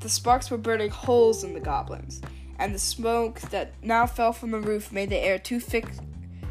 The 0.00 0.08
sparks 0.08 0.50
were 0.50 0.58
burning 0.58 0.90
holes 0.90 1.42
in 1.42 1.54
the 1.54 1.60
goblins, 1.60 2.20
and 2.58 2.74
the 2.74 2.78
smoke 2.78 3.40
that 3.50 3.72
now 3.82 4.06
fell 4.06 4.32
from 4.32 4.52
the 4.52 4.60
roof 4.60 4.92
made 4.92 5.10
the 5.10 5.18
air 5.18 5.38
too 5.38 5.58
thick 5.58 5.86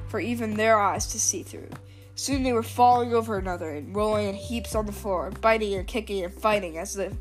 for 0.07 0.19
even 0.19 0.55
their 0.55 0.77
eyes 0.77 1.07
to 1.07 1.19
see 1.19 1.43
through. 1.43 1.69
Soon 2.15 2.43
they 2.43 2.53
were 2.53 2.63
falling 2.63 3.13
over 3.13 3.37
another 3.37 3.71
and 3.71 3.95
rolling 3.95 4.29
in 4.29 4.35
heaps 4.35 4.75
on 4.75 4.85
the 4.85 4.91
floor, 4.91 5.31
biting 5.41 5.73
and 5.73 5.87
kicking 5.87 6.23
and 6.23 6.33
fighting 6.33 6.77
as 6.77 6.95
if 6.97 7.13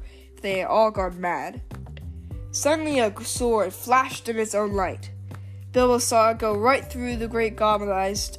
they 0.42 0.58
had 0.58 0.68
all 0.68 0.90
gone 0.90 1.20
mad. 1.20 1.62
Suddenly 2.50 2.98
a 2.98 3.24
sword 3.24 3.72
flashed 3.72 4.28
in 4.28 4.38
its 4.38 4.54
own 4.54 4.72
light. 4.72 5.10
Bilbo 5.72 5.96
saw 5.96 6.30
it 6.30 6.38
go 6.38 6.54
right 6.54 6.84
through 6.84 7.16
the 7.16 7.28
great 7.28 7.56
goblin 7.56 7.90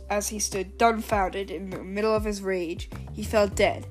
as 0.10 0.28
he 0.28 0.38
stood 0.38 0.78
dumbfounded 0.78 1.49
in 1.49 1.72
the 1.72 1.84
middle 1.84 2.16
of 2.16 2.26
his 2.26 2.43
rage. 2.43 2.91
He 3.12 3.24
fell 3.24 3.47
dead, 3.47 3.88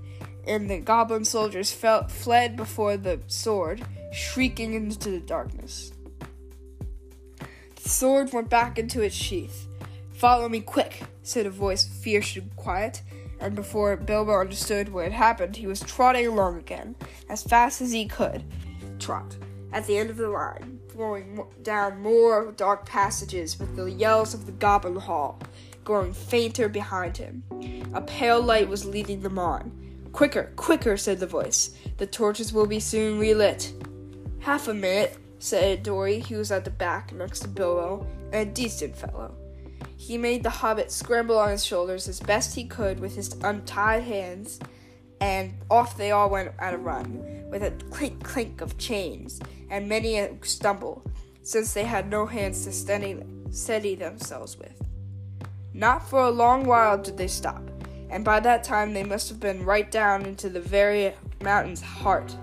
and 0.47 0.71
the 0.71 0.79
goblin 0.79 1.25
soldiers 1.25 1.73
fell, 1.73 2.07
fled 2.07 2.55
before 2.55 2.97
the 2.97 3.19
sword, 3.27 3.85
shrieking 4.13 4.75
into 4.75 5.11
the 5.11 5.19
darkness. 5.19 5.93
The 7.83 7.89
sword 7.89 8.33
went 8.33 8.49
back 8.49 8.79
into 8.79 9.03
its 9.03 9.17
sheath. 9.17 9.67
Follow 10.23 10.49
me 10.49 10.61
quick, 10.61 11.03
said 11.25 11.47
a 11.47 11.51
voice 11.51 11.83
fierce 11.85 12.37
and 12.37 12.55
quiet, 12.55 13.03
and 13.41 13.57
before 13.57 13.97
Bilbo 13.97 14.39
understood 14.39 14.89
what 14.89 15.03
had 15.03 15.13
happened, 15.13 15.57
he 15.57 15.67
was 15.67 15.81
trotting 15.81 16.29
along 16.29 16.59
again, 16.59 16.95
as 17.29 17.43
fast 17.43 17.81
as 17.81 17.91
he 17.91 18.07
could 18.07 18.45
trot, 19.01 19.37
at 19.73 19.85
the 19.89 19.99
end 19.99 20.11
of 20.11 20.17
the 20.17 20.29
line, 20.29 20.79
going 20.97 21.45
down 21.65 22.01
more 22.01 22.53
dark 22.53 22.87
passages 22.87 23.59
with 23.59 23.75
the 23.75 23.91
yells 23.91 24.33
of 24.33 24.47
the 24.47 24.53
Goblin 24.53 24.95
Hall 24.95 25.41
growing 25.83 26.13
fainter 26.13 26.69
behind 26.69 27.17
him. 27.17 27.43
A 27.93 28.01
pale 28.01 28.41
light 28.41 28.69
was 28.69 28.87
leading 28.87 29.23
them 29.23 29.41
on. 29.41 29.73
Quicker, 30.13 30.53
quicker, 30.55 30.97
said 30.97 31.19
the 31.19 31.27
voice. 31.27 31.75
The 31.97 32.07
torches 32.07 32.53
will 32.53 32.67
be 32.67 32.79
soon 32.79 33.19
relit. 33.19 33.73
Half 34.39 34.69
a 34.69 34.75
minute, 34.75 35.19
said 35.41 35.83
Dori, 35.83 36.21
who 36.21 36.37
was 36.37 36.53
at 36.53 36.65
the 36.65 36.71
back 36.71 37.13
next 37.13 37.41
to 37.41 37.49
Bilbo, 37.49 38.07
and 38.33 38.49
a 38.49 38.53
decent 38.53 38.95
fellow. 38.95 39.35
He 40.03 40.19
made 40.19 40.43
the 40.43 40.51
hobbit 40.51 40.91
scramble 40.91 41.39
on 41.39 41.51
his 41.51 41.65
shoulders 41.65 42.09
as 42.09 42.19
best 42.19 42.57
he 42.57 42.65
could 42.65 42.99
with 42.99 43.15
his 43.15 43.37
untied 43.45 44.03
hands, 44.03 44.59
and 45.21 45.55
off 45.71 45.97
they 45.97 46.11
all 46.11 46.29
went 46.29 46.51
at 46.59 46.75
a 46.75 46.77
run, 46.77 47.49
with 47.49 47.63
a 47.63 47.71
clink 47.89 48.25
clink 48.25 48.61
of 48.61 48.77
chains, 48.79 49.39
and 49.71 49.89
many 49.89 50.19
a 50.19 50.37
stumble, 50.43 51.05
since 51.45 51.73
they 51.73 51.85
had 51.85 52.11
no 52.11 52.27
hands 52.27 52.65
to 52.65 52.73
steady, 52.73 53.23
steady 53.53 53.95
themselves 53.95 54.59
with. 54.59 54.75
Not 55.73 56.11
for 56.11 56.25
a 56.25 56.31
long 56.31 56.65
while 56.65 56.99
did 56.99 57.17
they 57.17 57.29
stop, 57.29 57.63
and 58.11 58.25
by 58.25 58.41
that 58.41 58.65
time 58.65 58.95
they 58.95 59.05
must 59.05 59.29
have 59.29 59.39
been 59.39 59.65
right 59.65 59.89
down 59.89 60.27
into 60.27 60.49
the 60.49 60.61
very 60.61 61.15
mountain's 61.41 61.81
heart. 61.81 62.37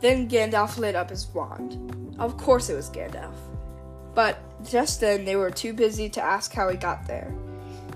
Then 0.00 0.28
Gandalf 0.28 0.78
lit 0.78 0.96
up 0.96 1.10
his 1.10 1.28
wand. 1.28 2.16
Of 2.18 2.36
course 2.36 2.70
it 2.70 2.74
was 2.74 2.90
Gandalf. 2.90 3.36
But 4.16 4.49
just 4.68 5.00
then 5.00 5.24
they 5.24 5.36
were 5.36 5.50
too 5.50 5.72
busy 5.72 6.08
to 6.10 6.22
ask 6.22 6.52
how 6.52 6.68
he 6.68 6.76
got 6.76 7.06
there. 7.06 7.32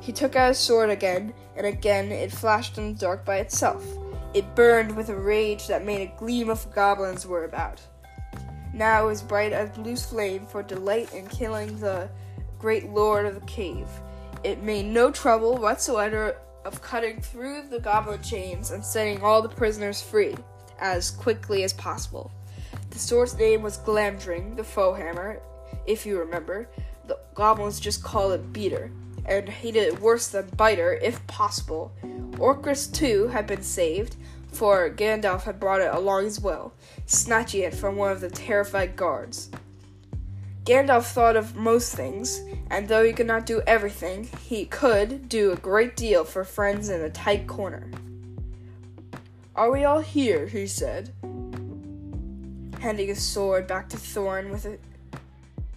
He 0.01 0.13
took 0.13 0.37
out 0.37 0.49
his 0.49 0.59
sword 0.59 0.91
again, 0.91 1.33
and 1.57 1.67
again 1.67 2.13
it 2.13 2.31
flashed 2.31 2.79
in 2.79 2.93
the 2.93 2.99
dark 2.99 3.25
by 3.25 3.37
itself. 3.37 3.85
It 4.35 4.55
burned 4.55 4.97
with 4.97 5.09
a 5.09 5.17
rage 5.17 5.67
that 5.69 5.85
made 5.85 6.03
a 6.03 6.19
gleam 6.19 6.51
of 6.51 6.73
goblins 6.75 7.27
were 7.27 7.45
about. 7.45 7.81
Now 8.73 9.05
it 9.05 9.07
was 9.07 9.23
bright 9.23 9.53
as 9.53 9.71
blue 9.71 9.97
flame 9.97 10.47
for 10.47 10.63
delight 10.63 11.15
in 11.15 11.29
killing 11.29 11.79
the 11.79 12.11
great 12.59 12.91
lord 12.91 13.27
of 13.27 13.35
the 13.35 13.47
cave. 13.47 13.89
It 14.43 14.63
made 14.63 14.87
no 14.87 15.11
trouble 15.11 15.57
whatsoever 15.57 16.37
of 16.65 16.83
cutting 16.83 17.21
through 17.21 17.69
the 17.69 17.79
goblin 17.79 18.23
chains 18.23 18.73
and 18.73 18.85
setting 18.85 19.23
all 19.23 19.41
the 19.41 19.49
prisoners 19.49 20.03
free 20.03 20.35
as 20.81 21.11
quickly 21.11 21.63
as 21.63 21.73
possible. 21.73 22.33
The 22.91 22.99
sword's 22.99 23.39
name 23.39 23.63
was 23.63 23.79
Glamdring, 23.79 24.57
the 24.57 24.65
foe 24.65 24.93
hammer, 24.93 25.41
if 25.87 26.07
you 26.07 26.19
remember. 26.19 26.69
The 27.07 27.19
goblins 27.35 27.81
just 27.81 28.03
call 28.03 28.33
it 28.33 28.53
beater, 28.53 28.91
and 29.27 29.49
hated 29.49 29.83
it 29.83 30.01
worse 30.01 30.29
than 30.29 30.49
biter, 30.57 30.95
if 31.03 31.27
possible. 31.27 31.93
Orcrist, 32.39 32.95
too, 32.95 33.29
had 33.29 33.47
been 33.47 33.63
saved, 33.63 34.17
for 34.53 34.89
Gandalf 34.91 35.43
had 35.43 35.61
brought 35.61 35.81
it 35.81 35.95
along 35.95 36.27
as 36.27 36.41
well, 36.41 36.73
snatching 37.07 37.63
it 37.63 37.75
from 37.75 37.97
one 37.97 38.13
of 38.13 38.21
the 38.21 38.31
terrified 38.31 38.97
guards. 38.97 39.51
Gandalf 40.65 41.05
thought 41.13 41.37
of 41.37 41.57
most 41.57 41.95
things, 41.95 42.41
and 42.71 42.89
though 42.89 43.05
he 43.05 43.13
could 43.13 43.27
not 43.27 43.45
do 43.45 43.61
everything, 43.67 44.29
he 44.43 44.65
could 44.65 45.29
do 45.29 45.53
a 45.53 45.57
great 45.57 45.95
deal 45.95 46.25
for 46.25 46.43
friends 46.43 46.89
in 46.89 47.03
a 47.03 47.11
tight 47.11 47.47
corner. 47.47 47.91
Are 49.55 49.71
we 49.71 49.85
all 49.85 50.01
here? 50.01 50.47
he 50.47 50.67
said, 50.67 51.13
handing 52.81 53.09
his 53.09 53.23
sword 53.23 53.67
back 53.67 53.89
to 53.91 53.97
Thorn 53.97 54.51
with 54.51 54.65
a 54.65 54.79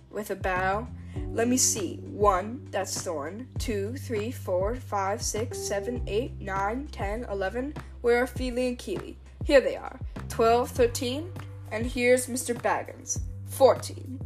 with 0.10 0.32
a 0.32 0.36
bow. 0.36 0.88
Let 1.34 1.48
me 1.48 1.58
see. 1.58 1.98
One, 2.04 2.68
that's 2.72 3.02
Thorn. 3.02 3.48
Two, 3.60 3.96
three, 3.98 4.32
four, 4.32 4.76
five, 4.76 5.22
six, 5.22 5.58
seven, 5.58 6.04
eight, 6.08 6.40
nine, 6.40 6.88
ten, 6.92 7.26
eleven. 7.30 7.74
Where 8.02 8.24
are 8.24 8.28
Fili 8.28 8.68
and 8.68 8.78
Kili? 8.78 9.16
Here 9.44 9.62
they 9.62 9.76
are. 9.76 10.00
Twelve, 10.30 10.70
thirteen, 10.70 11.32
and 11.72 11.86
here's 11.86 12.28
Mr. 12.28 12.56
Baggins. 12.56 13.20
Fourteen. 13.46 14.20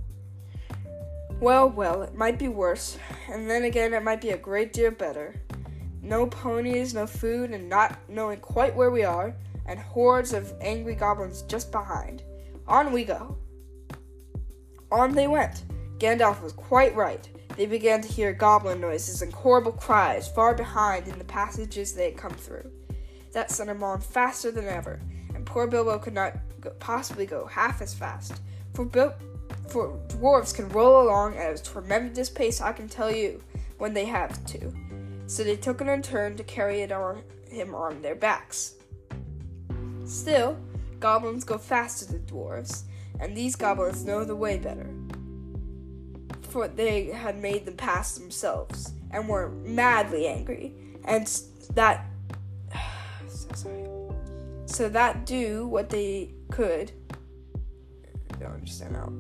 Well, 1.40 1.70
well, 1.70 2.04
it 2.04 2.14
might 2.14 2.38
be 2.38 2.48
worse, 2.48 2.98
and 3.28 3.50
then 3.50 3.64
again, 3.64 3.94
it 3.94 4.04
might 4.04 4.22
be 4.22 4.30
a 4.30 4.38
great 4.38 4.74
deal 4.74 4.92
better. 4.92 5.42
No 6.02 6.28
ponies, 6.28 6.94
no 6.94 7.08
food, 7.08 7.52
and 7.52 7.68
not 7.68 7.98
knowing 8.08 8.40
quite 8.40 8.76
where 8.76 8.92
we 8.92 9.04
are, 9.04 9.36
and 9.66 9.80
hordes 9.80 10.34
of 10.34 10.54
angry 10.62 10.96
goblins 10.96 11.42
just 11.44 11.72
behind. 11.72 12.24
On 12.68 12.92
we 12.92 13.04
go. 13.04 13.38
On 14.92 15.14
they 15.14 15.28
went. 15.28 15.64
Gandalf 16.02 16.42
was 16.42 16.54
quite 16.54 16.96
right. 16.96 17.30
They 17.56 17.68
began 17.68 18.02
to 18.02 18.08
hear 18.08 18.34
goblin 18.34 18.82
noises 18.82 19.22
and 19.22 19.32
horrible 19.32 19.74
cries 19.74 20.28
far 20.28 20.56
behind 20.56 21.08
in 21.08 21.20
the 21.20 21.24
passages 21.24 21.94
they 21.94 22.06
had 22.06 22.18
come 22.18 22.34
through. 22.34 22.72
That 23.34 23.52
sent 23.52 23.68
them 23.68 23.84
on 23.84 24.02
faster 24.02 24.50
than 24.50 24.68
ever, 24.68 25.00
and 25.36 25.46
poor 25.46 25.68
Bilbo 25.68 26.00
could 26.00 26.16
not 26.16 26.34
go, 26.60 26.72
possibly 26.80 27.28
go 27.28 27.46
half 27.46 27.84
as 27.84 27.94
fast. 27.94 28.42
For 28.74 28.84
Bil- 28.84 29.14
for 29.68 29.96
dwarves 30.08 30.56
can 30.56 30.70
roll 30.70 31.04
along 31.04 31.38
at 31.38 31.60
a 31.60 31.64
tremendous 31.64 32.32
pace, 32.32 32.62
I 32.62 32.74
can 32.74 32.90
tell 32.90 33.12
you. 33.12 33.40
when 33.78 33.94
they 33.96 34.06
have 34.06 34.44
to. 34.46 34.72
So 35.26 35.44
they 35.44 35.56
took 35.56 35.82
it 35.82 35.88
in 35.88 36.04
turn 36.04 36.38
to 36.38 36.44
carry 36.44 36.82
it 36.82 36.92
on 36.92 37.24
him 37.50 37.74
on 37.74 38.02
their 38.04 38.14
backs. 38.14 38.76
Still, 40.06 40.56
goblins 41.00 41.44
go 41.44 41.58
faster 41.58 42.06
than 42.06 42.22
dwarves, 42.26 42.84
and 43.20 43.36
these 43.36 43.56
goblins 43.56 44.06
know 44.06 44.24
the 44.24 44.36
way 44.36 44.58
better. 44.58 44.86
For 46.52 46.60
what 46.60 46.76
they 46.76 47.06
had 47.06 47.42
made 47.42 47.66
them 47.66 47.78
pass 47.78 48.16
themselves 48.16 48.92
and 49.12 49.30
were 49.30 49.50
madly 49.64 50.28
angry, 50.28 50.74
and 51.06 51.26
that 51.76 52.06
so 53.28 53.48
sorry. 53.56 53.86
So 54.66 54.90
that 54.90 55.26
do 55.26 55.66
what 55.68 55.90
they 55.90 56.34
could. 56.52 56.92
I 58.34 58.38
don't 58.38 58.54
understand 58.54 58.98
how. 58.98 59.12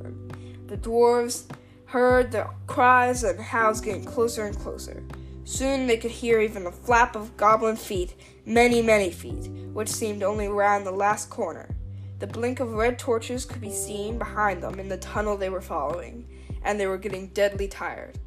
The 0.68 0.76
dwarves 0.78 1.50
heard 1.86 2.34
the 2.34 2.50
cries 2.68 3.24
and 3.24 3.40
howls 3.40 3.80
getting 3.80 4.04
closer 4.04 4.46
and 4.46 4.58
closer. 4.58 5.02
Soon 5.46 5.88
they 5.88 5.98
could 5.98 6.12
hear 6.12 6.42
even 6.42 6.66
the 6.66 6.72
flap 6.72 7.16
of 7.16 7.36
goblin 7.38 7.78
feet, 7.78 8.14
many, 8.46 8.82
many 8.82 9.10
feet, 9.10 9.50
which 9.74 9.90
seemed 9.90 10.22
only 10.22 10.50
round 10.50 10.86
the 10.86 10.92
last 10.92 11.30
corner. 11.30 11.76
The 12.20 12.28
blink 12.28 12.60
of 12.60 12.74
red 12.74 13.00
torches 13.00 13.46
could 13.46 13.62
be 13.62 13.72
seen 13.72 14.18
behind 14.18 14.62
them 14.62 14.80
in 14.80 14.90
the 14.90 14.98
tunnel 14.98 15.36
they 15.36 15.50
were 15.50 15.62
following, 15.62 16.28
and 16.64 16.80
they 16.80 16.88
were 16.88 16.98
getting 16.98 17.28
deadly 17.28 17.68
tired. 17.68 18.18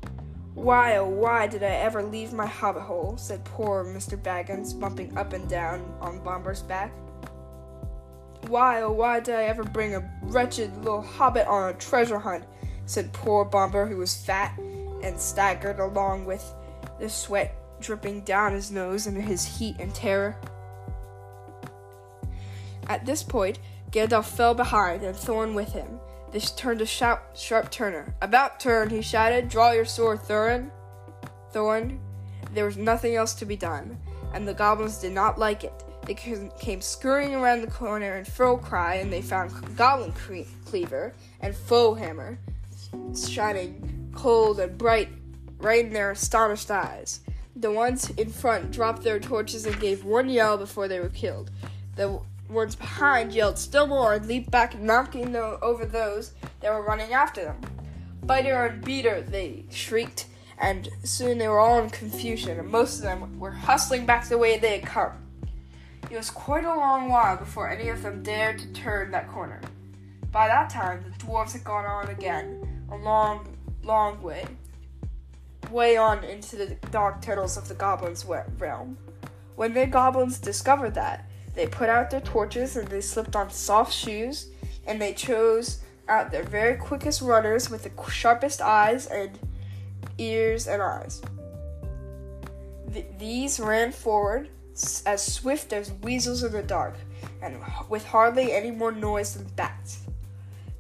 Why, 0.55 0.97
oh, 0.97 1.09
why 1.09 1.47
did 1.49 1.62
I 1.62 1.74
ever 1.74 2.03
leave 2.03 2.32
my 2.32 2.47
hobbit 2.47 2.82
hole? 2.82 3.16
said 3.16 3.45
poor 3.45 3.85
Mr. 3.85 4.16
Baggins, 4.16 4.78
bumping 4.78 5.16
up 5.18 5.32
and 5.32 5.49
down 5.49 5.85
on 6.01 6.22
Bombur's 6.22 6.62
back. 6.62 6.93
Why, 8.47 8.82
oh, 8.82 8.93
why 8.93 9.20
did 9.20 9.35
I 9.35 9.45
ever 9.45 9.64
bring 9.64 9.95
a 9.95 10.11
wretched 10.22 10.76
little 10.78 11.03
hobbit 11.03 11.47
on 11.47 11.70
a 11.70 11.78
treasure 11.78 12.18
hunt? 12.18 12.45
said 12.87 13.12
poor 13.12 13.45
Bomber, 13.45 13.87
who 13.87 13.97
was 13.97 14.14
fat 14.14 14.57
and 15.03 15.18
staggered 15.18 15.80
along 15.80 16.24
with 16.24 16.55
the 17.01 17.09
sweat 17.09 17.57
dripping 17.80 18.22
down 18.22 18.53
his 18.53 18.70
nose 18.70 19.07
in 19.07 19.14
his 19.16 19.45
heat 19.59 19.76
and 19.78 19.95
terror. 19.95 20.37
At 22.89 23.07
this 23.07 23.22
point, 23.22 23.59
Gandalf 23.91 24.26
fell 24.26 24.55
behind, 24.55 25.03
and 25.03 25.16
Thorin 25.16 25.55
with 25.55 25.72
him. 25.72 26.01
This 26.35 26.51
turned 26.51 26.80
a 26.80 26.87
shout 26.87 27.22
sharp 27.37 27.70
Turner. 27.70 28.12
About 28.20 28.59
turn, 28.59 28.91
he 28.91 29.03
shouted. 29.03 29.49
Draw 29.49 29.70
your 29.70 29.85
sword, 29.85 30.18
Thorin. 30.18 30.68
Thorin. 31.53 32.01
There 32.53 32.64
was 32.64 32.76
nothing 32.76 33.14
else 33.14 33.35
to 33.35 33.47
be 33.47 33.55
done, 33.55 33.97
and 34.32 34.49
the 34.49 34.53
goblins 34.53 34.99
did 34.99 35.12
not 35.12 35.39
like 35.39 35.62
it. 35.62 35.85
They 36.07 36.14
came 36.14 36.80
scurrying 36.80 37.37
around 37.37 37.61
the 37.61 37.70
corner 37.70 38.16
in 38.16 38.24
full 38.24 38.59
cry, 38.59 38.97
and 38.97 39.12
they 39.12 39.22
found 39.22 39.53
Goblin 39.76 40.12
Cleaver 40.64 41.14
and 41.41 41.55
Foe 41.55 41.95
Hammer 41.95 42.37
shining 43.16 44.11
cold 44.12 44.59
and 44.59 44.76
bright 44.76 45.11
right 45.59 45.85
in 45.85 45.93
their 45.93 46.11
astonished 46.11 46.68
eyes. 46.68 47.20
The 47.55 47.70
ones 47.70 48.11
in 48.11 48.28
front 48.28 48.72
dropped 48.72 49.05
their 49.05 49.20
torches 49.20 49.66
and 49.66 49.78
gave 49.78 50.05
one 50.05 50.28
yell 50.28 50.59
before 50.59 50.89
they 50.89 50.99
were 50.99 51.11
killed. 51.11 51.53
The 51.95 52.20
ones 52.49 52.74
behind 52.74 53.32
yelled 53.32 53.59
still 53.59 53.86
more 53.86 54.14
and 54.14 54.26
leaped 54.26 54.51
back, 54.51 54.78
knocking 54.78 55.34
over 55.36 55.84
those 55.84 56.32
that 56.61 56.72
were 56.72 56.82
running 56.82 57.12
after 57.12 57.45
them. 57.45 57.61
Biter 58.24 58.66
and 58.66 58.84
beater, 58.84 59.22
they 59.22 59.64
shrieked, 59.70 60.26
and 60.59 60.88
soon 61.03 61.38
they 61.38 61.49
were 61.49 61.61
all 61.61 61.82
in 61.82 61.90
confusion, 61.90 62.59
and 62.59 62.68
most 62.68 62.99
of 62.99 63.03
them 63.03 63.38
were 63.38 63.51
hustling 63.51 64.07
back 64.07 64.28
the 64.28 64.38
way 64.38 64.59
they 64.59 64.78
had 64.78 64.86
come. 64.86 65.12
It 66.11 66.16
was 66.16 66.30
quite 66.30 66.64
a 66.64 66.68
long 66.68 67.09
while 67.09 67.36
before 67.36 67.70
any 67.70 67.88
of 67.88 68.03
them 68.03 68.22
dared 68.22 68.59
to 68.61 68.72
turn 68.72 69.11
that 69.11 69.28
corner. 69.28 69.61
By 70.30 70.49
that 70.49 70.70
time, 70.70 71.05
the 71.05 71.24
dwarves 71.24 71.53
had 71.53 71.64
gone 71.64 71.86
on 71.86 72.09
again, 72.09 72.84
a 72.90 72.97
long, 72.97 73.47
long 73.82 74.22
way 74.22 74.47
way 75.70 75.97
on 75.97 76.24
into 76.24 76.57
the 76.57 76.76
dark 76.90 77.20
tunnels 77.20 77.57
of 77.57 77.68
the 77.68 77.74
goblins' 77.74 78.24
realm. 78.24 78.97
When 79.57 79.74
the 79.74 79.86
goblins 79.86 80.38
discovered 80.38 80.95
that, 80.95 81.28
they 81.55 81.66
put 81.66 81.88
out 81.88 82.11
their 82.11 82.20
torches 82.20 82.76
and 82.76 82.88
they 82.88 83.00
slipped 83.00 83.36
on 83.36 83.50
soft 83.50 83.92
shoes 83.92 84.48
and 84.86 85.00
they 85.00 85.12
chose 85.14 85.80
out 86.09 86.30
their 86.30 86.42
very 86.42 86.76
quickest 86.76 87.22
runners 87.22 87.70
with 87.70 87.82
the 87.84 88.11
sharpest 88.11 88.61
eyes 88.61 89.07
and 89.07 89.38
ears 90.18 90.66
and 90.66 90.82
eyes. 90.82 91.22
Th- 92.92 93.07
these 93.18 93.59
ran 93.59 93.92
forward 93.92 94.48
as 95.07 95.24
swift 95.24 95.72
as 95.72 95.92
weasels 96.02 96.42
in 96.42 96.52
the 96.52 96.62
dark 96.62 96.96
and 97.40 97.57
with 97.88 98.05
hardly 98.05 98.52
any 98.52 98.70
more 98.70 98.92
noise 98.92 99.34
than 99.34 99.46
bats. 99.57 100.00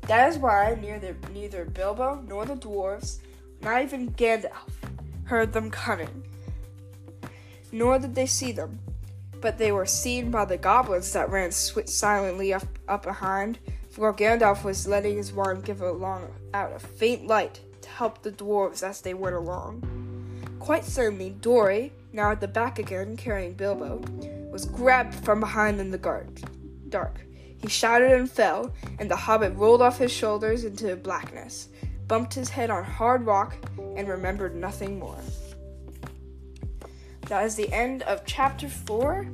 That 0.02 0.28
is 0.28 0.38
why 0.38 0.76
neither, 0.80 1.16
neither 1.32 1.64
Bilbo 1.64 2.22
nor 2.28 2.44
the 2.44 2.56
dwarves 2.56 3.20
not 3.62 3.82
even 3.82 4.12
Gandalf 4.12 4.70
heard 5.24 5.52
them 5.52 5.70
coming. 5.70 6.22
Nor 7.72 7.98
did 7.98 8.14
they 8.14 8.26
see 8.26 8.52
them, 8.52 8.78
but 9.44 9.58
they 9.58 9.72
were 9.72 9.84
seen 9.84 10.30
by 10.30 10.42
the 10.46 10.56
goblins 10.56 11.12
that 11.12 11.28
ran 11.28 11.52
sw- 11.52 11.84
silently 11.84 12.54
up, 12.54 12.66
up 12.88 13.02
behind, 13.02 13.58
for 13.90 14.10
Gandalf 14.10 14.64
was 14.64 14.88
letting 14.88 15.18
his 15.18 15.34
wand 15.34 15.66
give 15.66 15.82
along 15.82 16.32
out 16.54 16.72
a 16.72 16.78
faint 16.78 17.26
light 17.26 17.60
to 17.82 17.90
help 17.90 18.22
the 18.22 18.32
dwarves 18.32 18.82
as 18.82 19.02
they 19.02 19.12
went 19.12 19.36
along. 19.36 19.82
Quite 20.60 20.86
suddenly, 20.86 21.28
Dori, 21.28 21.92
now 22.10 22.30
at 22.30 22.40
the 22.40 22.48
back 22.48 22.78
again 22.78 23.18
carrying 23.18 23.52
Bilbo, 23.52 24.02
was 24.50 24.64
grabbed 24.64 25.14
from 25.14 25.40
behind 25.40 25.78
in 25.78 25.90
the 25.90 25.98
guard- 25.98 26.40
dark. 26.88 27.20
He 27.58 27.68
shouted 27.68 28.12
and 28.12 28.30
fell, 28.30 28.72
and 28.98 29.10
the 29.10 29.16
hobbit 29.16 29.54
rolled 29.56 29.82
off 29.82 29.98
his 29.98 30.10
shoulders 30.10 30.64
into 30.64 30.96
blackness 30.96 31.68
bumped 32.08 32.34
his 32.34 32.48
head 32.48 32.70
on 32.70 32.84
hard 32.84 33.24
rock, 33.24 33.56
and 33.96 34.08
remembered 34.08 34.54
nothing 34.54 34.98
more. 34.98 35.18
That 37.28 37.44
is 37.46 37.56
the 37.56 37.72
end 37.72 38.02
of 38.02 38.24
chapter 38.26 38.68
4. 38.68 39.26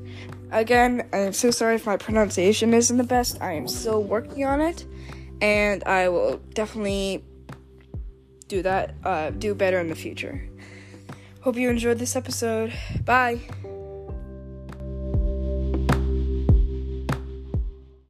Again, 0.52 1.08
I'm 1.12 1.32
so 1.32 1.50
sorry 1.50 1.74
if 1.76 1.86
my 1.86 1.96
pronunciation 1.96 2.74
isn't 2.74 2.96
the 2.96 3.04
best. 3.04 3.40
I 3.40 3.52
am 3.52 3.66
still 3.66 4.02
working 4.02 4.44
on 4.44 4.60
it, 4.60 4.84
and 5.40 5.82
I 5.84 6.08
will 6.08 6.38
definitely 6.54 7.24
do 8.48 8.62
that, 8.62 8.94
uh, 9.04 9.30
do 9.30 9.54
better 9.54 9.78
in 9.78 9.88
the 9.88 9.94
future. 9.94 10.48
Hope 11.42 11.56
you 11.56 11.70
enjoyed 11.70 11.98
this 11.98 12.16
episode. 12.16 12.72
Bye. 13.04 13.40